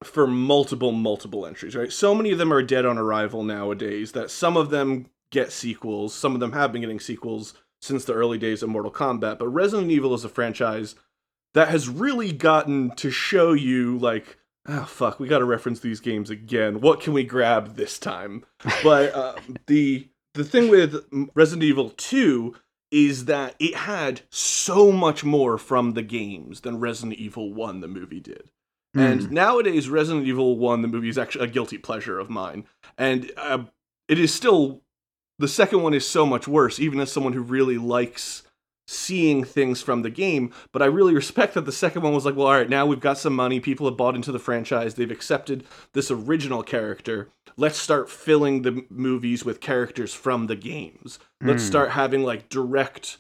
for 0.04 0.28
multiple 0.28 0.92
multiple 0.92 1.46
entries, 1.46 1.78
right? 1.78 1.94
So 1.94 2.14
many 2.14 2.32
of 2.32 2.38
them 2.40 2.52
are 2.52 2.62
dead 2.62 2.86
on 2.86 2.98
arrival 2.98 3.42
nowadays 3.46 4.12
that 4.12 4.30
some 4.32 4.58
of 4.58 4.70
them 4.70 5.06
get 5.32 5.54
sequels, 5.54 6.14
some 6.14 6.34
of 6.34 6.42
them 6.42 6.52
have 6.52 6.74
been 6.74 6.82
getting 6.82 7.00
sequels 7.00 7.54
since 7.84 8.06
the 8.06 8.14
early 8.14 8.38
days 8.38 8.64
of 8.64 8.70
Mortal 8.70 8.92
Kombat, 8.92 9.38
but 9.40 9.50
Resident 9.50 9.92
Evil 9.92 10.14
is 10.14 10.24
a 10.24 10.30
franchise 10.30 10.96
that 11.54 11.68
has 11.68 11.90
really 11.90 12.32
gotten 12.32 12.92
to 12.96 13.12
show 13.12 13.54
you 13.54 13.98
like 13.98 14.38
oh 14.68 14.86
fuck, 14.86 15.20
we 15.20 15.28
got 15.28 15.40
to 15.40 15.46
reference 15.46 15.82
these 15.82 16.00
games 16.00 16.30
again. 16.30 16.80
What 16.80 17.02
can 17.02 17.12
we 17.12 17.26
grab 17.26 17.76
this 17.76 18.00
time? 18.00 18.46
But 18.82 19.14
uh, 19.14 19.36
the 19.68 20.08
the 20.34 20.44
thing 20.46 20.70
with 20.70 21.06
Resident 21.36 21.64
Evil 21.64 21.90
2 21.90 22.56
is 22.90 23.26
that 23.26 23.56
it 23.60 23.76
had 23.76 24.22
so 24.30 24.92
much 24.92 25.24
more 25.24 25.58
from 25.58 25.92
the 25.94 26.02
games 26.04 26.62
than 26.62 26.80
Resident 26.80 27.20
Evil 27.20 27.54
1 27.54 27.82
the 27.82 27.88
movie 27.88 28.20
did. 28.22 28.50
And 28.96 29.24
Hmm. 29.24 29.34
nowadays 29.34 29.90
Resident 29.90 30.26
Evil 30.28 30.58
1 30.58 30.82
the 30.84 30.88
movie 30.88 31.10
is 31.10 31.18
actually 31.18 31.46
a 31.46 31.52
guilty 31.52 31.78
pleasure 31.80 32.20
of 32.20 32.30
mine. 32.30 32.66
And 32.98 33.32
uh, 33.36 33.66
it 34.08 34.20
is 34.20 34.34
still 34.34 34.83
the 35.44 35.48
second 35.50 35.82
one 35.84 35.94
is 35.94 36.08
so 36.08 36.26
much 36.26 36.48
worse 36.48 36.80
even 36.80 37.00
as 37.00 37.12
someone 37.12 37.34
who 37.34 37.42
really 37.42 37.78
likes 37.78 38.44
seeing 38.88 39.44
things 39.44 39.82
from 39.82 40.02
the 40.02 40.10
game 40.10 40.52
but 40.72 40.82
i 40.82 40.86
really 40.86 41.14
respect 41.14 41.54
that 41.54 41.66
the 41.66 41.72
second 41.72 42.02
one 42.02 42.14
was 42.14 42.26
like 42.26 42.36
well 42.36 42.48
all 42.48 42.54
right 42.54 42.70
now 42.70 42.86
we've 42.86 43.00
got 43.00 43.18
some 43.18 43.34
money 43.36 43.60
people 43.60 43.86
have 43.88 43.98
bought 43.98 44.16
into 44.16 44.32
the 44.32 44.40
franchise 44.40 44.96
they've 44.96 45.12
accepted 45.12 45.64
this 45.94 46.10
original 46.12 46.64
character 46.64 47.30
let's 47.58 47.78
start 47.78 48.10
filling 48.10 48.62
the 48.62 48.86
movies 48.90 49.46
with 49.46 49.60
characters 49.62 50.14
from 50.14 50.48
the 50.48 50.56
games 50.56 51.20
let's 51.42 51.64
Hmm. 51.64 51.70
start 51.70 51.90
having 51.92 52.24
like 52.24 52.50
direct 52.50 53.18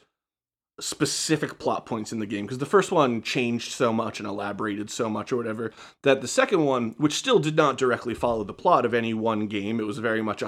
specific 0.80 1.60
plot 1.60 1.86
points 1.86 2.12
in 2.12 2.20
the 2.20 2.26
game 2.26 2.46
because 2.46 2.58
the 2.58 2.66
first 2.66 2.92
one 2.92 3.22
changed 3.22 3.72
so 3.72 3.94
much 3.94 4.20
and 4.20 4.28
elaborated 4.28 4.90
so 4.90 5.08
much 5.08 5.32
or 5.32 5.38
whatever 5.38 5.72
that 6.02 6.20
the 6.22 6.28
second 6.28 6.66
one 6.66 6.96
which 6.98 7.14
still 7.14 7.40
did 7.40 7.56
not 7.56 7.78
directly 7.78 8.14
follow 8.16 8.44
the 8.44 8.54
plot 8.54 8.84
of 8.84 8.94
any 8.94 9.14
one 9.14 9.46
game 9.48 9.80
it 9.80 9.86
was 9.86 10.00
very 10.00 10.22
much 10.22 10.42
a 10.42 10.48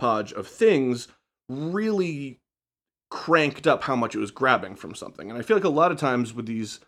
hodgepodge 0.00 0.32
of 0.32 0.46
things 0.46 1.08
really 1.48 2.40
cranked 3.10 3.66
up 3.66 3.84
how 3.84 3.94
much 3.94 4.14
it 4.14 4.18
was 4.18 4.30
grabbing 4.30 4.74
from 4.74 4.94
something 4.94 5.30
and 5.30 5.38
i 5.38 5.42
feel 5.42 5.56
like 5.56 5.64
a 5.64 5.68
lot 5.68 5.92
of 5.92 5.98
times 5.98 6.32
with 6.34 6.46
these 6.46 6.80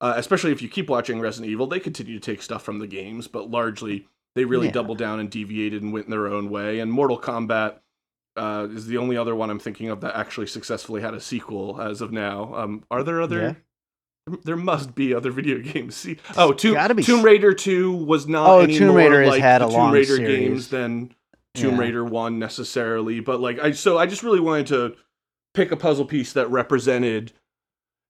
uh, 0.00 0.14
especially 0.16 0.52
if 0.52 0.62
you 0.62 0.68
keep 0.68 0.88
watching 0.88 1.20
resident 1.20 1.50
evil 1.50 1.66
they 1.66 1.78
continue 1.80 2.18
to 2.18 2.20
take 2.32 2.42
stuff 2.42 2.62
from 2.62 2.78
the 2.78 2.86
games 2.86 3.28
but 3.28 3.50
largely 3.50 4.06
they 4.34 4.44
really 4.44 4.66
Yeah. 4.66 4.72
doubled 4.72 4.98
down 4.98 5.20
and 5.20 5.30
deviated 5.30 5.82
and 5.82 5.92
went 5.92 6.06
in 6.06 6.10
their 6.10 6.26
own 6.28 6.50
way 6.50 6.80
and 6.80 6.90
mortal 6.92 7.18
kombat 7.20 7.78
uh, 8.36 8.68
is 8.70 8.86
the 8.86 8.96
only 8.98 9.16
other 9.16 9.34
one 9.34 9.50
I'm 9.50 9.58
thinking 9.58 9.88
of 9.90 10.00
that 10.02 10.14
actually 10.14 10.46
successfully 10.46 11.00
had 11.00 11.12
a 11.12 11.20
sequel 11.20 11.80
as 11.80 12.00
of 12.00 12.12
now. 12.12 12.54
Um, 12.54 12.84
are 12.88 13.02
there 13.02 13.20
other? 13.20 13.56
There 14.44 14.54
must 14.56 14.94
be 14.94 15.12
other 15.12 15.32
video 15.32 15.58
games. 15.72 15.96
See, 15.96 16.18
oh, 16.36 16.52
Tomb, 16.52 16.76
Tomb 17.02 17.24
Raider 17.24 17.52
Two 17.52 17.92
was 17.92 18.28
not 18.28 18.48
Oh, 18.48 18.64
Tomb 18.66 18.94
Raider 18.94 19.22
has 19.22 19.30
like 19.32 19.40
had 19.42 19.60
a 19.60 19.64
Tomb 19.64 19.74
long 19.74 19.92
Raider 19.92 20.14
series. 20.16 20.38
games 20.38 20.68
than 20.68 21.14
Tomb 21.54 21.74
Yeah. 21.74 21.80
Raider 21.80 22.04
One 22.04 22.38
necessarily, 22.38 23.20
but 23.20 23.40
like 23.40 23.58
I 23.58 23.72
so 23.72 23.98
I 23.98 24.06
just 24.06 24.22
really 24.22 24.40
wanted 24.40 24.66
to 24.68 24.94
pick 25.54 25.72
a 25.72 25.76
puzzle 25.76 26.04
piece 26.04 26.32
that 26.34 26.50
represented 26.50 27.32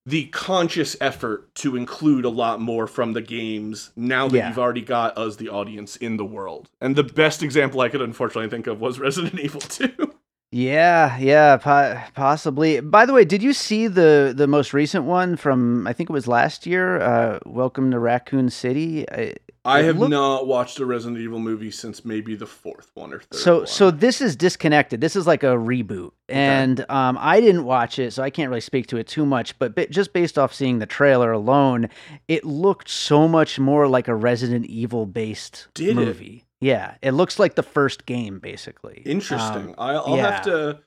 the 0.06 0.26
conscious 0.26 0.96
effort 1.02 1.54
to 1.54 1.76
include 1.76 2.24
a 2.24 2.30
lot 2.30 2.60
more 2.60 2.86
from 2.86 3.12
the 3.12 3.20
games 3.20 3.90
now 3.94 4.26
that 4.28 4.36
Yeah. 4.36 4.48
you've 4.48 4.58
already 4.58 4.80
got 4.80 5.16
us 5.18 5.36
the 5.36 5.50
audience 5.50 5.96
in 5.96 6.16
the 6.16 6.24
world. 6.24 6.70
And 6.80 6.96
the 6.96 7.04
best 7.04 7.42
example 7.42 7.80
I 7.82 7.88
could 7.90 8.00
unfortunately 8.00 8.48
think 8.48 8.66
of 8.66 8.80
was 8.80 8.98
Resident 9.06 9.38
Evil 9.38 9.60
2. 9.60 10.14
Yeah, 10.50 11.18
yeah, 11.18 11.58
po- 11.58 12.00
possibly. 12.14 12.80
By 12.80 13.04
the 13.04 13.12
way, 13.12 13.26
did 13.26 13.42
you 13.42 13.52
see 13.52 13.86
the 13.86 14.32
the 14.34 14.46
most 14.46 14.72
recent 14.72 15.04
one 15.04 15.36
from 15.36 15.86
I 15.86 15.92
think 15.92 16.08
it 16.08 16.12
was 16.14 16.26
last 16.26 16.64
year? 16.66 17.00
Uh, 17.02 17.38
Welcome 17.44 17.90
to 17.90 17.98
Raccoon 17.98 18.48
City. 18.48 19.04
I, 19.10 19.34
I 19.64 19.82
have 19.82 19.98
looked- 19.98 20.10
not 20.10 20.46
watched 20.46 20.78
a 20.78 20.86
Resident 20.86 21.18
Evil 21.20 21.38
movie 21.38 21.70
since 21.70 22.04
maybe 22.04 22.34
the 22.34 22.46
fourth 22.46 22.90
one 22.94 23.12
or 23.12 23.20
third 23.20 23.34
so 23.38 23.56
one. 23.58 23.66
so 23.66 23.90
this 23.90 24.20
is 24.20 24.36
disconnected. 24.36 25.00
This 25.00 25.16
is 25.16 25.26
like 25.26 25.42
a 25.42 25.56
reboot, 25.56 26.12
and 26.28 26.84
um, 26.90 27.18
I 27.20 27.40
didn't 27.40 27.64
watch 27.64 27.98
it, 27.98 28.12
so 28.12 28.22
I 28.22 28.30
can't 28.30 28.48
really 28.48 28.60
speak 28.60 28.86
to 28.88 28.96
it 28.96 29.06
too 29.06 29.26
much. 29.26 29.58
But 29.58 29.90
just 29.90 30.12
based 30.12 30.38
off 30.38 30.54
seeing 30.54 30.78
the 30.78 30.86
trailer 30.86 31.32
alone, 31.32 31.88
it 32.28 32.44
looked 32.44 32.88
so 32.88 33.28
much 33.28 33.58
more 33.58 33.88
like 33.88 34.08
a 34.08 34.14
Resident 34.14 34.66
Evil 34.66 35.06
based 35.06 35.68
Did 35.74 35.90
it? 35.90 35.94
movie. 35.96 36.44
Yeah, 36.60 36.94
it 37.02 37.12
looks 37.12 37.38
like 37.38 37.54
the 37.54 37.62
first 37.62 38.04
game, 38.04 38.40
basically. 38.40 39.02
Interesting. 39.06 39.68
Um, 39.68 39.74
I, 39.78 39.92
I'll 39.94 40.16
yeah. 40.16 40.30
have 40.32 40.44
to. 40.46 40.80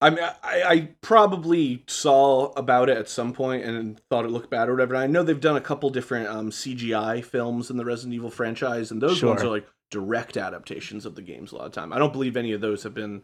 I 0.00 0.10
mean, 0.10 0.18
I, 0.42 0.62
I 0.62 0.88
probably 1.00 1.82
saw 1.86 2.52
about 2.52 2.90
it 2.90 2.98
at 2.98 3.08
some 3.08 3.32
point 3.32 3.64
and 3.64 3.98
thought 4.10 4.26
it 4.26 4.30
looked 4.30 4.50
bad 4.50 4.68
or 4.68 4.72
whatever. 4.72 4.94
And 4.94 5.02
I 5.02 5.06
know 5.06 5.22
they've 5.22 5.40
done 5.40 5.56
a 5.56 5.60
couple 5.60 5.88
different 5.90 6.28
um, 6.28 6.50
CGI 6.50 7.24
films 7.24 7.70
in 7.70 7.78
the 7.78 7.84
Resident 7.84 8.14
Evil 8.14 8.30
franchise, 8.30 8.90
and 8.90 9.00
those 9.00 9.22
ones 9.22 9.42
are 9.42 9.48
like 9.48 9.66
direct 9.90 10.36
adaptations 10.36 11.06
of 11.06 11.14
the 11.14 11.22
games 11.22 11.52
a 11.52 11.56
lot 11.56 11.66
of 11.66 11.72
time. 11.72 11.92
I 11.92 11.98
don't 11.98 12.12
believe 12.12 12.36
any 12.36 12.52
of 12.52 12.60
those 12.60 12.82
have 12.82 12.92
been 12.94 13.22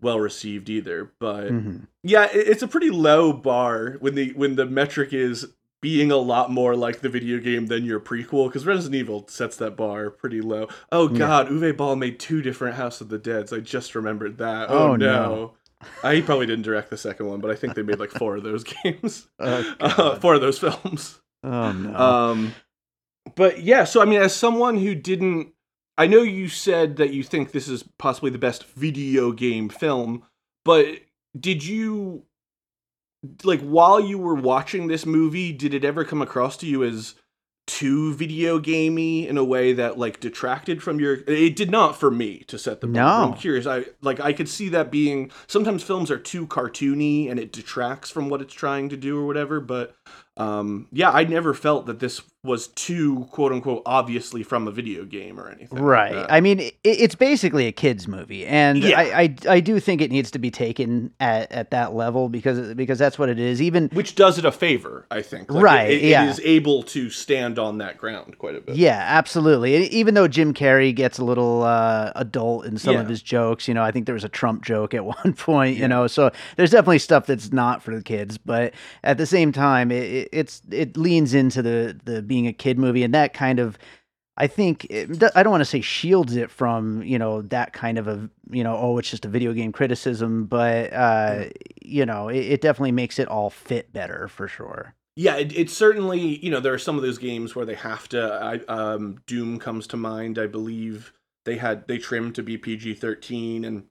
well 0.00 0.20
received 0.20 0.70
either. 0.70 1.10
But 1.18 1.48
mhm. 1.50 1.88
yeah, 2.04 2.24
it, 2.26 2.46
it's 2.48 2.62
a 2.62 2.68
pretty 2.68 2.90
low 2.90 3.32
bar 3.32 3.96
when 4.00 4.14
the 4.14 4.32
when 4.34 4.54
the 4.56 4.66
metric 4.66 5.12
is 5.12 5.46
being 5.80 6.10
a 6.10 6.16
lot 6.16 6.50
more 6.50 6.74
like 6.74 7.00
the 7.00 7.08
video 7.08 7.38
game 7.38 7.66
than 7.66 7.84
your 7.84 8.00
prequel 8.00 8.48
because 8.48 8.66
Resident 8.66 8.96
Evil 8.96 9.24
sets 9.28 9.56
that 9.56 9.76
bar 9.76 10.10
pretty 10.10 10.40
low. 10.40 10.68
Oh 10.90 11.08
Yeah. 11.10 11.18
god, 11.18 11.48
Uwe 11.48 11.76
Boll 11.76 11.94
made 11.96 12.18
two 12.18 12.42
different 12.42 12.76
House 12.76 13.00
of 13.00 13.08
the 13.08 13.18
Dead's. 13.18 13.52
I 13.52 13.60
just 13.60 13.94
remembered 13.94 14.38
that. 14.38 14.70
Oh, 14.70 14.90
Oh, 14.92 14.96
no. 14.96 15.06
no. 15.06 15.54
He 16.02 16.22
probably 16.22 16.46
didn't 16.46 16.64
direct 16.64 16.90
the 16.90 16.96
second 16.96 17.26
one, 17.26 17.40
but 17.40 17.50
I 17.50 17.54
think 17.54 17.74
they 17.74 17.82
made 17.82 17.98
like 18.00 18.10
four 18.10 18.36
of 18.36 18.42
those 18.42 18.64
games, 18.84 19.28
Oh, 19.38 19.74
uh, 19.80 20.16
four 20.16 20.34
of 20.34 20.40
those 20.40 20.58
films. 20.58 21.20
oh 21.44 21.72
no. 21.72 21.94
Um, 21.96 22.54
but 23.36 23.62
yeah, 23.62 23.84
so 23.84 24.00
I 24.02 24.04
mean, 24.04 24.20
as 24.20 24.34
someone 24.34 24.76
who 24.78 24.94
didn't, 24.94 25.52
I 25.96 26.06
know 26.06 26.22
you 26.22 26.48
said 26.48 26.96
that 26.96 27.12
you 27.12 27.22
think 27.22 27.52
this 27.52 27.68
is 27.68 27.84
possibly 27.98 28.30
the 28.30 28.38
best 28.38 28.64
video 28.64 29.32
game 29.32 29.68
film, 29.68 30.24
but 30.64 30.86
did 31.38 31.64
you 31.64 32.24
like 33.44 33.60
while 33.60 34.00
you 34.00 34.18
were 34.18 34.34
watching 34.34 34.86
this 34.86 35.04
movie, 35.04 35.52
did 35.52 35.74
it 35.74 35.84
ever 35.84 36.04
come 36.04 36.22
across 36.22 36.56
to 36.58 36.66
you 36.66 36.84
as 36.84 37.14
too 37.68 38.14
video 38.14 38.58
gamey 38.58 39.28
in 39.28 39.36
a 39.36 39.44
way 39.44 39.74
that 39.74 39.98
like 39.98 40.18
detracted 40.20 40.82
from 40.82 40.98
your 40.98 41.18
it 41.26 41.54
did 41.54 41.70
not 41.70 42.00
for 42.00 42.10
me 42.10 42.38
to 42.48 42.58
set 42.58 42.80
the 42.80 42.86
bar. 42.86 42.94
No. 42.94 43.06
I'm 43.06 43.34
curious. 43.34 43.66
I 43.66 43.84
like 44.00 44.18
I 44.18 44.32
could 44.32 44.48
see 44.48 44.70
that 44.70 44.90
being 44.90 45.30
sometimes 45.46 45.82
films 45.82 46.10
are 46.10 46.18
too 46.18 46.46
cartoony 46.46 47.30
and 47.30 47.38
it 47.38 47.52
detracts 47.52 48.10
from 48.10 48.30
what 48.30 48.40
it's 48.40 48.54
trying 48.54 48.88
to 48.88 48.96
do 48.96 49.18
or 49.18 49.26
whatever, 49.26 49.60
but 49.60 49.94
um, 50.38 50.86
yeah, 50.92 51.10
I 51.10 51.24
never 51.24 51.52
felt 51.54 51.86
that 51.86 51.98
this 52.00 52.22
was 52.44 52.68
too 52.68 53.26
quote 53.32 53.50
unquote 53.50 53.82
obviously 53.84 54.44
from 54.44 54.68
a 54.68 54.70
video 54.70 55.04
game 55.04 55.40
or 55.40 55.50
anything. 55.50 55.76
Right. 55.76 56.14
Like 56.14 56.26
I 56.30 56.40
mean, 56.40 56.60
it, 56.60 56.76
it's 56.84 57.16
basically 57.16 57.66
a 57.66 57.72
kids 57.72 58.06
movie, 58.06 58.46
and 58.46 58.78
Yeah. 58.78 58.96
I, 58.98 59.02
I 59.22 59.36
I 59.56 59.60
do 59.60 59.80
think 59.80 60.00
it 60.00 60.12
needs 60.12 60.30
to 60.30 60.38
be 60.38 60.50
taken 60.50 61.12
at, 61.18 61.50
at 61.50 61.72
that 61.72 61.94
level 61.94 62.28
because 62.28 62.74
because 62.74 62.96
that's 62.98 63.18
what 63.18 63.28
it 63.28 63.40
is. 63.40 63.60
Even 63.60 63.88
which 63.92 64.14
does 64.14 64.38
it 64.38 64.44
a 64.44 64.52
favor, 64.52 65.06
I 65.10 65.20
think. 65.20 65.50
Like, 65.50 65.64
Right, 65.64 65.90
It, 65.90 66.04
it 66.04 66.08
yeah. 66.10 66.30
is 66.30 66.40
able 66.44 66.84
to 66.84 67.10
stand 67.10 67.58
on 67.58 67.78
that 67.78 67.98
ground 67.98 68.38
quite 68.38 68.54
a 68.54 68.60
bit. 68.60 68.76
yeah, 68.76 69.04
absolutely. 69.08 69.88
Even 69.88 70.14
though 70.14 70.28
Jim 70.28 70.54
Carrey 70.54 70.94
gets 70.94 71.18
a 71.18 71.24
little 71.24 71.64
uh, 71.64 72.12
adult 72.14 72.64
in 72.66 72.78
some 72.78 72.94
of 72.96 73.08
his 73.08 73.20
jokes, 73.20 73.66
you 73.66 73.74
know, 73.74 73.82
I 73.82 73.90
think 73.90 74.06
there 74.06 74.14
was 74.14 74.24
a 74.24 74.28
Trump 74.28 74.64
joke 74.64 74.94
at 74.94 75.04
one 75.24 75.32
point, 75.34 75.76
Yeah. 75.76 75.82
you 75.82 75.88
know, 75.88 76.06
so 76.06 76.30
there's 76.56 76.70
definitely 76.70 77.00
stuff 77.00 77.26
that's 77.26 77.52
not 77.52 77.82
for 77.82 77.94
the 77.96 78.02
kids, 78.02 78.38
but 78.38 78.72
at 79.02 79.18
the 79.18 79.26
same 79.26 79.50
time, 79.50 79.90
it, 79.90 80.27
it, 80.32 80.38
it's 80.38 80.62
it 80.70 80.96
leans 80.96 81.34
into 81.34 81.62
the 81.62 81.98
the 82.04 82.22
being 82.22 82.46
a 82.46 82.52
kid 82.52 82.78
movie, 82.78 83.02
and 83.02 83.14
that 83.14 83.34
kind 83.34 83.58
of. 83.58 83.78
I 84.40 84.46
think 84.46 84.86
it, 84.88 85.20
I 85.34 85.42
don't 85.42 85.50
want 85.50 85.62
to 85.62 85.64
say 85.64 85.80
shields 85.80 86.36
it 86.36 86.48
from 86.48 87.02
you 87.02 87.18
know 87.18 87.42
that 87.42 87.72
kind 87.72 87.98
of 87.98 88.06
a 88.06 88.30
you 88.50 88.62
know 88.62 88.76
oh 88.76 88.96
it's 88.98 89.10
just 89.10 89.24
a 89.24 89.28
video 89.28 89.52
game 89.52 89.72
criticism, 89.72 90.44
but 90.44 90.92
uh, 90.92 91.46
you 91.82 92.06
know 92.06 92.28
it, 92.28 92.38
it 92.38 92.60
definitely 92.60 92.92
makes 92.92 93.18
it 93.18 93.26
all 93.26 93.50
fit 93.50 93.92
better 93.92 94.28
for 94.28 94.46
sure. 94.46 94.94
Yeah, 95.16 95.34
it, 95.34 95.58
it 95.58 95.68
certainly, 95.68 96.38
you 96.44 96.48
know, 96.48 96.60
there 96.60 96.72
are 96.72 96.78
some 96.78 96.94
of 96.94 97.02
those 97.02 97.18
games 97.18 97.56
where 97.56 97.66
they 97.66 97.74
have 97.74 98.08
to. 98.10 98.62
I, 98.68 98.72
um, 98.72 99.20
Doom 99.26 99.58
comes 99.58 99.88
to 99.88 99.96
mind. 99.96 100.38
I 100.38 100.46
believe 100.46 101.12
they 101.44 101.56
had 101.56 101.88
they 101.88 101.98
trimmed 101.98 102.36
to 102.36 102.42
be 102.44 102.56
PG 102.56 102.94
thirteen, 102.94 103.64
and 103.64 103.86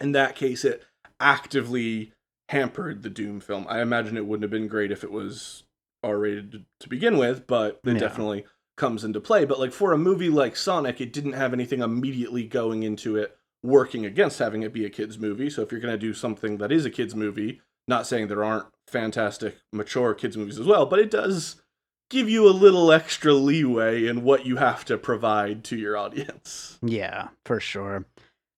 in 0.00 0.12
that 0.12 0.34
case, 0.34 0.64
it 0.64 0.82
actively 1.20 2.12
hampered 2.48 3.02
the 3.02 3.10
Doom 3.10 3.40
film. 3.40 3.66
I 3.68 3.82
imagine 3.82 4.16
it 4.16 4.24
wouldn't 4.24 4.44
have 4.44 4.50
been 4.50 4.66
great 4.66 4.90
if 4.90 5.04
it 5.04 5.12
was 5.12 5.64
R 6.02 6.18
rated 6.18 6.64
to 6.80 6.88
begin 6.88 7.16
with, 7.18 7.46
but 7.46 7.80
it 7.84 7.94
Yeah. 7.94 7.98
definitely 7.98 8.44
comes 8.76 9.04
into 9.04 9.20
play. 9.20 9.44
But 9.44 9.58
like 9.60 9.72
for 9.72 9.92
a 9.92 9.98
movie 9.98 10.30
like 10.30 10.56
Sonic, 10.56 11.00
it 11.00 11.12
didn't 11.12 11.34
have 11.34 11.52
anything 11.52 11.80
immediately 11.80 12.44
going 12.46 12.82
into 12.82 13.16
it 13.16 13.36
working 13.62 14.04
against 14.04 14.38
having 14.40 14.62
it 14.62 14.72
be 14.72 14.84
a 14.84 14.90
kids 14.90 15.18
movie. 15.18 15.48
So 15.48 15.62
if 15.62 15.70
you're 15.70 15.80
going 15.80 15.94
to 15.94 15.98
do 15.98 16.12
something 16.14 16.56
that 16.58 16.72
is 16.72 16.84
a 16.84 16.90
kids 16.90 17.14
movie, 17.14 17.60
not 17.86 18.06
saying 18.06 18.26
there 18.28 18.42
aren't 18.44 18.66
fantastic 18.88 19.58
mature 19.72 20.14
kids 20.14 20.36
movies 20.36 20.58
as 20.58 20.66
well, 20.66 20.86
but 20.86 20.98
it 20.98 21.10
does 21.10 21.62
give 22.10 22.28
you 22.28 22.48
a 22.48 22.50
little 22.50 22.90
extra 22.92 23.32
leeway 23.32 24.06
in 24.06 24.22
what 24.24 24.44
you 24.44 24.56
have 24.56 24.84
to 24.86 24.98
provide 24.98 25.62
to 25.64 25.76
your 25.76 25.96
audience. 26.04 26.78
Yeah, 26.82 27.28
for 27.44 27.60
sure. 27.60 28.06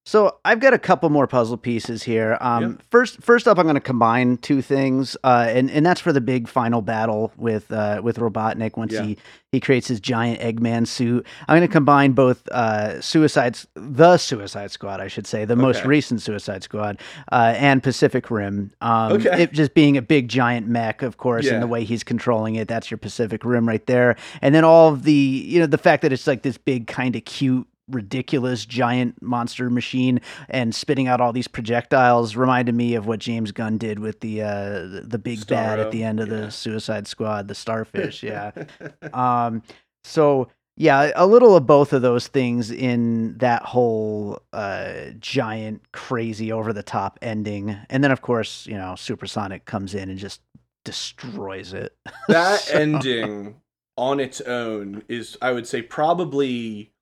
So 0.07 0.36
I've 0.44 0.61
got 0.61 0.74
a 0.74 0.78
couple 0.78 1.09
more 1.09 1.26
puzzle 1.26 1.57
pieces 1.57 2.02
here. 2.02 2.36
Um, 2.42 2.62
Yeah. 2.62 2.72
First, 2.90 3.22
first 3.22 3.48
up, 3.48 3.59
I'm 3.59 3.64
going 3.64 3.74
to 3.74 3.80
combine 3.80 4.36
two 4.36 4.61
things, 4.61 5.16
uh, 5.24 5.46
and 5.48 5.70
and 5.70 5.84
that's 5.84 6.00
for 6.00 6.12
the 6.12 6.20
big 6.20 6.46
final 6.46 6.82
battle 6.82 7.32
with 7.38 7.72
uh, 7.72 8.00
with 8.05 8.18
Robotnik 8.18 8.76
once 8.76 8.92
Yeah. 8.92 9.02
he 9.02 9.18
he 9.50 9.61
creates 9.61 9.88
his 9.88 10.00
giant 10.00 10.40
Eggman 10.40 10.86
suit. 10.86 11.24
I'm 11.48 11.57
going 11.57 11.66
to 11.66 11.72
combine 11.72 12.12
both 12.12 12.46
uh, 12.48 13.00
Suicides, 13.00 13.66
the 13.74 14.18
Suicide 14.18 14.70
Squad, 14.72 15.00
I 15.00 15.09
should 15.09 15.26
say, 15.26 15.44
the 15.46 15.57
most 15.57 15.84
recent 15.84 16.20
Suicide 16.20 16.62
Squad, 16.64 17.00
uh, 17.32 17.55
and 17.57 17.82
Pacific 17.82 18.30
Rim. 18.30 18.72
Um, 18.82 19.12
Okay. 19.12 19.44
It 19.44 19.52
just 19.52 19.72
being 19.74 19.96
a 19.96 20.02
big 20.02 20.28
giant 20.28 20.66
mech, 20.68 21.02
of 21.02 21.16
course, 21.16 21.46
Yeah. 21.46 21.55
and 21.55 21.62
the 21.62 21.66
way 21.68 21.84
he's 21.84 22.05
controlling 22.05 22.57
it. 22.57 22.68
That's 22.68 22.90
your 22.90 22.98
Pacific 22.98 23.42
Rim 23.44 23.66
right 23.66 23.84
there. 23.86 24.16
And 24.42 24.55
then 24.55 24.64
all 24.64 24.92
of 24.92 25.05
the 25.05 25.12
you 25.12 25.61
know 25.61 25.66
the 25.66 25.78
fact 25.78 26.02
that 26.02 26.12
it's 26.12 26.26
like 26.26 26.42
this 26.42 26.59
big 26.59 26.86
kind 26.88 27.16
of 27.16 27.24
cute 27.24 27.66
ridiculous 27.89 28.64
giant 28.64 29.20
monster 29.20 29.68
machine 29.68 30.20
and 30.49 30.74
spitting 30.74 31.07
out 31.07 31.20
all 31.20 31.32
these 31.32 31.49
projectiles 31.49 32.37
reminded 32.37 32.74
me 32.74 32.95
of 32.95 33.07
what 33.07 33.20
James 33.20 33.53
Gunn 33.53 33.78
did 33.78 33.99
with 33.99 34.20
the 34.20 34.43
uh 34.43 35.01
the 35.03 35.20
big 35.22 35.47
bad 35.47 35.78
at 35.78 35.91
the 35.91 36.03
end 36.03 36.20
of 36.20 36.28
yeah. 36.28 36.37
the 36.37 36.51
Suicide 36.51 37.07
Squad, 37.07 37.49
the 37.49 37.55
starfish, 37.55 38.22
yeah. 38.22 38.53
um 39.12 39.62
so 40.03 40.49
yeah, 40.76 41.12
a 41.14 41.26
little 41.26 41.55
of 41.55 41.66
both 41.66 41.93
of 41.93 42.03
those 42.03 42.26
things 42.26 42.70
in 42.70 43.37
that 43.39 43.62
whole 43.62 44.41
uh 44.53 45.11
giant 45.18 45.93
crazy 45.93 46.51
over 46.51 46.72
the 46.72 46.82
top 46.82 47.18
ending. 47.22 47.76
And 47.91 48.03
then 48.03 48.11
of 48.11 48.22
course, 48.22 48.66
you 48.66 48.74
know, 48.74 48.95
Supersonic 48.97 49.66
comes 49.66 49.95
in 49.95 50.09
and 50.09 50.18
just 50.18 50.41
destroys 50.85 51.72
it. 51.74 51.97
that 52.28 52.61
So- 52.61 52.78
ending 52.78 53.57
on 53.97 54.18
its 54.18 54.41
own 54.41 55.03
is 55.09 55.39
i 55.41 55.53
would 55.53 55.66
say 55.66 55.80
probably 55.80 56.93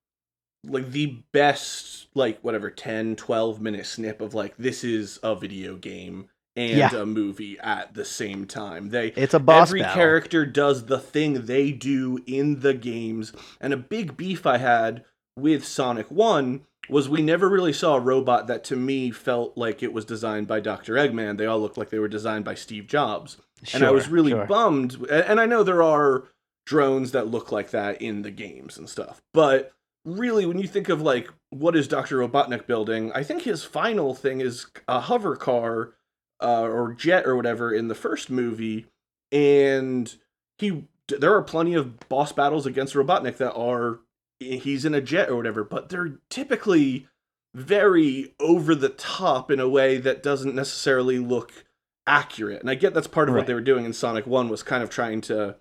like 0.64 0.90
the 0.92 1.18
best 1.32 2.06
like 2.14 2.38
whatever 2.42 2.70
10 2.70 3.16
12 3.16 3.60
minute 3.60 3.86
snip 3.86 4.20
of 4.20 4.34
like 4.34 4.56
this 4.56 4.84
is 4.84 5.18
a 5.22 5.34
video 5.34 5.76
game 5.76 6.28
and 6.54 6.76
Yeah. 6.78 6.94
a 6.94 7.06
movie 7.06 7.58
at 7.60 7.94
the 7.94 8.04
same 8.04 8.46
time 8.46 8.90
they 8.90 9.08
It's 9.08 9.34
a 9.34 9.38
boss 9.40 9.68
every 9.68 9.80
battle. 9.80 9.96
character 9.96 10.46
does 10.46 10.86
the 10.86 10.98
thing 10.98 11.46
they 11.46 11.72
do 11.72 12.18
in 12.26 12.60
the 12.60 12.74
games 12.74 13.32
and 13.60 13.72
a 13.72 13.76
big 13.78 14.16
beef 14.16 14.46
i 14.46 14.58
had 14.58 15.04
with 15.36 15.64
sonic 15.66 16.10
1 16.10 16.60
was 16.88 17.08
we 17.08 17.22
never 17.22 17.48
really 17.48 17.72
saw 17.72 17.94
a 17.94 18.00
robot 18.00 18.46
that 18.48 18.64
to 18.64 18.76
me 18.76 19.10
felt 19.10 19.56
like 19.56 19.82
it 19.82 19.92
was 19.92 20.04
designed 20.04 20.46
by 20.46 20.60
dr 20.60 20.92
eggman 20.92 21.38
they 21.38 21.46
all 21.46 21.60
looked 21.60 21.78
like 21.78 21.90
they 21.90 21.98
were 21.98 22.08
designed 22.08 22.44
by 22.44 22.54
steve 22.54 22.86
jobs 22.86 23.38
and 23.72 23.84
I 23.84 23.92
was 23.92 24.08
really 24.08 24.32
sure. 24.32 24.44
bummed. 24.44 25.06
And 25.08 25.38
I 25.38 25.46
know 25.46 25.62
there 25.62 25.84
are 25.84 26.24
drones 26.66 27.12
that 27.12 27.28
look 27.28 27.52
like 27.52 27.70
that 27.70 28.02
in 28.02 28.22
the 28.22 28.32
games 28.32 28.76
and 28.76 28.88
stuff, 28.88 29.22
but 29.32 29.72
really, 30.04 30.46
when 30.46 30.58
you 30.58 30.66
think 30.68 30.88
of 30.88 31.00
like 31.02 31.28
what 31.50 31.76
is 31.76 31.88
Doctor 31.88 32.18
Robotnik 32.18 32.66
building, 32.66 33.12
I 33.12 33.22
think 33.22 33.42
his 33.42 33.64
final 33.64 34.14
thing 34.14 34.40
is 34.40 34.66
a 34.88 35.00
hover 35.00 35.36
car 35.36 35.94
uh, 36.42 36.62
or 36.62 36.92
jet 36.94 37.26
or 37.26 37.36
whatever 37.36 37.72
in 37.72 37.88
the 37.88 37.94
first 37.94 38.30
movie, 38.30 38.86
and 39.30 40.14
he 40.58 40.84
there 41.08 41.34
are 41.34 41.42
plenty 41.42 41.74
of 41.74 42.08
boss 42.08 42.32
battles 42.32 42.66
against 42.66 42.94
Robotnik 42.94 43.36
that 43.36 43.54
are 43.54 44.00
he's 44.40 44.84
in 44.84 44.94
a 44.94 45.00
jet 45.00 45.28
or 45.28 45.36
whatever, 45.36 45.62
but 45.62 45.88
they're 45.88 46.18
typically 46.30 47.06
very 47.54 48.34
over 48.40 48.74
the 48.74 48.88
top 48.88 49.50
in 49.50 49.60
a 49.60 49.68
way 49.68 49.98
that 49.98 50.22
doesn't 50.22 50.54
necessarily 50.54 51.18
look 51.18 51.64
accurate. 52.06 52.60
And 52.60 52.70
I 52.70 52.74
get 52.74 52.94
that's 52.94 53.06
part 53.06 53.28
of 53.28 53.34
Right. 53.34 53.40
what 53.40 53.46
they 53.46 53.54
were 53.54 53.60
doing 53.60 53.84
in 53.84 53.92
Sonic 53.92 54.26
1 54.26 54.48
was 54.48 54.62
kind 54.62 54.82
of 54.82 54.90
trying 54.90 55.20
to 55.22 55.56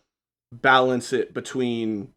balance 0.53 1.13
it 1.13 1.33
between 1.33 2.13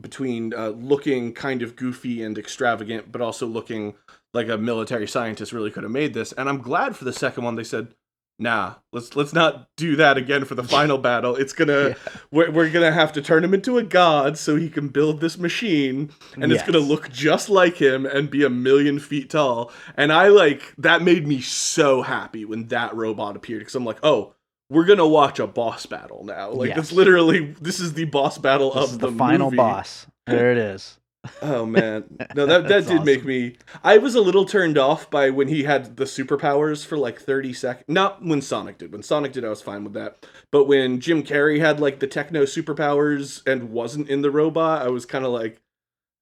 between 0.00 0.52
uh, 0.54 0.68
looking 0.70 1.32
kind 1.32 1.62
of 1.62 1.76
goofy 1.76 2.22
and 2.22 2.36
extravagant 2.36 3.12
but 3.12 3.20
also 3.20 3.46
looking 3.46 3.94
like 4.32 4.48
a 4.48 4.58
military 4.58 5.06
scientist 5.06 5.52
really 5.52 5.70
could 5.70 5.84
have 5.84 5.92
made 5.92 6.14
this. 6.14 6.32
And 6.32 6.48
I'm 6.48 6.58
glad 6.58 6.96
for 6.96 7.04
the 7.04 7.12
second 7.12 7.44
one 7.44 7.54
they 7.54 7.64
said 7.64 7.94
Nah, 8.36 8.74
let's 8.92 9.14
let's 9.14 9.32
not 9.32 9.68
do 9.76 9.94
that 9.94 10.16
again 10.16 10.44
for 10.44 10.56
the 10.56 10.64
final 10.76 10.98
battle. 10.98 11.36
It's 11.36 11.52
gonna 11.52 11.90
Yeah. 11.90 11.94
we're, 12.32 12.50
we're 12.50 12.70
gonna 12.70 12.90
have 12.90 13.12
to 13.12 13.22
turn 13.22 13.44
him 13.44 13.54
into 13.54 13.78
a 13.78 13.84
god 13.84 14.36
so 14.36 14.56
he 14.56 14.68
can 14.68 14.88
build 14.88 15.20
this 15.20 15.38
machine 15.38 16.10
and 16.36 16.52
it's 16.52 16.64
gonna 16.64 16.80
look 16.80 17.12
just 17.12 17.48
like 17.48 17.76
him 17.76 18.04
and 18.04 18.28
be 18.28 18.42
a 18.44 18.50
million 18.50 18.98
feet 18.98 19.30
tall. 19.30 19.70
And 19.96 20.12
I 20.12 20.28
like 20.28 20.74
that 20.78 21.00
made 21.02 21.28
me 21.28 21.40
so 21.40 22.02
happy 22.02 22.44
when 22.44 22.66
that 22.68 22.92
robot 22.96 23.36
appeared 23.36 23.60
because 23.60 23.76
I'm 23.76 23.84
like, 23.84 24.00
oh, 24.02 24.33
we're 24.70 24.84
gonna 24.86 25.06
watch 25.06 25.38
a 25.38 25.46
boss 25.46 25.86
battle 25.86 26.24
now. 26.24 26.50
Like 26.50 26.70
Yes. 26.70 26.78
it's 26.78 26.92
literally 26.92 27.54
this 27.60 27.80
is 27.80 27.92
the 27.94 28.04
boss 28.04 28.38
battle 28.38 28.72
This 28.72 28.92
of 28.92 28.98
the, 29.00 29.10
the, 29.10 29.16
final 29.16 29.46
movie. 29.50 29.56
boss. 29.58 30.06
There 30.26 30.50
it 30.52 30.58
is. 30.58 30.98
Oh 31.40 31.64
man, 31.64 32.04
no 32.34 32.44
that 32.44 32.68
that 32.68 32.86
did 32.86 33.02
make 33.06 33.24
me. 33.24 33.56
I 33.82 33.96
was 33.96 34.14
a 34.14 34.20
little 34.20 34.44
turned 34.44 34.76
off 34.76 35.08
by 35.08 35.30
when 35.30 35.48
he 35.48 35.62
had 35.62 35.96
the 35.96 36.04
superpowers 36.04 36.84
for 36.84 36.98
like 36.98 37.18
thirty 37.18 37.54
seconds. 37.54 37.86
Not 37.88 38.22
when 38.22 38.42
Sonic 38.42 38.76
did. 38.76 38.92
When 38.92 39.02
Sonic 39.02 39.32
did, 39.32 39.42
I 39.42 39.48
was 39.48 39.62
fine 39.62 39.84
with 39.84 39.94
that. 39.94 40.26
But 40.50 40.64
when 40.66 41.00
Jim 41.00 41.22
Carrey 41.22 41.60
had 41.60 41.80
like 41.80 42.00
the 42.00 42.06
techno 42.06 42.42
superpowers 42.44 43.40
and 43.46 43.70
wasn't 43.70 44.10
in 44.10 44.20
the 44.20 44.30
robot, 44.30 44.82
I 44.82 44.88
was 44.90 45.06
kind 45.06 45.24
of 45.24 45.32
like, 45.32 45.62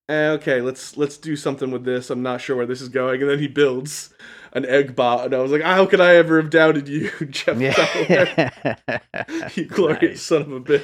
eh, 0.09 0.28
okay, 0.34 0.61
let's 0.61 0.97
let's 0.97 1.16
do 1.18 1.34
something 1.34 1.72
with 1.72 1.84
this. 1.84 2.09
I'm 2.09 2.22
not 2.22 2.40
sure 2.40 2.55
where 2.55 2.66
this 2.66 2.80
is 2.80 2.88
going. 2.88 3.22
And 3.22 3.28
then 3.30 3.38
he 3.40 3.49
builds 3.49 4.14
an 4.53 4.66
egg 4.66 4.94
bot, 4.96 5.26
and 5.26 5.34
I 5.34 5.38
was 5.38 5.50
like, 5.53 5.62
how 5.62 5.86
could 5.86 6.00
I 6.00 6.16
ever 6.16 6.40
have 6.40 6.50
doubted 6.50 6.88
you, 6.88 7.11
Jeff 7.30 7.57
Fowler? 7.76 8.50
You 9.55 9.64
glorious 9.66 10.03
Nice. 10.03 10.22
son 10.22 10.42
of 10.42 10.53
a 10.53 10.61
bitch. 10.61 10.82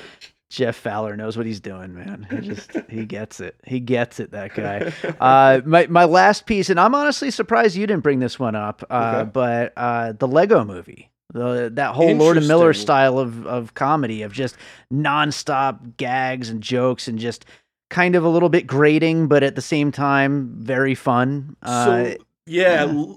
Jeff 0.50 0.76
Fowler 0.76 1.14
knows 1.14 1.36
what 1.36 1.44
he's 1.44 1.60
doing, 1.60 1.94
man. 1.94 2.26
He 2.30 2.38
just 2.38 2.70
he 2.88 3.04
gets 3.04 3.38
it. 3.40 3.56
He 3.66 3.80
gets 3.80 4.18
it. 4.18 4.30
That 4.30 4.54
guy. 4.54 4.92
Uh, 5.20 5.60
my 5.66 5.86
my 5.88 6.04
last 6.06 6.46
piece, 6.46 6.70
and 6.70 6.80
I'm 6.80 6.94
honestly 6.94 7.30
surprised 7.30 7.76
you 7.76 7.86
didn't 7.86 8.02
bring 8.02 8.20
this 8.20 8.38
one 8.38 8.54
up. 8.54 8.82
Uh, 8.88 9.18
Okay. 9.20 9.30
but 9.34 9.72
uh, 9.76 10.12
the 10.12 10.26
Lego 10.26 10.64
Movie, 10.64 11.10
the 11.34 11.70
that 11.74 11.94
whole 11.94 12.14
Lord 12.14 12.38
and 12.38 12.48
Miller 12.48 12.72
style 12.72 13.18
of 13.18 13.46
of 13.46 13.74
comedy 13.74 14.22
of 14.22 14.32
just 14.32 14.56
nonstop 14.90 15.96
gags 15.98 16.48
and 16.48 16.62
jokes 16.62 17.08
and 17.08 17.18
just 17.18 17.44
kind 17.90 18.14
of 18.16 18.24
a 18.24 18.28
little 18.30 18.48
bit 18.48 18.66
grating, 18.66 19.28
but 19.28 19.42
at 19.42 19.54
the 19.54 19.60
same 19.62 19.92
time 19.92 20.54
very 20.58 20.94
fun. 20.94 21.56
Uh, 21.62 21.84
so 21.84 22.16
yeah, 22.46 22.84
yeah. 22.86 23.14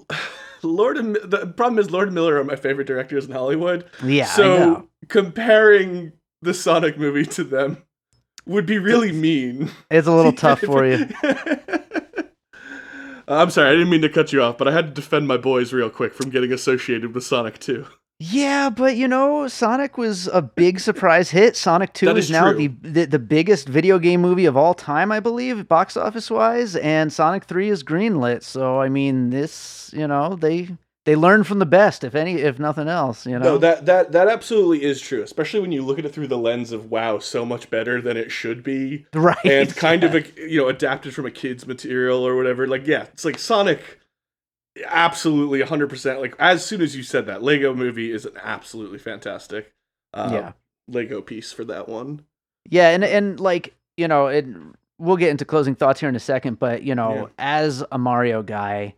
Lord 0.62 0.96
and 0.96 1.16
the 1.16 1.46
problem 1.56 1.78
is 1.78 1.90
Lord 1.90 2.08
and 2.08 2.14
Miller 2.14 2.36
are 2.36 2.44
my 2.44 2.56
favorite 2.56 2.86
directors 2.86 3.26
in 3.26 3.32
Hollywood. 3.32 3.84
yeah. 4.04 4.26
So 4.26 4.88
comparing 5.08 6.12
the 6.40 6.54
Sonic 6.54 6.98
movie 6.98 7.26
to 7.26 7.44
them 7.44 7.78
would 8.46 8.66
be 8.66 8.78
really 8.78 9.12
mean. 9.12 9.70
it's 9.90 10.06
a 10.06 10.12
little 10.12 10.32
tough 10.32 10.60
for 10.60 10.84
you. 10.86 11.08
I'm 13.28 13.50
sorry, 13.50 13.68
I 13.68 13.72
didn't 13.72 13.90
mean 13.90 14.02
to 14.02 14.08
cut 14.08 14.32
you 14.32 14.42
off, 14.42 14.58
but 14.58 14.66
I 14.68 14.72
had 14.72 14.86
to 14.86 14.92
defend 15.00 15.28
my 15.28 15.36
boys 15.36 15.72
real 15.72 15.88
quick 15.88 16.12
from 16.12 16.30
getting 16.30 16.52
associated 16.52 17.14
with 17.14 17.24
Sonic 17.24 17.58
2. 17.60 17.86
Yeah, 18.24 18.70
but 18.70 18.96
you 18.96 19.08
know, 19.08 19.48
Sonic 19.48 19.98
was 19.98 20.28
a 20.28 20.40
big 20.40 20.78
surprise 20.78 21.30
hit. 21.30 21.56
Sonic 21.56 21.92
2 21.92 22.06
That 22.06 22.16
is, 22.16 22.26
is 22.26 22.30
now 22.30 22.52
the, 22.52 22.68
the 22.68 23.04
the 23.06 23.18
biggest 23.18 23.68
video 23.68 23.98
game 23.98 24.20
movie 24.20 24.46
of 24.46 24.56
all 24.56 24.74
time, 24.74 25.10
I 25.10 25.18
believe, 25.18 25.66
box 25.66 25.96
office 25.96 26.30
wise, 26.30 26.76
and 26.76 27.12
Sonic 27.12 27.44
3 27.44 27.68
is 27.68 27.82
greenlit. 27.82 28.44
So 28.44 28.80
I 28.80 28.88
mean, 28.88 29.30
this, 29.30 29.90
you 29.92 30.06
know, 30.06 30.36
they 30.36 30.68
they 31.04 31.16
learn 31.16 31.42
from 31.42 31.58
the 31.58 31.66
best, 31.66 32.04
if 32.04 32.14
any 32.14 32.34
if 32.34 32.60
nothing 32.60 32.86
else, 32.86 33.26
you 33.26 33.36
know. 33.38 33.44
No, 33.44 33.58
that 33.58 33.86
that 33.86 34.12
that 34.12 34.28
absolutely 34.28 34.84
is 34.84 35.00
true, 35.00 35.22
especially 35.22 35.58
when 35.58 35.72
you 35.72 35.82
look 35.82 35.98
at 35.98 36.04
it 36.04 36.12
through 36.12 36.28
the 36.28 36.38
lens 36.38 36.70
of 36.70 36.92
wow, 36.92 37.18
so 37.18 37.44
much 37.44 37.70
better 37.70 38.00
than 38.00 38.16
it 38.16 38.30
should 38.30 38.62
be, 38.62 39.06
right. 39.14 39.44
and 39.44 39.74
kind 39.74 40.04
of 40.04 40.14
a, 40.14 40.22
you 40.36 40.60
know 40.60 40.68
adapted 40.68 41.12
from 41.12 41.26
a 41.26 41.30
kid's 41.32 41.66
material 41.66 42.24
or 42.24 42.36
whatever. 42.36 42.68
Like, 42.68 42.86
yeah, 42.86 43.02
it's 43.12 43.24
like 43.24 43.40
Sonic, 43.40 43.98
absolutely 44.86 45.60
100. 45.60 45.88
percent 45.88 46.20
Like 46.20 46.34
as 46.38 46.64
soon 46.64 46.80
as 46.80 46.96
you 46.96 47.02
said 47.02 47.26
that, 47.26 47.42
Lego 47.42 47.74
Movie 47.74 48.10
is 48.12 48.24
an 48.24 48.36
absolutely 48.42 48.98
fantastic, 48.98 49.72
uh, 50.14 50.30
Yeah. 50.32 50.52
Lego 50.88 51.20
piece 51.22 51.52
for 51.52 51.64
that 51.64 51.88
one. 51.88 52.24
Yeah, 52.68 52.90
and 52.90 53.04
and 53.04 53.38
like 53.40 53.74
you 53.96 54.08
know, 54.08 54.26
it, 54.28 54.46
we'll 54.98 55.16
get 55.16 55.30
into 55.30 55.44
closing 55.44 55.74
thoughts 55.74 56.00
here 56.00 56.08
in 56.08 56.16
a 56.16 56.20
second, 56.20 56.58
but 56.58 56.82
you 56.82 56.94
know, 56.94 57.14
Yeah. 57.14 57.26
as 57.38 57.84
a 57.92 57.98
Mario 57.98 58.42
guy, 58.42 58.94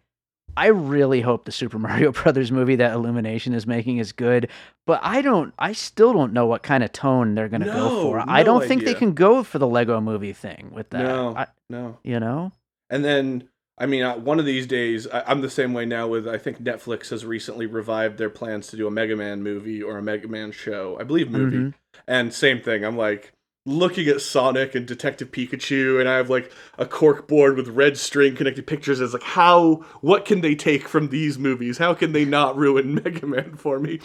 I 0.56 0.66
really 0.68 1.20
hope 1.20 1.44
the 1.44 1.52
Super 1.52 1.78
Mario 1.88 2.12
Brothers 2.12 2.52
movie 2.52 2.76
that 2.76 2.92
Illumination 2.92 3.54
is 3.54 3.66
making 3.66 3.98
is 3.98 4.12
good. 4.12 4.48
But 4.86 5.00
I 5.02 5.22
don't, 5.22 5.52
I 5.58 5.72
still 5.72 6.12
don't 6.12 6.32
know 6.32 6.46
what 6.46 6.62
kind 6.62 6.84
of 6.84 6.92
tone 6.92 7.34
they're 7.34 7.48
gonna 7.48 7.64
go 7.66 7.72
No, 7.88 8.02
for. 8.02 8.24
I 8.26 8.42
don't 8.42 8.64
think 8.66 8.84
they 8.84 8.94
can 8.94 9.14
go 9.14 9.42
for 9.42 9.58
the 9.58 9.66
Lego 9.66 10.00
movie 10.00 10.32
thing 10.34 10.70
with 10.72 10.90
that. 10.90 11.02
No. 11.02 11.34
I, 11.36 11.46
No, 11.68 11.98
you 12.04 12.20
know, 12.20 12.52
and 12.90 13.04
then. 13.04 13.48
I 13.76 13.86
mean, 13.86 14.02
uh, 14.04 14.16
one 14.16 14.38
of 14.38 14.46
these 14.46 14.66
days, 14.66 15.08
I, 15.08 15.22
I'm 15.26 15.40
the 15.40 15.50
same 15.50 15.72
way 15.74 15.84
now. 15.84 16.06
With 16.06 16.28
I 16.28 16.38
think 16.38 16.62
Netflix 16.62 17.10
has 17.10 17.24
recently 17.24 17.66
revived 17.66 18.18
their 18.18 18.30
plans 18.30 18.68
to 18.68 18.76
do 18.76 18.86
a 18.86 18.90
Mega 18.90 19.16
Man 19.16 19.42
movie 19.42 19.82
or 19.82 19.98
a 19.98 20.02
Mega 20.02 20.28
Man 20.28 20.52
show. 20.52 20.96
I 21.00 21.04
believe 21.04 21.30
movie. 21.30 21.56
Mhm. 21.56 21.74
And 22.06 22.32
same 22.32 22.60
thing, 22.60 22.84
I'm 22.84 22.96
like 22.96 23.32
looking 23.66 24.06
at 24.08 24.20
Sonic 24.20 24.74
and 24.74 24.86
Detective 24.86 25.30
Pikachu, 25.32 25.98
and 25.98 26.06
I 26.08 26.16
have 26.18 26.28
like 26.28 26.52
a 26.76 26.84
cork 26.84 27.26
board 27.26 27.56
with 27.56 27.68
red 27.68 27.96
string 27.96 28.36
connected 28.36 28.66
pictures. 28.66 29.00
It's 29.00 29.14
like, 29.14 29.22
how, 29.22 29.76
what 30.02 30.26
can 30.26 30.42
they 30.42 30.54
take 30.54 30.86
from 30.86 31.08
these 31.08 31.38
movies? 31.38 31.78
How 31.78 31.94
can 31.94 32.12
they 32.12 32.26
not 32.26 32.56
ruin 32.58 32.94
Mega 33.04 33.26
Man 33.26 33.56
for 33.56 33.80
me? 33.80 34.00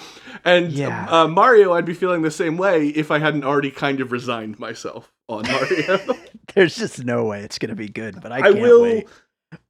And 0.46 0.72
Yeah. 0.72 1.06
uh, 1.10 1.28
Mario, 1.28 1.74
I'd 1.74 1.84
be 1.86 1.94
feeling 1.94 2.22
the 2.22 2.32
same 2.32 2.56
way 2.58 2.88
if 2.88 3.12
I 3.12 3.20
hadn't 3.20 3.44
already 3.44 3.70
kind 3.70 4.00
of 4.00 4.12
resigned 4.14 4.60
myself 4.60 5.12
on 5.28 5.44
Mario. 5.44 6.00
there's 6.56 6.76
just 6.78 7.04
no 7.04 7.26
way 7.26 7.42
it's 7.42 7.60
gonna 7.60 7.76
be 7.76 7.90
good. 7.90 8.22
But 8.22 8.32
I, 8.32 8.38
I, 8.38 8.42
can't 8.44 8.60
will. 8.62 8.82
wait. 8.84 9.08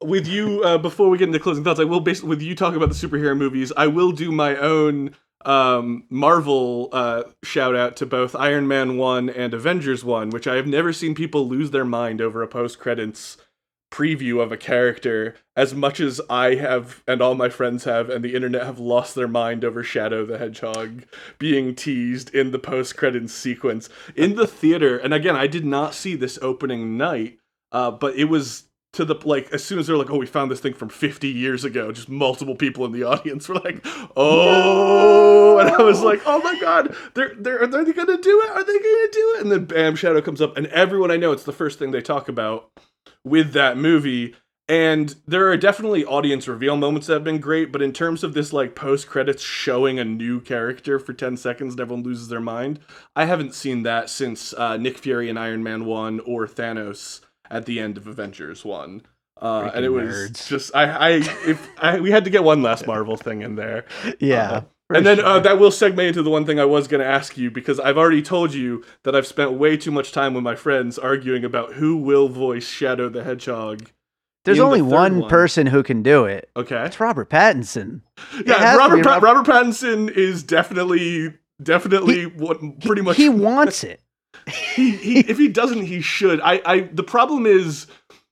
With 0.04 0.28
you, 0.28 0.64
uh, 0.64 0.78
before 0.78 1.10
we 1.10 1.18
get 1.18 1.28
into 1.28 1.40
closing 1.40 1.64
thoughts, 1.64 1.80
I 1.80 1.86
will 1.86 2.02
basically 2.02 2.30
with 2.30 2.42
you 2.42 2.56
talking 2.56 2.78
about 2.78 2.90
the 2.90 3.08
superhero 3.08 3.38
movies. 3.38 3.72
I 3.78 3.88
will 3.88 4.12
do 4.12 4.32
my 4.32 4.56
own 4.58 5.16
um, 5.46 6.04
Marvel 6.10 6.90
uh, 6.92 7.24
shout 7.44 7.76
out 7.76 7.96
to 7.98 8.06
both 8.06 8.36
Iron 8.36 8.68
Man 8.68 8.98
one 8.98 9.30
and 9.30 9.54
Avengers 9.54 10.04
one, 10.04 10.30
which 10.32 10.48
I 10.48 10.56
have 10.56 10.68
never 10.68 10.92
seen 10.92 11.16
people 11.16 11.48
lose 11.48 11.72
their 11.72 11.86
mind 11.86 12.22
over 12.22 12.42
a 12.42 12.48
post 12.48 12.80
credits 12.80 13.38
preview 13.92 14.42
of 14.42 14.52
a 14.52 14.58
character 14.58 15.36
as 15.56 15.74
much 15.74 16.00
as 16.00 16.22
I 16.30 16.56
have 16.56 17.04
and 17.08 17.22
all 17.22 17.34
my 17.34 17.50
friends 17.50 17.86
have 17.86 18.10
and 18.10 18.24
the 18.24 18.36
internet 18.36 18.64
have 18.64 18.80
lost 18.80 19.16
their 19.16 19.28
mind 19.28 19.66
over 19.66 19.84
Shadow 19.84 20.26
the 20.26 20.38
Hedgehog 20.38 21.06
being 21.40 21.74
teased 21.74 22.34
in 22.34 22.52
the 22.52 22.60
post 22.60 22.96
credits 22.96 23.34
sequence 23.34 23.90
in 24.16 24.36
the 24.36 24.46
theater. 24.46 24.98
And 24.98 25.14
again, 25.14 25.36
I 25.36 25.48
did 25.48 25.66
not 25.66 25.96
see 25.96 26.16
this 26.16 26.38
opening 26.42 26.98
night, 26.98 27.40
uh, 27.72 27.90
but 27.90 28.16
it 28.16 28.26
was 28.26 28.69
to 28.94 29.06
the 29.06 29.16
like 29.24 29.52
as 29.52 29.64
soon 29.64 29.80
as 29.80 29.88
they're 29.88 29.98
like, 29.98 30.10
oh, 30.10 30.18
we 30.18 30.26
found 30.26 30.50
this 30.50 30.60
thing 30.60 30.74
from 30.74 30.90
50 30.90 31.28
years 31.28 31.64
ago, 31.64 31.92
just 31.92 32.10
multiple 32.10 32.56
people 32.56 32.86
in 32.86 32.92
the 32.92 33.04
audience 33.04 33.48
were 33.48 33.56
like, 33.56 33.86
oh, 34.16 35.60
and 35.60 35.70
I 35.70 35.82
was 35.82 36.02
like, 36.02 36.22
oh 36.26 36.40
my 36.40 36.60
god, 36.60 36.96
they're 37.14 37.36
they're 37.36 37.62
are 37.62 37.68
they 37.68 37.94
gonna 37.94 38.18
do 38.18 38.42
it? 38.46 38.50
Are 38.50 38.64
they 38.64 38.74
gonna 38.74 39.12
do 39.12 39.36
it? 39.38 39.42
And 39.42 39.52
then 39.52 39.66
bam, 39.66 39.96
Shadow 39.96 40.22
comes 40.22 40.42
up, 40.42 40.58
and 40.58 40.68
everyone 40.68 41.12
I 41.12 41.18
know, 41.18 41.32
it's 41.32 41.44
the 41.44 41.54
first 41.54 41.78
thing 41.80 41.92
they 41.92 42.02
talk 42.02 42.30
about 42.30 42.72
with 43.24 43.54
that 43.54 43.78
movie. 43.78 44.36
And 44.68 45.16
there 45.26 45.50
are 45.50 45.58
definitely 45.58 46.06
audience 46.06 46.48
reveal 46.48 46.78
moments 46.78 47.08
that 47.08 47.14
have 47.14 47.24
been 47.24 47.40
great, 47.40 47.72
but 47.72 47.82
in 47.82 47.92
terms 47.92 48.24
of 48.24 48.36
this 48.36 48.54
like 48.54 48.76
post 48.76 49.08
credits 49.08 49.42
showing 49.42 49.98
a 49.98 50.06
new 50.06 50.40
character 50.40 51.00
for 51.00 51.12
10 51.12 51.38
seconds 51.38 51.74
and 51.74 51.82
everyone 51.82 52.04
loses 52.04 52.28
their 52.28 52.40
mind, 52.40 52.80
I 53.16 53.26
haven't 53.26 53.56
seen 53.56 53.82
that 53.82 54.12
since 54.12 54.54
uh, 54.54 54.78
Nick 54.78 55.00
Fury 55.00 55.28
in 55.28 55.40
Iron 55.40 55.64
Man 55.64 55.86
1 55.86 56.20
or 56.20 56.46
Thanos 56.46 57.22
at 57.50 57.66
the 57.66 57.80
end 57.80 57.98
of 57.98 58.08
Avengers 58.08 58.64
1. 58.66 59.02
Uh, 59.42 59.72
and 59.74 59.86
it 59.86 59.90
was 59.90 60.10
nerds. 60.10 60.48
just 60.50 60.76
I 60.76 60.84
I 60.84 61.10
if 61.48 61.70
I, 61.82 62.00
we 62.02 62.12
had 62.12 62.26
to 62.26 62.30
get 62.30 62.44
one 62.44 62.62
last 62.62 62.86
Marvel 62.86 63.16
thing 63.16 63.42
in 63.42 63.56
there. 63.56 63.86
Yeah. 64.20 64.52
Uh, 64.52 64.62
and 64.96 65.06
then 65.06 65.18
sure. 65.18 65.26
uh, 65.26 65.40
that 65.40 65.60
will 65.60 65.70
segue 65.70 66.06
into 66.08 66.24
the 66.24 66.30
one 66.32 66.46
thing 66.46 66.60
I 66.60 66.66
was 66.66 66.88
going 66.88 67.00
to 67.00 67.08
ask 67.08 67.38
you 67.38 67.50
because 67.52 67.80
I've 67.80 67.98
already 67.98 68.22
told 68.24 68.54
you 68.56 68.84
that 69.04 69.16
I've 69.16 69.28
spent 69.28 69.54
way 69.54 69.78
too 69.78 69.92
much 69.92 70.12
time 70.12 70.34
with 70.34 70.44
my 70.44 70.56
friends 70.56 70.98
arguing 70.98 71.46
about 71.46 71.74
who 71.74 71.96
will 71.96 72.28
voice 72.28 72.68
Shadow 72.68 73.08
the 73.08 73.24
Hedgehog. 73.24 73.92
there's 74.46 74.58
in 74.58 74.62
the 74.64 74.66
only 74.66 74.82
one, 74.82 75.20
one. 75.22 75.30
person 75.30 75.68
who 75.68 75.84
can 75.84 76.02
do 76.04 76.26
it. 76.26 76.50
Okay. 76.58 76.84
It's 76.86 77.00
Robert 77.00 77.30
Pattinson. 77.30 78.02
Yeah, 78.46 78.76
Robert 78.76 79.04
Pa- 79.04 79.14
Rob- 79.20 79.24
Robert 79.24 79.46
Pattinson 79.50 80.10
is 80.10 80.42
definitely 80.44 81.36
definitely 81.62 82.26
what 82.26 82.60
He- 82.60 82.72
pretty 82.86 83.04
much 83.04 83.16
he 83.16 83.30
wants 83.30 83.84
it. 83.84 84.02
He, 84.50 84.92
he 84.98 85.20
if 85.20 85.38
he 85.38 85.48
doesn't 85.48 85.86
he 85.86 86.02
should. 86.02 86.40
I 86.42 86.62
I 86.66 86.80
the 86.82 87.04
problem 87.04 87.46
is 87.46 87.88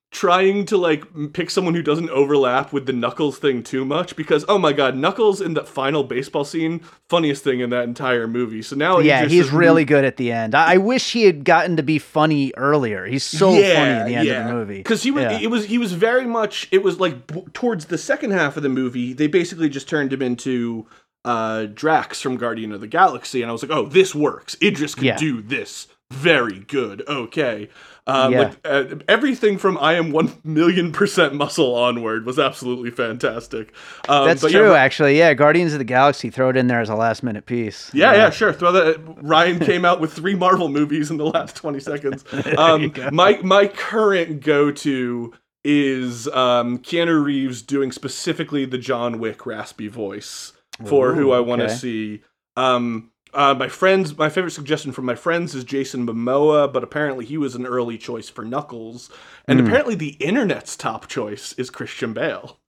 trying 0.09 0.65
to 0.65 0.77
like 0.77 1.03
pick 1.33 1.49
someone 1.49 1.75
who 1.75 1.81
doesn't 1.83 2.09
overlap 2.09 2.71
with 2.71 2.85
the 2.85 2.93
Knuckles 2.93 3.37
thing 3.39 3.61
too 3.61 3.83
much 3.83 4.15
because 4.15 4.45
oh 4.47 4.57
my 4.57 4.71
god, 4.71 4.95
Knuckles 4.95 5.41
in 5.41 5.53
that 5.55 5.67
final 5.67 6.03
baseball 6.03 6.45
scene, 6.45 6.79
funniest 7.09 7.43
thing 7.43 7.59
in 7.59 7.69
that 7.71 7.83
entire 7.83 8.25
movie. 8.25 8.61
So 8.61 8.75
now 8.77 8.99
yeah, 8.99 9.25
he's 9.25 9.51
really 9.51 9.83
good 9.83 10.05
at 10.05 10.15
the 10.15 10.31
end. 10.31 10.55
I, 10.55 10.75
I 10.75 10.77
wish 10.77 11.11
he 11.11 11.23
had 11.25 11.43
gotten 11.43 11.75
to 11.75 11.83
be 11.83 11.99
funny 11.99 12.53
earlier. 12.55 13.05
He's 13.05 13.25
so 13.25 13.51
funny 13.51 13.63
at 13.65 14.05
the 14.07 14.15
end 14.15 14.29
of 14.29 14.47
the 14.47 14.53
movie. 14.53 14.77
because 14.77 15.03
he 15.03 15.11
was 15.11 15.23
Yeah. 15.23 15.39
it 15.39 15.51
was 15.51 15.65
he 15.65 15.77
was 15.77 15.91
very 15.91 16.25
much 16.25 16.69
it 16.71 16.81
was 16.83 16.99
like 17.01 17.27
b- 17.27 17.43
towards 17.53 17.85
the 17.85 17.97
second 17.97 18.31
half 18.31 18.55
of 18.57 18.63
the 18.63 18.69
movie 18.69 19.11
they 19.13 19.27
basically 19.27 19.67
just 19.69 19.89
turned 19.89 20.13
him 20.13 20.21
into 20.21 20.87
uh 21.25 21.65
Drax 21.65 22.21
from 22.21 22.37
Guardian 22.37 22.71
of 22.71 22.79
the 22.79 22.87
Galaxy 22.87 23.41
and 23.41 23.49
I 23.49 23.51
was 23.51 23.61
like 23.61 23.71
oh 23.71 23.85
this 23.87 24.15
works 24.15 24.55
Idris 24.63 24.95
can 24.95 25.03
Yeah. 25.03 25.17
do 25.17 25.41
this 25.41 25.87
very 26.11 26.59
good 26.59 27.03
okay 27.07 27.69
um 28.07 28.31
Yeah. 28.31 28.39
like 28.39 28.57
uh, 28.63 28.85
everything 29.09 29.57
from 29.57 29.77
I 29.77 29.93
am 29.95 30.11
1 30.11 30.41
million 30.45 30.91
percent 30.93 31.33
muscle 31.33 31.75
onward 31.75 32.25
was 32.25 32.39
absolutely 32.39 32.91
fantastic 32.91 33.73
um, 34.07 34.25
That's 34.25 34.41
true, 34.41 34.71
yeah, 34.71 34.77
actually. 34.77 35.17
Yeah, 35.17 35.33
Guardians 35.33 35.73
of 35.73 35.79
the 35.79 35.85
Galaxy, 35.85 36.29
throw 36.29 36.49
it 36.49 36.57
in 36.57 36.67
there 36.67 36.79
as 36.79 36.89
a 36.89 36.95
last 36.95 37.23
minute 37.23 37.45
piece. 37.45 37.91
Yeah, 37.93 38.13
yeah, 38.13 38.29
sure. 38.29 38.53
Throw 38.53 38.71
that. 38.71 39.01
Ryan 39.21 39.59
came 39.59 39.83
out 39.83 39.99
with 39.99 40.13
three 40.13 40.35
Marvel 40.35 40.69
movies 40.69 41.11
in 41.11 41.17
the 41.17 41.25
last 41.25 41.55
twenty 41.55 41.79
seconds. 41.79 42.23
Um, 42.57 42.93
my 43.11 43.37
my 43.43 43.67
current 43.67 44.41
go 44.41 44.71
to 44.71 45.33
is 45.63 46.27
um, 46.29 46.79
Keanu 46.79 47.23
Reeves 47.23 47.61
doing 47.61 47.91
specifically 47.91 48.65
the 48.65 48.77
John 48.77 49.19
Wick 49.19 49.45
raspy 49.45 49.87
voice 49.89 50.53
for 50.85 51.13
who 51.13 51.31
I 51.31 51.39
want 51.41 51.59
to 51.59 51.65
okay. 51.65 51.75
see. 51.75 52.21
Um, 52.55 53.11
uh, 53.33 53.53
my 53.53 53.67
friends, 53.67 54.17
my 54.17 54.29
favorite 54.29 54.51
suggestion 54.51 54.91
from 54.91 55.05
my 55.05 55.15
friends 55.15 55.53
is 55.55 55.63
Jason 55.63 56.05
Momoa, 56.07 56.71
but 56.71 56.83
apparently 56.83 57.25
he 57.25 57.37
was 57.37 57.55
an 57.55 57.65
early 57.65 57.97
choice 57.97 58.29
for 58.29 58.43
Knuckles, 58.45 59.09
and 59.47 59.59
Hmm. 59.59 59.65
apparently 59.67 59.95
the 59.95 60.15
internet's 60.19 60.75
top 60.75 61.07
choice 61.07 61.53
is 61.53 61.69
Christian 61.69 62.13
Bale. 62.13 62.59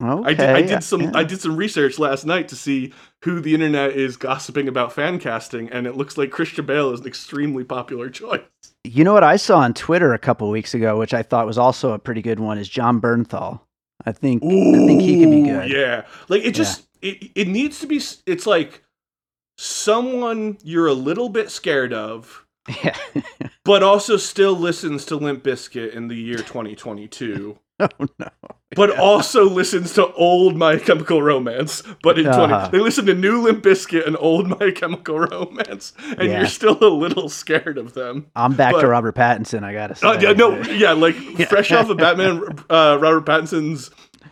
Okay. 0.00 0.30
I 0.30 0.34
did, 0.34 0.50
I 0.50 0.62
did 0.62 0.82
some 0.82 1.00
yeah. 1.02 1.10
I 1.14 1.22
did 1.22 1.40
some 1.40 1.56
research 1.56 1.96
last 1.98 2.24
night 2.26 2.48
to 2.48 2.56
see 2.56 2.92
who 3.22 3.40
the 3.40 3.54
internet 3.54 3.90
is 3.92 4.16
gossiping 4.16 4.66
about 4.66 4.92
fan 4.92 5.20
casting, 5.20 5.70
and 5.70 5.86
it 5.86 5.96
looks 5.96 6.18
like 6.18 6.30
Christian 6.32 6.66
Bale 6.66 6.90
is 6.92 7.00
an 7.00 7.06
extremely 7.06 7.62
popular 7.62 8.10
choice. 8.10 8.40
You 8.82 9.04
know 9.04 9.12
what 9.12 9.22
I 9.22 9.36
saw 9.36 9.58
on 9.58 9.74
Twitter 9.74 10.12
a 10.12 10.18
couple 10.18 10.50
weeks 10.50 10.74
ago, 10.74 10.98
which 10.98 11.14
I 11.14 11.22
thought 11.22 11.46
was 11.46 11.58
also 11.58 11.92
a 11.92 12.00
pretty 12.00 12.20
good 12.22 12.40
one, 12.40 12.58
is 12.58 12.68
Jon 12.68 13.00
Bernthal. 13.00 13.60
I 14.04 14.10
think 14.10 14.42
I 14.42 14.48
think 14.48 15.02
he 15.02 15.20
could 15.20 15.30
be 15.30 15.42
good. 15.42 15.70
Yeah, 15.70 16.04
like 16.28 16.42
it 16.44 16.52
just 16.52 16.88
it 17.00 17.30
it 17.36 17.46
needs 17.46 17.78
to 17.80 17.86
be. 17.86 18.00
It's 18.26 18.46
like 18.46 18.82
someone 19.56 20.58
you're 20.62 20.86
a 20.86 20.92
little 20.94 21.28
bit 21.28 21.50
scared 21.50 21.92
of, 21.92 22.44
Yeah. 22.82 22.96
but 23.64 23.82
also 23.82 24.16
still 24.16 24.54
listens 24.54 25.04
to 25.06 25.16
Limp 25.16 25.42
Bizkit 25.44 25.94
in 25.94 26.08
the 26.08 26.16
year 26.16 26.38
2022. 26.38 27.58
oh 27.80 27.88
no. 28.18 28.28
But 28.74 28.98
also 28.98 29.44
listens 29.50 29.92
to 29.94 30.10
old 30.14 30.56
My 30.56 30.78
Chemical 30.78 31.20
Romance. 31.22 31.82
But 32.02 32.18
in 32.18 32.24
20, 32.24 32.38
Uh-huh. 32.54 32.68
they 32.68 32.78
listen 32.78 33.04
to 33.06 33.14
new 33.14 33.42
Limp 33.42 33.62
Bizkit 33.62 34.06
and 34.06 34.16
old 34.18 34.48
My 34.58 34.70
Chemical 34.70 35.18
Romance, 35.18 35.92
and 36.16 36.28
Yeah. 36.30 36.38
you're 36.38 36.46
still 36.46 36.78
a 36.82 36.88
little 36.88 37.28
scared 37.28 37.76
of 37.76 37.92
them. 37.92 38.26
I'm 38.34 38.54
back 38.54 38.72
But- 38.72 38.80
to 38.82 38.86
Robert 38.88 39.14
Pattinson, 39.14 39.62
I 39.62 39.74
gotta 39.74 39.94
say. 39.94 40.06
Uh, 40.06 40.18
yeah, 40.20 40.32
no, 40.32 40.56
yeah, 40.62 40.92
like 40.92 41.16
Yeah. 41.38 41.46
fresh 41.46 41.70
off 41.72 41.90
of 41.90 41.98
Batman, 41.98 42.42
uh, 42.70 42.96
Robert 43.00 43.26
Pattinson's 43.26 43.90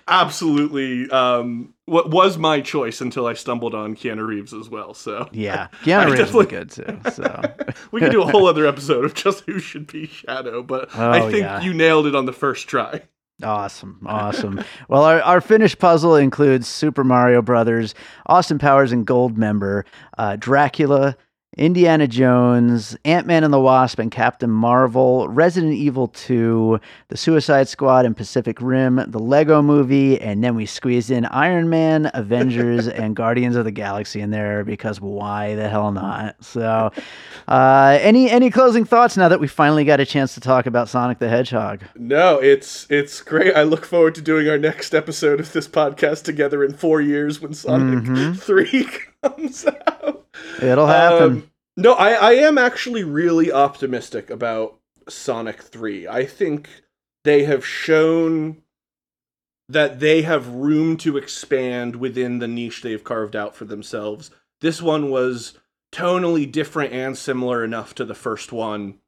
absolutely 0.09 1.09
um, 1.11 1.75
what 1.91 2.11
was 2.11 2.39
my 2.39 2.61
choice 2.61 3.01
until 3.01 3.27
I 3.27 3.35
stumbled 3.35 3.75
on 3.75 3.95
Keanu 3.97 4.27
Reeves 4.27 4.55
as 4.55 4.69
well. 4.71 4.95
So 4.95 5.29
Yeah. 5.33 5.69
I 5.73 5.85
Keanu 5.85 6.07
Reeves 6.07 6.19
definitely- 6.19 6.47
good 6.47 6.71
too. 6.71 7.11
So 7.11 7.43
we 7.93 8.01
could 8.01 8.13
do 8.13 8.23
a 8.23 8.27
whole 8.31 8.47
other 8.47 8.67
episode 8.67 9.05
of 9.05 9.15
just 9.15 9.45
who 9.45 9.59
should 9.59 9.87
be 9.87 10.07
Shadow, 10.07 10.63
but 10.63 10.95
I 10.97 11.21
Oh, 11.21 11.31
think 11.31 11.43
yeah. 11.43 11.61
you 11.61 11.75
nailed 11.75 12.07
it 12.07 12.15
on 12.15 12.25
the 12.27 12.33
first 12.33 12.69
try. 12.69 13.03
Awesome, 13.43 14.01
awesome. 14.05 14.63
well, 14.89 15.03
our, 15.03 15.23
our 15.23 15.41
finished 15.41 15.79
puzzle 15.79 16.15
includes 16.15 16.69
Super 16.69 17.03
Mario 17.05 17.41
Brothers, 17.41 17.95
Austin 18.27 18.59
Powers 18.59 18.93
and 18.93 19.07
Goldmember, 19.07 19.85
uh, 20.19 20.37
Dracula, 20.37 21.17
Indiana 21.61 22.07
Jones, 22.07 22.97
Ant 23.05 23.27
Man 23.27 23.43
and 23.43 23.53
the 23.53 23.59
Wasp, 23.59 23.99
and 23.99 24.11
Captain 24.11 24.49
Marvel, 24.51 25.29
Resident 25.29 25.73
Evil 25.75 26.07
2, 26.09 26.79
The 27.09 27.17
Suicide 27.17 27.67
Squad 27.69 28.07
and 28.07 28.17
Pacific 28.17 28.61
Rim, 28.63 29.05
the 29.09 29.19
Lego 29.19 29.61
movie, 29.61 30.21
and 30.21 30.45
then 30.45 30.55
we 30.55 30.65
squeezed 30.65 31.11
in 31.11 31.25
Iron 31.27 31.69
Man, 31.69 32.09
Avengers, 32.15 32.87
and 32.89 33.17
Guardians 33.17 33.57
of 33.57 33.65
the 33.65 33.73
Galaxy 33.73 34.21
in 34.21 34.31
there 34.31 34.63
because 34.65 35.01
why 35.01 35.57
the 35.57 35.69
hell 35.69 35.91
not? 35.91 36.37
So, 36.45 36.93
uh, 37.49 37.99
any 38.01 38.31
any 38.31 38.51
closing 38.51 38.85
thoughts 38.85 39.17
now 39.17 39.29
that 39.29 39.41
we 39.41 39.49
finally 39.49 39.85
got 39.85 39.99
a 39.99 40.07
chance 40.07 40.35
to 40.35 40.41
talk 40.41 40.67
about 40.67 40.89
Sonic 40.89 41.19
the 41.19 41.29
Hedgehog? 41.29 41.83
No, 41.97 42.39
it's 42.39 42.87
it's 42.91 43.21
great. 43.23 43.57
I 43.57 43.65
look 43.65 43.85
forward 43.85 44.15
to 44.15 44.23
doing 44.23 44.49
our 44.49 44.59
next 44.59 44.95
episode 44.95 45.41
of 45.41 45.53
this 45.53 45.67
podcast 45.67 46.23
together 46.23 46.63
in 46.63 46.75
four 46.75 47.01
years 47.01 47.41
when 47.41 47.55
Sonic 47.55 48.05
Mhm. 48.05 48.39
3 48.39 48.89
comes 49.23 49.67
out. 49.87 50.27
It'll 50.63 50.87
happen. 50.87 51.23
Um, 51.23 51.51
no, 51.77 51.95
I, 51.95 52.13
I 52.13 52.33
am 52.33 52.59
actually 52.59 53.05
really 53.05 53.51
optimistic 53.51 54.31
about 54.31 54.79
Sonic 55.09 55.63
3. 55.63 56.09
I 56.09 56.25
think 56.27 56.69
they 57.25 57.45
have 57.45 57.65
shown 57.65 58.63
that 59.69 60.01
they 60.01 60.23
have 60.23 60.49
room 60.49 60.97
to 60.97 61.17
expand 61.17 61.97
within 61.97 62.39
the 62.39 62.49
niche 62.49 62.83
they've 62.83 63.05
carved 63.05 63.37
out 63.37 63.55
for 63.55 63.65
themselves. 63.65 64.31
This 64.61 64.83
one 64.83 65.11
was 65.11 65.59
tonally 65.93 66.51
different 66.51 66.93
and 66.93 67.17
similar 67.17 67.65
enough 67.65 67.95
to 67.95 68.05
the 68.05 68.15
first 68.15 68.53
one 68.53 68.99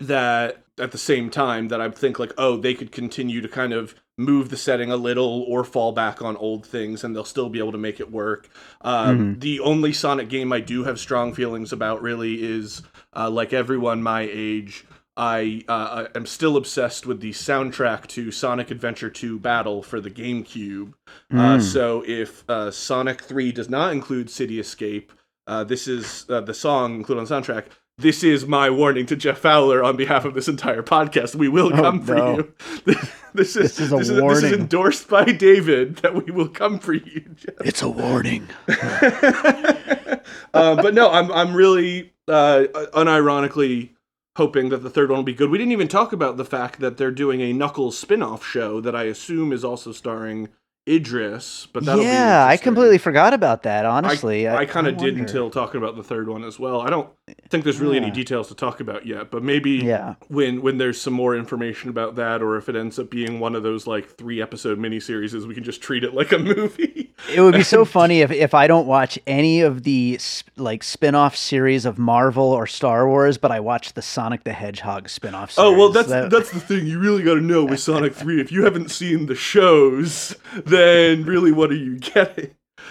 that 0.00 0.61
at 0.80 0.90
the 0.92 0.98
same 0.98 1.30
time 1.30 1.68
that 1.68 1.80
I 1.80 1.90
think 1.90 2.18
like 2.18 2.32
oh 2.38 2.56
they 2.56 2.74
could 2.74 2.92
continue 2.92 3.40
to 3.40 3.48
kind 3.48 3.72
of 3.72 3.94
move 4.18 4.50
the 4.50 4.56
setting 4.56 4.90
a 4.90 4.96
little 4.96 5.44
or 5.48 5.64
fall 5.64 5.92
back 5.92 6.20
on 6.22 6.36
old 6.36 6.66
things 6.66 7.02
and 7.02 7.16
they'll 7.16 7.24
still 7.24 7.48
be 7.48 7.58
able 7.58 7.72
to 7.72 7.78
make 7.78 7.98
it 8.00 8.10
work. 8.12 8.48
Um, 8.82 9.38
The 9.38 9.60
only 9.60 9.92
Sonic 9.92 10.28
game 10.28 10.52
I 10.52 10.60
do 10.60 10.84
have 10.84 10.98
strong 11.00 11.32
feelings 11.34 11.72
about 11.72 12.02
really 12.02 12.42
is 12.42 12.82
uh, 13.16 13.30
like 13.30 13.52
everyone 13.52 14.02
my 14.02 14.28
age. 14.30 14.84
I 15.16 15.62
uh, 15.68 16.06
am 16.14 16.24
still 16.24 16.56
obsessed 16.56 17.06
with 17.06 17.20
the 17.20 17.32
soundtrack 17.32 18.06
to 18.08 18.30
Sonic 18.30 18.70
Adventure 18.70 19.10
2 19.10 19.38
Battle 19.38 19.82
for 19.82 20.00
the 20.00 20.10
GameCube. 20.10 20.94
Uh, 21.30 21.58
Mm. 21.58 21.62
so 21.62 22.02
if 22.06 22.48
uh, 22.48 22.70
Sonic 22.70 23.22
3 23.22 23.52
does 23.52 23.68
not 23.68 23.92
include 23.92 24.30
City 24.30 24.58
Escape, 24.58 25.12
uh, 25.46 25.64
this 25.64 25.86
is 25.88 26.24
uh, 26.30 26.40
the 26.40 26.54
song 26.54 26.94
included 26.94 27.20
on 27.20 27.26
the 27.26 27.34
soundtrack. 27.34 27.66
This 27.98 28.24
is 28.24 28.46
my 28.46 28.70
warning 28.70 29.04
to 29.06 29.16
Jeff 29.16 29.38
Fowler 29.38 29.84
on 29.84 29.96
behalf 29.96 30.24
of 30.24 30.32
this 30.34 30.48
entire 30.48 30.82
podcast. 30.82 31.34
We 31.34 31.48
will 31.48 31.66
Oh, 31.72 31.76
come 31.76 32.00
for 32.02 32.14
no. 32.14 32.36
you. 32.36 32.52
this 33.34 33.54
is 33.54 33.76
This 33.76 33.80
is 33.80 33.92
a 33.92 33.96
this 33.96 34.08
is, 34.08 34.20
warning. 34.20 34.54
endorsed 34.54 35.08
by 35.08 35.24
David 35.26 35.96
that 35.96 36.14
we 36.14 36.32
will 36.32 36.48
come 36.48 36.78
for 36.78 36.94
you, 36.94 37.20
Jeff. 37.36 37.54
It's 37.64 37.82
a 37.82 37.88
warning. 37.90 38.48
uh, 38.68 40.16
but 40.52 40.94
no, 40.94 41.10
I'm 41.10 41.30
I'm 41.32 41.54
really 41.54 42.12
uh, 42.28 42.64
unironically 42.94 43.90
hoping 44.36 44.70
that 44.70 44.78
the 44.78 44.90
third 44.90 45.10
one 45.10 45.18
will 45.18 45.24
be 45.24 45.34
good. 45.34 45.50
We 45.50 45.58
didn't 45.58 45.72
even 45.72 45.88
talk 45.88 46.12
about 46.14 46.38
the 46.38 46.44
fact 46.46 46.80
that 46.80 46.96
they're 46.96 47.10
doing 47.10 47.42
a 47.42 47.52
Knuckles 47.52 47.98
spin-off 47.98 48.44
show 48.44 48.80
that 48.80 48.96
I 48.96 49.04
assume 49.04 49.52
is 49.52 49.62
also 49.64 49.92
starring 49.92 50.48
Idris. 50.88 51.68
But 51.72 51.84
that'll 51.84 52.00
be 52.00 52.06
yeah, 52.06 52.46
I 52.46 52.56
completely 52.56 52.96
forgot 52.98 53.34
about 53.34 53.62
that. 53.64 53.84
Honestly, 53.84 54.48
I, 54.48 54.60
I 54.62 54.66
kind 54.66 54.86
of 54.86 54.96
did 54.96 55.18
until 55.18 55.50
talking 55.50 55.76
about 55.80 55.96
the 55.96 56.02
third 56.02 56.28
one 56.28 56.42
as 56.44 56.58
well. 56.58 56.80
I 56.80 56.88
don't 56.90 57.10
think 57.48 57.64
there's 57.64 57.80
really 57.80 57.96
any 57.96 58.10
details 58.10 58.48
to 58.48 58.54
talk 58.54 58.80
about 58.80 59.06
yet, 59.06 59.30
but 59.30 59.42
maybe 59.42 59.72
Yeah. 59.72 60.14
when 60.28 60.62
when 60.62 60.78
there's 60.78 61.00
some 61.00 61.12
more 61.12 61.36
information 61.36 61.90
about 61.90 62.16
that, 62.16 62.42
or 62.42 62.56
if 62.56 62.68
it 62.68 62.76
ends 62.76 62.98
up 62.98 63.10
being 63.10 63.40
one 63.40 63.54
of 63.54 63.62
those 63.62 63.86
like 63.86 64.16
three 64.16 64.40
episode 64.40 64.78
miniseries, 64.78 65.32
we 65.46 65.54
can 65.54 65.64
just 65.64 65.82
treat 65.82 66.04
it 66.04 66.14
like 66.14 66.32
a 66.32 66.38
movie. 66.52 67.12
It 67.32 67.40
would 67.40 67.54
be 67.54 67.62
so 67.62 67.84
funny 67.84 68.20
if, 68.20 68.30
if 68.32 68.54
I 68.54 68.66
don't 68.66 68.86
watch 68.86 69.18
any 69.26 69.60
of 69.60 69.82
the 69.84 70.18
like 70.56 70.82
spin-off 70.82 71.36
series 71.36 71.84
of 71.84 71.98
Marvel 71.98 72.44
or 72.52 72.66
Star 72.66 73.06
Wars, 73.06 73.38
but 73.38 73.50
I 73.52 73.60
watch 73.60 73.92
the 73.92 74.02
Sonic 74.02 74.44
the 74.44 74.52
Hedgehog 74.52 75.08
spin-off 75.08 75.52
series. 75.52 75.68
Oh 75.74 75.76
well, 75.78 75.88
that's 75.90 76.08
That- 76.08 76.30
that's 76.30 76.50
the 76.50 76.60
thing. 76.60 76.86
You 76.86 76.98
really 76.98 77.22
got 77.22 77.34
to 77.34 77.40
know 77.40 77.64
with 77.64 77.80
Sonic 77.80 78.14
Three. 78.14 78.40
If 78.40 78.50
you 78.50 78.64
haven't 78.64 78.90
seen 78.90 79.26
the 79.26 79.34
shows, 79.34 80.34
then 80.64 81.24
really, 81.24 81.52
what 81.52 81.70
are 81.70 81.74
you 81.76 81.98
getting? 81.98 82.50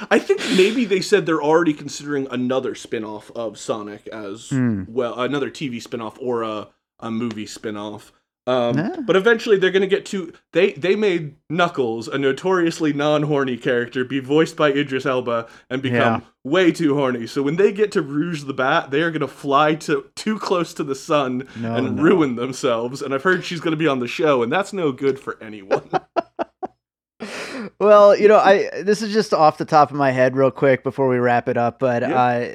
I 0.10 0.20
think 0.20 0.40
maybe 0.58 0.86
they 0.86 1.02
said 1.02 1.26
they're 1.26 1.42
already 1.44 1.74
considering 1.74 2.28
another 2.32 2.74
spin-off 2.76 3.30
of 3.36 3.58
Sonic 3.58 4.08
as 4.08 4.50
Hmm. 4.50 4.84
well, 4.88 5.20
another 5.20 5.50
TV 5.50 5.80
spin-off 5.82 6.18
or 6.20 6.44
a 6.44 6.70
a 7.00 7.10
movie 7.12 7.46
spin-off. 7.48 8.12
Um, 8.48 8.78
Yeah. 8.78 8.96
But 9.06 9.16
eventually, 9.16 9.58
they're 9.58 9.72
going 9.72 9.82
to 9.82 9.88
get 9.88 10.06
to 10.08 10.34
they 10.54 10.72
they 10.74 10.96
made 10.96 11.36
Knuckles, 11.50 12.08
a 12.08 12.18
notoriously 12.18 12.92
non-horny 12.94 13.58
character, 13.58 14.04
be 14.04 14.20
voiced 14.20 14.56
by 14.58 14.72
Idris 14.72 15.06
Elba 15.06 15.48
and 15.70 15.82
become 15.82 15.98
Yeah. 15.98 16.20
way 16.44 16.72
too 16.72 16.96
horny. 16.96 17.28
So 17.28 17.44
when 17.44 17.56
they 17.58 17.72
get 17.72 17.92
to 17.94 18.02
Rouge 18.02 18.44
the 18.46 18.54
Bat, 18.54 18.90
they 18.92 19.02
are 19.04 19.12
going 19.12 19.22
to 19.22 19.28
fly 19.28 19.76
to 19.76 20.06
too 20.16 20.40
close 20.40 20.74
to 20.76 20.84
the 20.84 20.96
sun 20.96 21.48
No, 21.60 21.76
and 21.76 21.96
no. 21.96 22.02
ruin 22.04 22.36
themselves. 22.36 23.02
And 23.04 23.14
I've 23.14 23.24
heard 23.24 23.46
she's 23.46 23.62
going 23.62 23.74
to 23.74 23.78
be 23.78 23.88
on 23.88 24.00
the 24.00 24.08
show, 24.08 24.42
and 24.42 24.52
that's 24.52 24.74
no 24.74 24.92
good 24.92 25.20
for 25.20 25.38
anyone. 25.42 25.90
well, 27.80 28.16
you 28.16 28.28
know, 28.28 28.38
I 28.38 28.70
this 28.84 29.02
is 29.02 29.12
just 29.14 29.34
off 29.34 29.58
the 29.58 29.66
top 29.66 29.90
of 29.92 29.98
my 29.98 30.12
head, 30.12 30.36
real 30.36 30.52
quick 30.52 30.84
before 30.84 31.08
we 31.08 31.18
wrap 31.18 31.48
it 31.50 31.58
up. 31.58 31.80
But 31.80 32.02
Yeah. 32.04 32.16
uh, 32.22 32.54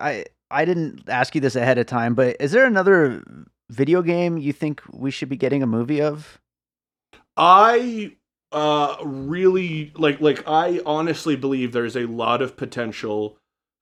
I 0.00 0.24
I 0.50 0.64
didn't 0.64 1.08
ask 1.08 1.34
you 1.34 1.40
this 1.40 1.56
ahead 1.56 1.78
of 1.78 1.86
time, 1.86 2.14
but 2.14 2.36
is 2.40 2.52
there 2.52 2.66
another 2.66 3.22
video 3.70 4.02
game 4.02 4.36
you 4.38 4.52
think 4.52 4.82
we 4.92 5.10
should 5.10 5.28
be 5.28 5.36
getting 5.36 5.62
a 5.62 5.66
movie 5.66 6.00
of? 6.02 6.40
I 7.36 8.16
uh 8.52 8.96
really 9.02 9.92
like 9.96 10.20
like 10.20 10.46
I 10.46 10.80
honestly 10.86 11.34
believe 11.36 11.72
there's 11.72 11.96
a 11.96 12.06
lot 12.06 12.40
of 12.40 12.56
potential 12.56 13.36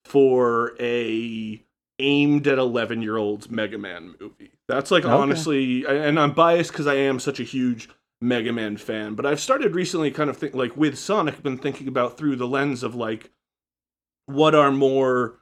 for 0.04 0.74
a 0.80 1.62
aimed 1.98 2.46
at 2.48 2.58
11 2.58 3.02
year 3.02 3.16
olds 3.18 3.50
Mega 3.50 3.76
Man 3.78 4.14
movie. 4.20 4.52
That's 4.68 4.90
like 4.90 5.04
Okay. 5.04 5.12
honestly 5.12 5.84
and 5.86 6.18
I'm 6.18 6.32
biased 6.32 6.72
cuz 6.72 6.86
I 6.86 6.94
am 6.94 7.20
such 7.20 7.38
a 7.38 7.44
huge 7.44 7.88
Mega 8.22 8.52
Man 8.52 8.76
fan, 8.76 9.14
but 9.14 9.26
I've 9.26 9.40
started 9.40 9.74
recently 9.74 10.10
kind 10.10 10.30
of 10.30 10.36
think 10.36 10.54
like 10.54 10.76
with 10.76 10.98
Sonic 10.98 11.42
been 11.42 11.58
thinking 11.58 11.88
about 11.88 12.16
through 12.16 12.36
the 12.36 12.46
lens 12.46 12.82
of 12.82 12.94
like 12.94 13.30
what 14.26 14.54
are 14.54 14.70
more 14.70 15.40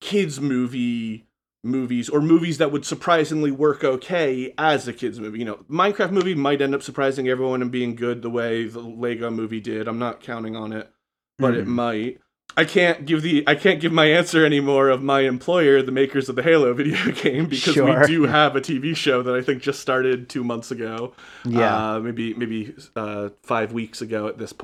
kids 0.00 0.40
movie 0.40 1.26
movies 1.64 2.08
or 2.08 2.20
movies 2.20 2.58
that 2.58 2.70
would 2.70 2.84
surprisingly 2.84 3.50
work 3.50 3.82
okay 3.82 4.54
as 4.58 4.86
a 4.86 4.92
kids 4.92 5.18
movie. 5.18 5.38
You 5.40 5.44
know, 5.44 5.64
Minecraft 5.70 6.12
movie 6.12 6.34
might 6.34 6.60
end 6.62 6.74
up 6.74 6.82
surprising 6.82 7.28
everyone 7.28 7.62
and 7.62 7.70
being 7.72 7.96
good 7.96 8.22
the 8.22 8.30
way 8.30 8.66
the 8.66 8.80
Lego 8.80 9.30
movie 9.30 9.60
did. 9.60 9.88
I'm 9.88 9.98
not 9.98 10.20
counting 10.20 10.54
on 10.54 10.72
it, 10.72 10.90
but 11.38 11.54
it 11.54 11.64
Mhm. 11.66 11.68
might. 11.68 12.20
I 12.58 12.64
can't 12.64 13.04
give 13.04 13.22
the 13.22 13.44
I 13.46 13.54
can't 13.54 13.80
give 13.80 13.92
my 13.92 14.06
answer 14.06 14.44
anymore 14.44 14.88
of 14.88 15.02
my 15.02 15.20
employer, 15.20 15.82
the 15.82 15.92
makers 15.92 16.28
of 16.28 16.36
the 16.36 16.42
Halo 16.42 16.72
video 16.72 17.10
game, 17.22 17.46
because 17.46 17.74
Sure. 17.74 18.00
we 18.00 18.06
do 18.06 18.22
have 18.24 18.56
a 18.56 18.60
TV 18.60 18.96
show 18.96 19.22
that 19.22 19.34
I 19.34 19.42
think 19.42 19.62
just 19.62 19.80
started 19.80 20.28
two 20.28 20.42
months 20.44 20.70
ago 20.70 21.12
Yeah. 21.44 21.94
uh, 21.96 22.00
maybe 22.00 22.34
maybe 22.34 22.74
uh, 22.94 23.30
five 23.42 23.72
weeks 23.72 24.00
ago 24.00 24.26
at 24.28 24.38
this. 24.38 24.54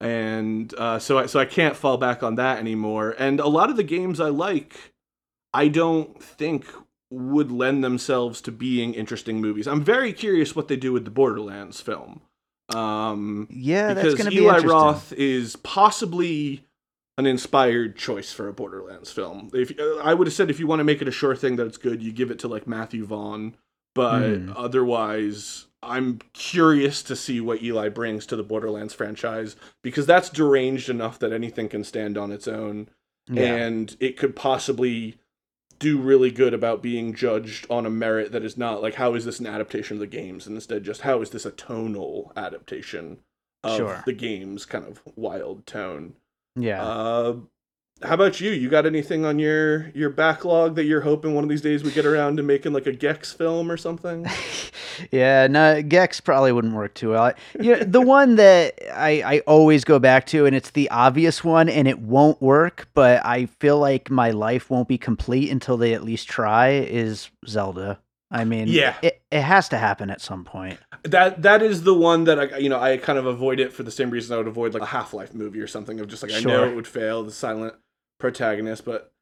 And 0.00 0.74
uh, 0.76 0.98
so 0.98 1.18
I, 1.18 1.26
so 1.26 1.40
I 1.40 1.46
can't 1.46 1.76
fall 1.76 1.96
back 1.96 2.22
on 2.22 2.34
that 2.34 2.58
anymore. 2.58 3.14
And 3.18 3.40
a 3.40 3.46
lot 3.48 3.70
of 3.70 3.76
the 3.76 3.82
games 3.84 4.20
I 4.20 4.28
like, 4.28 4.92
I 5.54 5.68
don't 5.68 6.22
think 6.22 6.66
would 7.10 7.50
lend 7.50 7.82
themselves 7.84 8.40
to 8.42 8.52
being 8.52 8.92
interesting 8.92 9.40
movies. 9.40 9.66
I'm 9.66 9.82
very 9.82 10.12
curious 10.12 10.54
what 10.54 10.68
they 10.68 10.76
do 10.76 10.92
with 10.92 11.04
the 11.06 11.10
Borderlands 11.10 11.80
film. 11.80 12.20
Um, 12.74 13.46
yeah, 13.50 13.94
that's 13.94 14.12
because 14.14 14.28
be 14.28 14.36
Eli. 14.40 14.58
Roth 14.58 15.12
is 15.12 15.56
possibly 15.56 16.63
an 17.16 17.26
inspired 17.26 17.96
choice 17.96 18.32
for 18.32 18.48
a 18.48 18.52
Borderlands 18.52 19.12
film. 19.12 19.50
If 19.54 19.78
uh, 19.78 19.96
I 19.98 20.14
would 20.14 20.26
have 20.26 20.34
said 20.34 20.50
if 20.50 20.58
you 20.58 20.66
want 20.66 20.80
to 20.80 20.84
make 20.84 21.00
it 21.00 21.08
a 21.08 21.12
sure 21.12 21.36
thing 21.36 21.56
that 21.56 21.66
it's 21.66 21.76
good, 21.76 22.02
you 22.02 22.12
give 22.12 22.30
it 22.30 22.38
to 22.40 22.48
like 22.48 22.66
Matthew 22.66 23.04
Vaughn. 23.04 23.56
But 23.94 24.22
Hmm. 24.38 24.52
otherwise, 24.56 25.66
I'm 25.82 26.18
curious 26.32 27.02
to 27.04 27.14
see 27.14 27.40
what 27.40 27.62
Eli 27.62 27.88
brings 27.88 28.26
to 28.26 28.36
the 28.36 28.42
Borderlands 28.42 28.94
franchise 28.94 29.54
because 29.82 30.06
that's 30.06 30.30
deranged 30.30 30.88
enough 30.88 31.18
that 31.20 31.32
anything 31.32 31.68
can 31.68 31.84
stand 31.84 32.18
on 32.18 32.32
its 32.32 32.48
own, 32.48 32.88
Yeah. 33.30 33.42
and 33.54 33.96
it 34.00 34.16
could 34.16 34.34
possibly 34.34 35.18
do 35.78 35.98
really 36.00 36.30
good 36.30 36.54
about 36.54 36.82
being 36.82 37.14
judged 37.14 37.66
on 37.70 37.84
a 37.86 37.90
merit 37.90 38.32
that 38.32 38.44
is 38.44 38.56
not 38.56 38.80
like 38.82 38.94
how 38.94 39.14
is 39.14 39.24
this 39.24 39.38
an 39.40 39.46
adaptation 39.46 39.96
of 39.96 40.00
the 40.00 40.06
games 40.06 40.46
and 40.46 40.56
instead 40.56 40.82
just 40.84 41.02
how 41.02 41.20
is 41.20 41.30
this 41.30 41.44
a 41.44 41.50
tonal 41.50 42.32
adaptation 42.36 43.18
of 43.62 43.76
Sure. 43.76 44.02
the 44.06 44.12
game's 44.12 44.64
kind 44.66 44.86
of 44.86 45.02
wild 45.16 45.66
tone 45.66 46.14
yeah. 46.56 46.82
uh 46.82 47.36
how 48.02 48.14
about 48.14 48.40
you 48.40 48.50
you 48.50 48.68
got 48.68 48.86
anything 48.86 49.24
on 49.24 49.38
your 49.38 49.90
your 49.90 50.10
backlog 50.10 50.74
that 50.74 50.84
you're 50.84 51.00
hoping 51.00 51.34
one 51.34 51.44
of 51.44 51.50
these 51.50 51.62
days 51.62 51.82
we 51.82 51.90
get 51.90 52.04
around 52.04 52.36
to 52.36 52.42
making 52.42 52.72
like 52.72 52.86
a 52.86 52.92
gex 52.92 53.32
film 53.32 53.70
or 53.70 53.76
something 53.76 54.26
Yeah, 55.10 55.46
no, 55.46 55.82
Gex 55.82 56.20
probably 56.20 56.52
wouldn't 56.52 56.74
work 56.74 56.94
too 56.94 57.10
well. 57.10 57.32
You 57.60 57.76
know, 57.76 57.84
the 57.84 58.00
one 58.00 58.36
that 58.36 58.74
I, 58.94 59.22
I 59.22 59.38
always 59.40 59.84
go 59.84 59.98
back 59.98 60.26
to, 60.26 60.46
and 60.46 60.54
it's 60.54 60.70
the 60.70 60.90
obvious 60.90 61.42
one, 61.42 61.68
and 61.68 61.88
it 61.88 62.00
won't 62.00 62.40
work, 62.40 62.88
but 62.94 63.24
I 63.24 63.46
feel 63.46 63.78
like 63.78 64.10
my 64.10 64.30
life 64.30 64.70
won't 64.70 64.88
be 64.88 64.98
complete 64.98 65.50
until 65.50 65.76
they 65.76 65.94
at 65.94 66.04
least 66.04 66.28
try, 66.28 66.70
is 66.70 67.30
Zelda. 67.46 67.98
I 68.34 68.44
mean, 68.44 68.66
Yeah. 68.68 68.96
it, 69.02 69.22
it 69.30 69.42
has 69.42 69.68
to 69.70 69.78
happen 69.78 70.10
at 70.10 70.20
some 70.20 70.44
point. 70.44 70.78
That 71.04 71.42
that 71.42 71.62
is 71.62 71.84
the 71.84 71.94
one 71.94 72.24
that 72.24 72.38
I 72.38 72.58
you 72.58 72.68
know 72.68 72.80
I 72.80 72.96
kind 72.96 73.18
of 73.18 73.26
avoid 73.26 73.60
it 73.60 73.72
for 73.72 73.82
the 73.82 73.90
same 73.90 74.10
reason 74.10 74.34
I 74.34 74.38
would 74.38 74.48
avoid 74.48 74.74
like 74.74 74.82
a 74.82 74.86
Half 74.86 75.14
Life 75.14 75.32
movie 75.34 75.60
or 75.60 75.66
something 75.66 76.00
of 76.00 76.08
just 76.08 76.22
like 76.22 76.32
I 76.32 76.40
know 76.40 76.64
it 76.64 76.74
would 76.74 76.86
fail 76.86 77.22
the 77.22 77.30
silent 77.32 77.74
protagonist, 78.18 78.84
but 78.84 79.12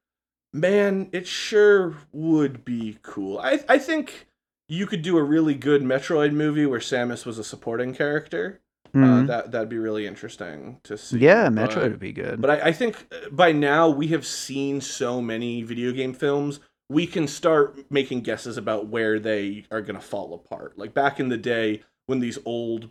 man, 0.53 1.09
it 1.13 1.27
sure 1.27 1.95
would 2.13 2.65
be 2.65 2.99
cool. 3.03 3.39
I 3.39 3.61
I 3.69 3.79
think 3.79 4.27
you 4.69 4.87
could 4.87 5.03
do 5.03 5.19
a 5.19 5.23
really 5.23 5.55
good 5.55 5.83
Metroid 5.83 6.33
movie 6.33 6.67
where 6.67 6.81
Samus 6.81 7.27
was 7.27 7.39
a 7.39 7.45
supporting 7.45 7.95
character. 7.95 8.61
Uh, 8.95 8.99
Mhm. 8.99 9.27
that 9.27 9.51
that'd 9.53 9.69
be 9.71 9.79
really 9.79 10.07
interesting 10.07 10.79
to 10.85 10.99
see. 10.99 11.19
yeah, 11.19 11.49
but- 11.49 11.71
Metroid 11.71 11.91
would 11.91 11.99
be 11.99 12.13
good. 12.13 12.41
But 12.43 12.51
I, 12.51 12.69
I 12.69 12.73
think 12.73 13.07
uh, 13.11 13.31
by 13.31 13.51
now 13.53 13.89
we 13.89 14.09
have 14.09 14.27
seen 14.27 14.81
so 14.83 15.21
many 15.23 15.63
video 15.63 15.93
game 15.93 16.13
films, 16.13 16.61
we 16.93 17.07
can 17.07 17.27
start 17.27 17.91
making 17.91 18.21
guesses 18.21 18.57
about 18.57 18.87
where 18.87 19.19
they 19.19 19.65
are 19.71 19.81
going 19.81 19.95
to 19.99 20.07
fall 20.07 20.35
apart. 20.35 20.79
Like 20.79 20.93
back 20.93 21.19
in 21.19 21.29
the 21.29 21.39
day 21.39 21.83
when 22.07 22.21
these 22.21 22.39
old, 22.45 22.91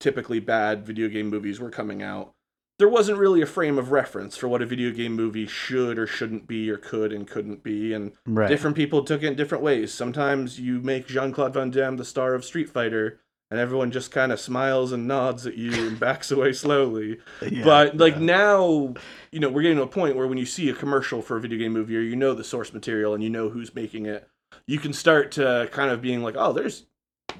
typically 0.00 0.40
bad 0.40 0.86
video 0.86 1.08
game 1.08 1.28
movies 1.28 1.60
were 1.60 1.70
coming 1.70 2.02
out, 2.02 2.32
there 2.78 2.88
wasn't 2.88 3.18
really 3.18 3.42
a 3.42 3.46
frame 3.46 3.76
of 3.76 3.90
reference 3.90 4.36
for 4.36 4.48
what 4.48 4.62
a 4.62 4.66
video 4.66 4.92
game 4.92 5.12
movie 5.12 5.46
should 5.46 5.98
or 5.98 6.06
shouldn't 6.06 6.46
be 6.46 6.70
or 6.70 6.76
could 6.76 7.12
and 7.12 7.26
couldn't 7.26 7.62
be. 7.62 7.92
And 7.92 8.12
right. 8.24 8.48
different 8.48 8.76
people 8.76 9.04
took 9.04 9.22
it 9.22 9.26
in 9.26 9.34
different 9.34 9.64
ways. 9.64 9.92
Sometimes 9.92 10.58
you 10.58 10.80
make 10.80 11.06
Jean 11.06 11.32
Claude 11.32 11.54
Van 11.54 11.70
Damme 11.70 11.96
the 11.96 12.04
star 12.04 12.34
of 12.34 12.44
Street 12.44 12.70
Fighter. 12.70 13.20
And 13.50 13.58
everyone 13.58 13.90
just 13.90 14.10
kind 14.10 14.30
of 14.30 14.38
smiles 14.38 14.92
and 14.92 15.08
nods 15.08 15.46
at 15.46 15.56
you 15.56 15.72
and 15.88 15.98
backs 15.98 16.30
away 16.30 16.52
slowly. 16.52 17.18
Yeah, 17.50 17.64
but 17.64 17.96
like 17.96 18.14
yeah. 18.14 18.20
now 18.20 18.94
you 19.32 19.40
know 19.40 19.48
we're 19.48 19.62
getting 19.62 19.78
to 19.78 19.84
a 19.84 19.86
point 19.86 20.16
where 20.16 20.26
when 20.26 20.38
you 20.38 20.44
see 20.44 20.68
a 20.68 20.74
commercial 20.74 21.22
for 21.22 21.36
a 21.36 21.40
video 21.40 21.58
game 21.58 21.72
movie 21.72 21.96
or 21.96 22.00
you 22.00 22.16
know 22.16 22.34
the 22.34 22.44
source 22.44 22.74
material 22.74 23.14
and 23.14 23.22
you 23.22 23.30
know 23.30 23.48
who's 23.48 23.74
making 23.74 24.06
it 24.06 24.28
you 24.66 24.78
can 24.78 24.92
start 24.92 25.32
to 25.32 25.68
kind 25.72 25.90
of 25.90 26.02
being 26.02 26.22
like 26.22 26.34
oh 26.36 26.52
there's 26.52 26.86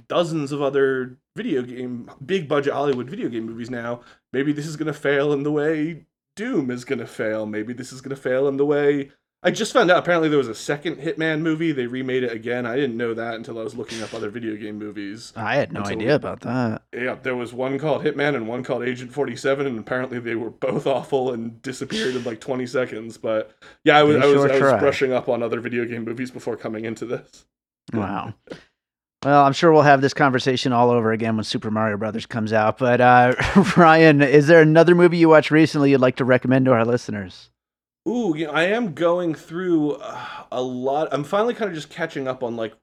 dozens 0.07 0.53
of 0.53 0.63
other 0.63 1.19
video 1.37 1.63
game 1.63 2.11
big 2.25 2.49
budget 2.49 2.73
hollywood 2.73 3.09
video 3.09 3.29
game 3.29 3.47
movies 3.47 3.71
now. 3.71 4.01
Maybe 4.33 4.53
this 4.53 4.67
is 4.67 4.77
going 4.77 4.87
to 4.87 4.93
fail 4.93 5.33
in 5.33 5.43
the 5.43 5.53
way 5.53 6.07
doom 6.37 6.71
is 6.71 6.85
going 6.85 7.01
to 7.01 7.07
fail. 7.07 7.47
Maybe 7.47 7.73
this 7.73 7.93
is 7.93 8.01
going 8.01 8.15
to 8.15 8.23
fail 8.23 8.47
in 8.49 8.57
the 8.57 8.67
way 8.67 9.11
i 9.43 9.51
just 9.51 9.73
found 9.73 9.91
out 9.91 9.99
apparently 9.99 10.29
there 10.29 10.39
was 10.39 10.49
a 10.49 10.55
second 10.55 10.97
hitman 10.97 11.41
movie 11.41 11.73
they 11.73 11.87
remade 11.87 12.23
it 12.25 12.33
again 12.33 12.67
i 12.67 12.75
didn't 12.77 12.97
know 12.97 13.15
that 13.15 13.35
until 13.35 13.59
i 13.59 13.63
was 13.63 13.75
looking 13.77 14.03
up 14.03 14.13
other 14.13 14.31
video 14.31 14.57
game 14.57 14.79
movies 14.79 15.33
I 15.37 15.55
had 15.55 15.73
no 15.73 15.81
until- 15.81 15.93
idea 15.99 16.15
about 16.15 16.41
that. 16.41 16.83
yeah, 16.93 17.17
there 17.23 17.37
was 17.37 17.53
one 17.53 17.79
called 17.79 18.03
Hitman 18.05 18.35
and 18.35 18.49
one 18.49 18.65
called 18.65 18.83
Agent 18.83 19.13
47, 19.13 19.67
and 19.67 19.79
apparently 19.79 20.19
they 20.19 20.35
were 20.35 20.51
both 20.51 20.87
awful 20.99 21.33
and 21.33 21.63
disappeared 21.63 22.17
in 22.17 22.25
like 22.25 22.41
20 22.41 22.67
seconds. 22.67 23.17
But 23.17 23.53
yeah, 23.85 23.97
I 23.99 24.03
was, 24.03 24.17
I 24.17 24.27
was, 24.27 24.35
sure 24.35 24.51
I 24.51 24.73
was 24.73 24.81
brushing 24.81 25.13
up 25.13 25.29
on 25.29 25.43
other 25.43 25.61
video 25.61 25.85
game 25.85 26.05
movies 26.05 26.31
before 26.31 26.57
coming 26.57 26.85
into 26.85 27.07
this. 27.07 27.45
Wow. 27.93 28.35
Well, 29.25 29.45
I'm 29.45 29.53
sure 29.53 29.73
we'll 29.73 29.83
have 29.83 30.01
this 30.01 30.15
conversation 30.15 30.73
all 30.73 30.91
over 30.91 31.13
again 31.13 31.37
when 31.37 31.45
Super 31.45 31.71
Mario 31.71 31.97
Brothers 31.97 32.27
comes 32.27 32.53
out. 32.53 32.79
But 32.79 33.01
uh, 33.01 33.35
Ryan, 33.77 34.23
is 34.23 34.47
there 34.47 34.63
another 34.63 34.95
movie 34.95 35.19
you 35.19 35.29
watched 35.29 35.51
recently 35.51 35.91
you'd 35.91 36.01
like 36.01 36.17
to 36.17 36.25
recommend 36.25 36.65
to 36.67 36.73
our 36.73 36.85
listeners? 36.85 37.51
Ooh, 38.09 38.35
you 38.35 38.47
know, 38.47 38.53
I 38.53 38.65
am 38.65 38.95
going 38.95 39.35
through 39.35 39.93
uh, 39.93 40.45
a 40.51 40.63
lot. 40.63 41.09
I'm 41.13 41.25
finally 41.25 41.53
kind 41.53 41.69
of 41.69 41.75
just 41.75 41.91
catching 41.91 42.27
up 42.27 42.43
on 42.43 42.57
like 42.57 42.75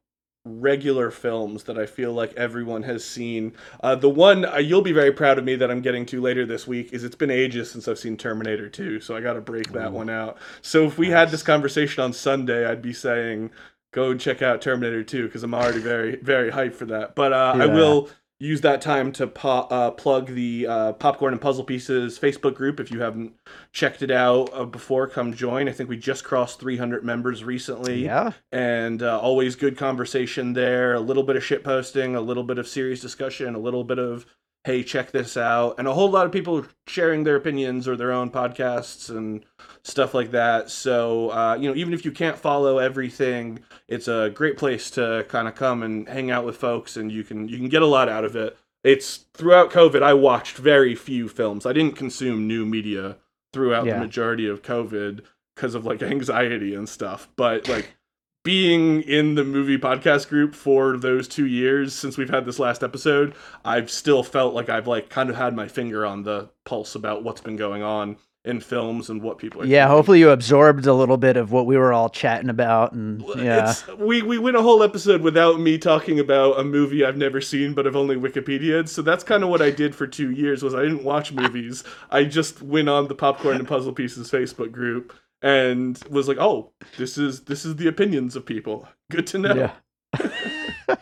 regular 0.46 1.10
films 1.10 1.64
that 1.64 1.80
I 1.80 1.88
feel 1.88 2.14
like 2.14 2.32
everyone 2.36 2.84
has 2.84 3.04
seen. 3.04 3.54
Uh, 3.82 3.96
the 3.96 4.10
one 4.10 4.46
uh, 4.46 4.58
you'll 4.58 4.84
be 4.84 4.92
very 4.92 5.12
proud 5.12 5.40
of 5.40 5.44
me 5.44 5.56
that 5.56 5.72
I'm 5.72 5.82
getting 5.82 6.06
to 6.08 6.22
later 6.22 6.46
this 6.46 6.68
week 6.68 6.94
is 6.94 7.04
it's 7.04 7.16
been 7.16 7.32
ages 7.32 7.72
since 7.72 7.88
I've 7.88 7.98
seen 7.98 8.18
Terminator 8.18 8.70
2, 8.70 9.00
so 9.00 9.16
I 9.16 9.22
got 9.22 9.34
to 9.34 9.42
break 9.42 9.72
that 9.72 9.88
Ooh. 9.88 9.96
one 9.96 10.10
out. 10.12 10.38
So 10.62 10.86
if 10.86 11.00
we 11.00 11.10
had 11.10 11.32
this 11.32 11.42
conversation 11.42 12.04
on 12.04 12.14
Sunday, 12.14 12.68
I'd 12.68 12.84
be 12.84 12.94
saying 12.94 13.50
go 13.92 14.12
and 14.12 14.20
check 14.20 14.44
out 14.44 14.62
Terminator 14.62 15.04
2 15.04 15.26
because 15.26 15.42
I'm 15.42 15.56
already 15.56 15.80
very 15.80 16.18
very 16.18 16.52
hyped 16.52 16.76
for 16.76 16.86
that. 16.86 17.16
But 17.16 17.34
uh, 17.34 17.56
I 17.58 17.66
will 17.66 18.10
use 18.40 18.62
that 18.62 18.82
time 18.82 19.12
to 19.14 19.28
po- 19.28 19.68
uh, 19.70 19.92
plug 19.92 20.28
the 20.28 20.68
uh, 20.68 20.94
Popcorn 20.94 21.34
and 21.34 21.42
Puzzle 21.42 21.64
Pieces 21.64 22.20
Facebook 22.20 22.54
group 22.56 22.80
if 22.80 22.92
you 22.92 23.00
haven't 23.02 23.34
checked 23.72 24.02
it 24.02 24.12
out 24.12 24.50
uh, 24.54 24.66
before 24.66 25.08
come 25.08 25.34
join 25.34 25.70
i 25.70 25.72
think 25.72 25.90
we 25.90 25.96
just 25.98 26.24
crossed 26.24 26.60
300 26.60 27.04
members 27.04 27.44
recently 27.44 28.04
Yeah. 28.04 28.34
and 28.52 29.02
uh, 29.02 29.20
always 29.20 29.56
good 29.56 29.78
conversation 29.78 30.54
there 30.54 30.94
a 30.94 31.00
little 31.00 31.24
bit 31.24 31.36
of 31.38 31.44
shit 31.46 31.64
posting 31.64 32.16
a 32.16 32.22
little 32.22 32.44
bit 32.44 32.58
of 32.58 32.68
serious 32.68 33.00
discussion 33.00 33.56
a 33.56 33.60
little 33.60 33.84
bit 33.86 34.00
of 34.00 34.26
hey 34.66 34.84
check 34.84 35.12
this 35.12 35.38
out 35.38 35.76
and 35.78 35.88
a 35.88 35.94
whole 35.94 36.10
lot 36.10 36.26
of 36.26 36.32
people 36.32 36.66
sharing 36.88 37.24
their 37.24 37.36
opinions 37.36 37.88
or 37.88 37.96
their 37.96 38.12
own 38.12 38.32
podcasts 38.32 39.10
and 39.16 39.46
stuff 39.84 40.14
like 40.16 40.32
that. 40.32 40.70
So 40.72 41.30
uh, 41.30 41.56
you 41.56 41.70
know 41.70 41.76
even 41.76 41.94
if 41.94 42.04
you 42.04 42.12
can't 42.12 42.38
follow 42.38 42.80
everything 42.80 43.60
it's 43.88 44.08
a 44.08 44.32
great 44.34 44.58
place 44.58 44.90
to 44.92 45.24
kind 45.30 45.48
of 45.48 45.54
come 45.56 45.84
and 45.84 46.10
hang 46.10 46.32
out 46.32 46.46
with 46.46 46.58
folks 46.58 46.98
and 46.98 47.12
you 47.12 47.24
can 47.24 47.48
you 47.48 47.58
can 47.58 47.70
get 47.70 47.84
a 47.84 47.86
lot 47.88 48.10
out 48.10 48.26
of 48.26 48.36
it. 48.36 48.58
It's 48.84 49.26
throughout 49.34 49.72
covid 49.72 50.02
i 50.04 50.14
watched 50.14 50.58
very 50.58 50.96
few 50.96 51.28
films. 51.30 51.66
I 51.66 51.74
didn't 51.74 51.96
consume 51.96 52.48
new 52.48 52.66
media 52.66 53.18
throughout 53.54 53.86
Yeah. 53.86 53.94
the 53.96 54.00
majority 54.02 54.48
of 54.48 54.62
covid 54.64 55.22
because 55.56 55.76
of 55.76 55.86
like 55.86 56.02
anxiety 56.16 56.74
and 56.76 56.90
stuff 56.90 57.30
but 57.36 57.68
like 57.70 57.95
being 58.46 59.02
in 59.02 59.36
the 59.36 59.44
movie 59.44 59.78
podcast 59.78 60.30
group 60.30 60.56
for 60.56 60.96
those 60.98 61.28
two 61.28 61.46
years 61.48 61.94
since 61.94 62.18
we've 62.18 62.30
had 62.30 62.46
this 62.46 62.60
last 62.60 62.84
episode 62.84 63.34
i've 63.66 63.90
still 63.92 64.24
felt 64.24 64.54
like 64.54 64.70
i've 64.70 64.88
like 64.88 65.10
kind 65.10 65.30
of 65.30 65.36
had 65.36 65.54
my 65.56 65.68
finger 65.68 66.06
on 66.06 66.24
the 66.24 66.48
pulse 66.64 66.96
about 66.96 67.24
what's 67.24 67.42
been 67.42 67.58
going 67.58 67.84
on 67.84 68.16
in 68.46 68.60
films 68.60 69.10
and 69.10 69.24
what 69.24 69.40
people 69.40 69.60
are 69.60 69.66
Yeah. 69.66 69.86
thinking. 69.86 69.96
Hopefully 69.96 70.20
you 70.20 70.30
absorbed 70.30 70.86
a 70.86 70.94
little 70.94 71.18
bit 71.18 71.36
of 71.36 71.52
what 71.52 71.66
we 71.66 71.78
were 71.78 71.92
all 71.92 72.10
chatting 72.10 72.52
about. 72.52 72.92
And 72.94 73.24
yeah. 73.38 73.72
It's, 73.72 73.88
we 73.98 74.22
we 74.22 74.38
went 74.38 74.56
a 74.56 74.62
whole 74.62 74.84
episode 74.84 75.22
without 75.22 75.60
me 75.60 75.80
talking 75.80 76.20
about 76.20 76.60
a 76.60 76.64
movie 76.64 77.04
I've 77.04 77.18
never 77.18 77.42
seen 77.42 77.74
but 77.74 77.88
i've 77.88 77.96
only 77.96 78.16
Wikipedia'd. 78.16 78.88
So 78.88 79.02
that's 79.02 79.24
kind 79.24 79.44
of 79.44 79.50
what 79.50 79.64
I 79.64 79.72
did 79.72 79.96
for 79.96 80.06
two 80.06 80.30
years. 80.30 80.62
Was 80.62 80.76
I 80.76 80.84
didn't 80.84 81.04
watch 81.04 81.32
movies. 81.34 81.84
I 82.12 82.24
just 82.24 82.62
went 82.62 82.88
on 82.88 83.08
the 83.08 83.16
Popcorn 83.16 83.58
and 83.58 83.68
Puzzle 83.68 83.94
Pieces 83.94 84.30
Facebook 84.30 84.72
group 84.72 85.12
and 85.42 86.02
was 86.10 86.28
like, 86.28 86.38
oh, 86.40 86.72
this 86.98 87.18
is 87.18 87.44
this 87.46 87.66
is 87.66 87.76
the 87.76 87.88
opinions 87.88 88.36
of 88.36 88.46
people. 88.46 88.88
Good 89.12 89.28
to 89.28 89.38
know. 89.40 89.54
Yeah. 89.56 89.72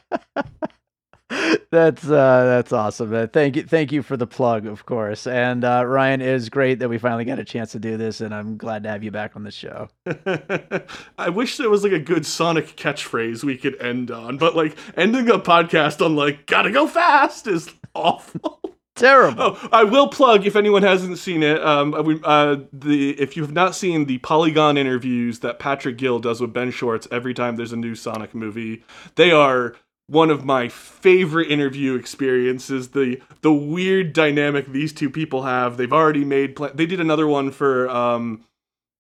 that's 1.72 2.06
uh 2.06 2.46
that's 2.46 2.72
awesome. 2.72 3.10
man. 3.10 3.28
Thank 3.30 3.56
you 3.56 3.64
thank 3.64 3.92
you 3.92 4.04
for 4.04 4.16
the 4.18 4.28
plug, 4.28 4.66
of 4.66 4.86
course. 4.86 5.26
And 5.26 5.64
uh 5.64 5.84
Ryan 5.86 6.22
it 6.22 6.28
is 6.28 6.50
great 6.50 6.80
that 6.80 6.90
we 6.90 6.98
finally 6.98 7.26
got 7.26 7.40
a 7.40 7.44
chance 7.44 7.72
to 7.72 7.80
do 7.80 7.98
this 7.98 8.22
and 8.22 8.34
I'm 8.34 8.58
glad 8.58 8.84
to 8.84 8.90
have 8.90 9.04
you 9.04 9.12
back 9.12 9.36
on 9.36 9.44
the 9.44 9.52
show. 9.52 9.90
I 11.18 11.30
wish 11.30 11.58
there 11.58 11.70
was 11.70 11.84
like 11.84 11.94
a 11.94 12.00
good 12.00 12.26
Sonic 12.26 12.76
catchphrase 12.76 13.44
we 13.44 13.58
could 13.58 13.82
end 13.82 14.12
on, 14.12 14.38
but 14.38 14.56
like 14.56 14.78
ending 14.96 15.30
a 15.30 15.40
podcast 15.40 16.04
on 16.06 16.16
like 16.16 16.46
"gotta 16.46 16.72
go 16.72 16.88
fast" 16.88 17.48
is 17.48 17.70
awful. 17.96 18.60
Terrible. 18.96 19.58
Oh, 19.60 19.70
I 19.72 19.84
will 19.84 20.08
plug 20.08 20.46
if 20.46 20.56
anyone 20.56 20.84
hasn't 20.84 21.18
seen 21.18 21.42
it. 21.42 21.60
Um, 21.64 21.92
we- 22.06 22.22
uh, 22.24 22.58
the 22.72 23.20
if 23.20 23.36
you 23.36 23.42
have 23.42 23.52
not 23.52 23.76
seen 23.76 24.06
the 24.06 24.20
Polygon 24.20 24.78
interviews 24.78 25.40
that 25.40 25.58
Patrick 25.58 25.98
Gill 25.98 26.20
does 26.20 26.40
with 26.40 26.54
Ben 26.54 26.70
Schwartz 26.70 27.08
every 27.12 27.34
time 27.34 27.56
there's 27.56 27.74
a 27.74 27.78
new 27.78 27.96
Sonic 27.96 28.36
movie, 28.36 28.84
they 29.16 29.32
are 29.32 29.76
one 30.08 30.30
of 30.30 30.46
my 30.46 30.68
favorite 30.70 31.50
interview 31.50 31.96
experiences. 31.96 32.90
The 32.90 33.20
the 33.42 33.52
weird 33.54 34.14
dynamic 34.14 34.68
these 34.68 34.94
two 34.94 35.10
people 35.10 35.42
have. 35.44 35.78
They've 35.78 35.92
already 35.92 36.24
made. 36.24 36.56
Pla- 36.56 36.72
they 36.74 36.86
did 36.86 37.00
another 37.00 37.26
one 37.28 37.50
for 37.50 37.90
um, 37.90 38.44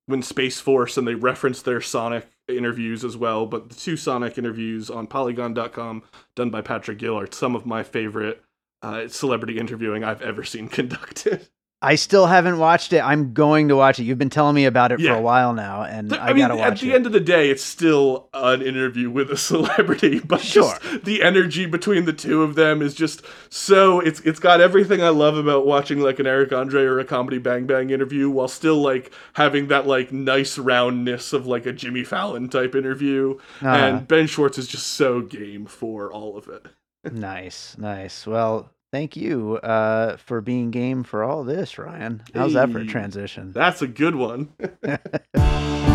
when 0.07 0.23
Space 0.23 0.59
Force, 0.59 0.97
and 0.97 1.07
they 1.07 1.13
referenced 1.15 1.65
their 1.65 1.81
Sonic 1.81 2.27
interviews 2.47 3.05
as 3.05 3.15
well. 3.15 3.45
But 3.45 3.69
the 3.69 3.75
two 3.75 3.95
Sonic 3.95 4.39
interviews 4.39 4.89
on 4.89 5.05
Polygon.com 5.05 6.01
done 6.35 6.49
by 6.49 6.61
Patrick 6.61 6.97
Gill 6.97 7.19
are 7.19 7.31
some 7.31 7.55
of 7.55 7.67
my 7.67 7.83
favorite 7.83 8.41
uh, 8.83 9.07
celebrity 9.07 9.57
interviewing 9.57 10.03
I've 10.03 10.21
ever 10.21 10.43
seen 10.43 10.67
conducted. 10.79 11.47
I 11.85 11.95
still 11.95 12.27
haven't 12.27 12.59
watched 12.59 12.93
it. 12.93 12.99
I'm 13.03 13.33
going 13.33 13.67
to 13.67 13.75
watch 13.75 13.99
it. 13.99 14.03
You've 14.05 14.17
been 14.17 14.29
telling 14.29 14.55
me 14.55 14.63
about 14.63 14.93
it 14.93 15.01
Yeah. 15.01 15.15
for 15.15 15.17
a 15.19 15.21
while 15.21 15.51
now 15.53 15.81
and 15.83 16.13
I, 16.13 16.27
I, 16.27 16.33
mean, 16.33 16.37
got 16.43 16.47
to 16.47 16.55
watch 16.55 16.67
it. 16.67 16.71
at 16.75 16.79
the 16.79 16.91
it. 16.91 16.95
end 16.95 17.05
of 17.07 17.11
the 17.11 17.19
day, 17.19 17.49
it's 17.49 17.61
still 17.61 18.29
an 18.33 18.61
interview 18.61 19.09
with 19.09 19.29
a 19.29 19.35
celebrity, 19.51 20.19
but 20.19 20.39
Sure. 20.39 20.77
just 20.81 21.03
the 21.03 21.21
energy 21.21 21.65
between 21.65 22.05
the 22.05 22.13
two 22.13 22.41
of 22.41 22.55
them 22.55 22.81
is 22.81 22.93
just 22.93 23.21
so 23.49 23.99
it's 23.99 24.21
it's 24.21 24.39
got 24.39 24.61
everything 24.61 25.03
I 25.03 25.09
love 25.09 25.35
about 25.35 25.65
watching 25.65 25.99
like 25.99 26.19
an 26.19 26.25
Eric 26.25 26.53
Andre 26.53 26.83
or 26.83 26.99
a 26.99 27.03
comedy 27.05 27.37
Bang 27.37 27.65
Bang 27.65 27.89
interview, 27.89 28.29
while 28.29 28.47
still 28.47 28.77
like 28.81 29.11
having 29.33 29.67
that 29.67 29.85
like 29.85 30.13
nice 30.13 30.57
roundness 30.57 31.33
of 31.33 31.47
like 31.47 31.65
a 31.65 31.73
Jimmy 31.73 32.05
Fallon 32.05 32.47
type 32.47 32.75
interview. 32.75 33.37
Uh, 33.61 33.67
And 33.67 34.07
Ben 34.07 34.27
Schwartz 34.27 34.57
is 34.57 34.69
just 34.69 34.87
so 34.87 35.19
game 35.19 35.65
for 35.65 36.09
all 36.13 36.37
of 36.37 36.47
it. 36.47 36.67
Nice, 37.11 37.75
nice. 37.77 38.25
Well, 38.25 38.71
thank 38.91 39.15
you 39.15 39.57
uh, 39.57 40.17
for 40.17 40.41
being 40.41 40.71
game 40.71 41.03
for 41.03 41.23
all 41.23 41.43
this, 41.43 41.77
Ryan. 41.77 42.23
How's 42.33 42.53
that 42.53 42.71
for 42.71 42.79
a 42.79 42.85
transition? 42.85 43.51
That's 43.51 43.81
a 43.81 43.87
good 43.87 44.15
one. 44.15 44.53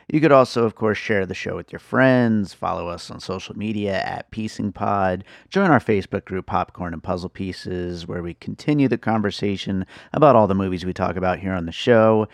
You 0.08 0.22
could 0.22 0.32
also, 0.32 0.66
of 0.66 0.76
course, 0.76 1.00
share 1.00 1.26
the 1.26 1.34
show 1.34 1.56
with 1.56 1.72
your 1.72 1.80
friends, 1.80 2.54
follow 2.54 2.88
us 2.90 3.10
on 3.10 3.20
social 3.20 3.58
media 3.58 4.02
at 4.04 4.30
Piecing 4.30 4.72
Pod, 4.72 5.24
join 5.50 5.72
our 5.72 5.80
Facebook 5.80 6.26
group 6.26 6.46
Popcorn 6.46 6.94
and 6.94 7.02
Puzzle 7.02 7.30
Pieces, 7.30 8.08
where 8.08 8.22
we 8.22 8.36
continue 8.36 8.88
the 8.88 9.00
conversation 9.00 9.84
about 10.14 10.36
all 10.36 10.46
the 10.46 10.54
movies 10.54 10.86
we 10.86 10.94
talk 10.94 11.16
about 11.16 11.40
here 11.40 11.54
on 11.54 11.66
the 11.66 11.72
show. 11.72 12.28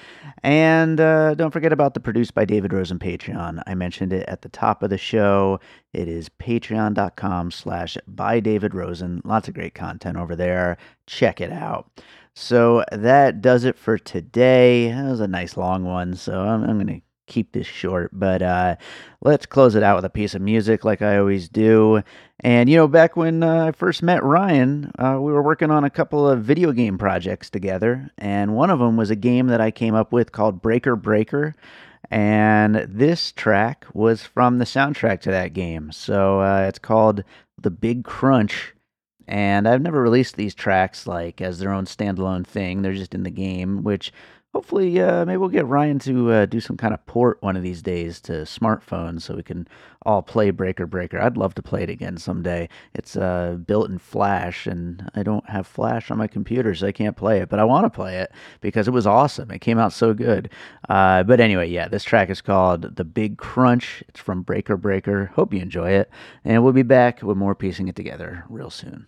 And 0.44 1.00
uh, 1.00 1.34
don't 1.36 1.52
forget 1.52 1.72
about 1.72 1.94
the 1.94 2.02
Produced 2.02 2.34
by 2.34 2.44
David 2.44 2.74
Rosen 2.74 3.00
Patreon. 3.00 3.64
I 3.66 3.74
mentioned 3.74 4.12
it 4.12 4.28
at 4.28 4.42
the 4.42 4.50
top 4.50 4.84
of 4.84 4.90
the 4.90 4.98
show. 4.98 5.60
It 5.94 6.10
is 6.10 6.28
patreon.com 6.28 7.52
slash 7.52 7.98
by 8.06 8.42
David 8.42 8.76
Rosen. 8.76 9.22
Lots 9.24 9.48
of 9.48 9.54
great 9.54 9.76
content 9.76 10.18
over 10.18 10.36
there. 10.36 10.78
Check 11.08 11.40
it 11.40 11.54
out. 11.54 11.90
So 12.34 12.84
that 12.92 13.42
does 13.42 13.64
it 13.64 13.78
for 13.78 13.98
today. 13.98 14.92
That 14.92 15.10
was 15.10 15.20
a 15.22 15.28
nice 15.28 15.56
long 15.56 15.86
one, 15.86 16.16
so 16.16 16.42
I'm, 16.42 16.64
I'm 16.64 16.78
going 16.78 17.00
to 17.00 17.02
keep 17.32 17.54
this 17.54 17.66
short, 17.66 18.12
but 18.12 18.42
uh, 18.42 18.76
let's 19.22 19.46
close 19.46 19.74
it 19.76 19.84
out 19.84 19.96
with 19.96 20.06
a 20.06 20.10
piece 20.10 20.36
of 20.36 20.42
music 20.42 20.84
like 20.84 21.02
I 21.02 21.18
always 21.18 21.48
do. 21.48 22.04
And, 22.42 22.70
you 22.70 22.76
know, 22.76 22.88
back 22.88 23.16
when 23.16 23.42
uh, 23.42 23.68
I 23.68 23.72
first 23.72 24.04
met 24.04 24.24
Ryan, 24.24 24.92
uh, 25.00 25.18
we 25.22 25.32
were 25.32 25.42
working 25.42 25.72
on 25.72 25.84
a 25.84 25.90
couple 25.90 26.28
of 26.28 26.44
video 26.44 26.74
game 26.74 26.98
projects 26.98 27.50
together. 27.50 28.12
And 28.18 28.56
one 28.56 28.70
of 28.70 28.80
them 28.80 28.98
was 28.98 29.10
a 29.10 29.16
game 29.16 29.48
that 29.48 29.62
I 29.62 29.72
came 29.72 29.96
up 29.96 30.12
with 30.12 30.32
called 30.32 30.62
Breaker 30.62 30.96
Breaker. 30.96 31.56
And 32.10 32.76
this 32.76 33.32
track 33.32 33.86
was 33.94 34.24
from 34.24 34.58
the 34.58 34.66
soundtrack 34.66 35.22
to 35.22 35.32
that 35.32 35.54
game. 35.54 35.92
So 35.94 36.42
uh, 36.42 36.66
it's 36.68 36.80
called 36.80 37.24
The 37.62 37.72
Big 37.72 38.04
Crunch. 38.04 38.74
And 39.28 39.68
I've 39.68 39.82
never 39.82 40.02
released 40.02 40.36
these 40.36 40.54
tracks 40.54 41.08
like 41.08 41.40
as 41.40 41.60
their 41.60 41.72
own 41.72 41.86
standalone 41.86 42.46
thing. 42.46 42.82
They're 42.82 42.92
just 42.92 43.16
in 43.16 43.24
the 43.24 43.30
game, 43.30 43.84
which 43.84 44.12
hopefully 44.54 45.00
uh, 45.00 45.26
maybe 45.26 45.38
we'll 45.38 45.50
get 45.50 45.66
ryan 45.66 46.00
to 46.00 46.32
uh, 46.32 46.46
do 46.46 46.60
some 46.60 46.78
kind 46.78 46.94
of 46.94 47.06
port 47.06 47.38
one 47.42 47.56
of 47.56 47.64
these 47.64 47.82
days 47.82 48.20
to 48.20 48.32
smartphones 48.44 49.22
so 49.22 49.36
we 49.36 49.44
can 49.44 49.68
all 50.04 50.22
play 50.22 50.50
breaker 50.50 50.86
breaker. 50.86 51.20
I'd 51.20 51.38
love 51.38 51.54
to 51.56 51.62
play 51.62 51.84
it 51.84 51.90
again 51.90 52.18
someday. 52.18 52.70
It's 52.96 53.16
uh, 53.16 53.58
built 53.66 53.90
in 53.90 54.00
flash 54.00 54.66
and 54.68 55.10
i 55.16 55.24
don't 55.24 55.48
have 55.50 55.68
flash 55.68 56.10
on 56.10 56.18
my 56.18 56.28
computer 56.28 56.74
so 56.74 56.88
i 56.88 56.92
can't 56.92 57.16
play 57.16 57.40
it 57.40 57.50
but 57.50 57.60
i 57.60 57.64
want 57.64 57.86
to 57.86 57.90
play 57.90 58.18
it 58.18 58.32
because 58.62 58.88
it 58.88 58.92
was 58.92 59.08
awesome. 59.08 59.52
It 59.52 59.60
came 59.60 59.78
out 59.78 59.94
so 59.94 60.14
good. 60.14 60.50
Uh, 60.90 61.24
but 61.24 61.40
anyway 61.40 61.70
yeah 61.70 61.88
this 61.88 62.04
track 62.04 62.30
is 62.30 62.42
called 62.42 62.96
the 62.96 63.06
big 63.06 63.38
crunch. 63.38 64.04
It's 64.10 64.20
from 64.20 64.42
breaker 64.42 64.78
breaker. 64.78 65.28
Hope 65.36 65.54
you 65.54 65.62
enjoy 65.62 65.92
it 65.92 66.10
and 66.44 66.64
we'll 66.64 66.74
be 66.74 66.84
back 66.84 67.22
with 67.22 67.38
more 67.38 67.56
piecing 67.56 67.88
it 67.88 67.96
together 67.96 68.46
real 68.50 68.70
soon 68.70 69.08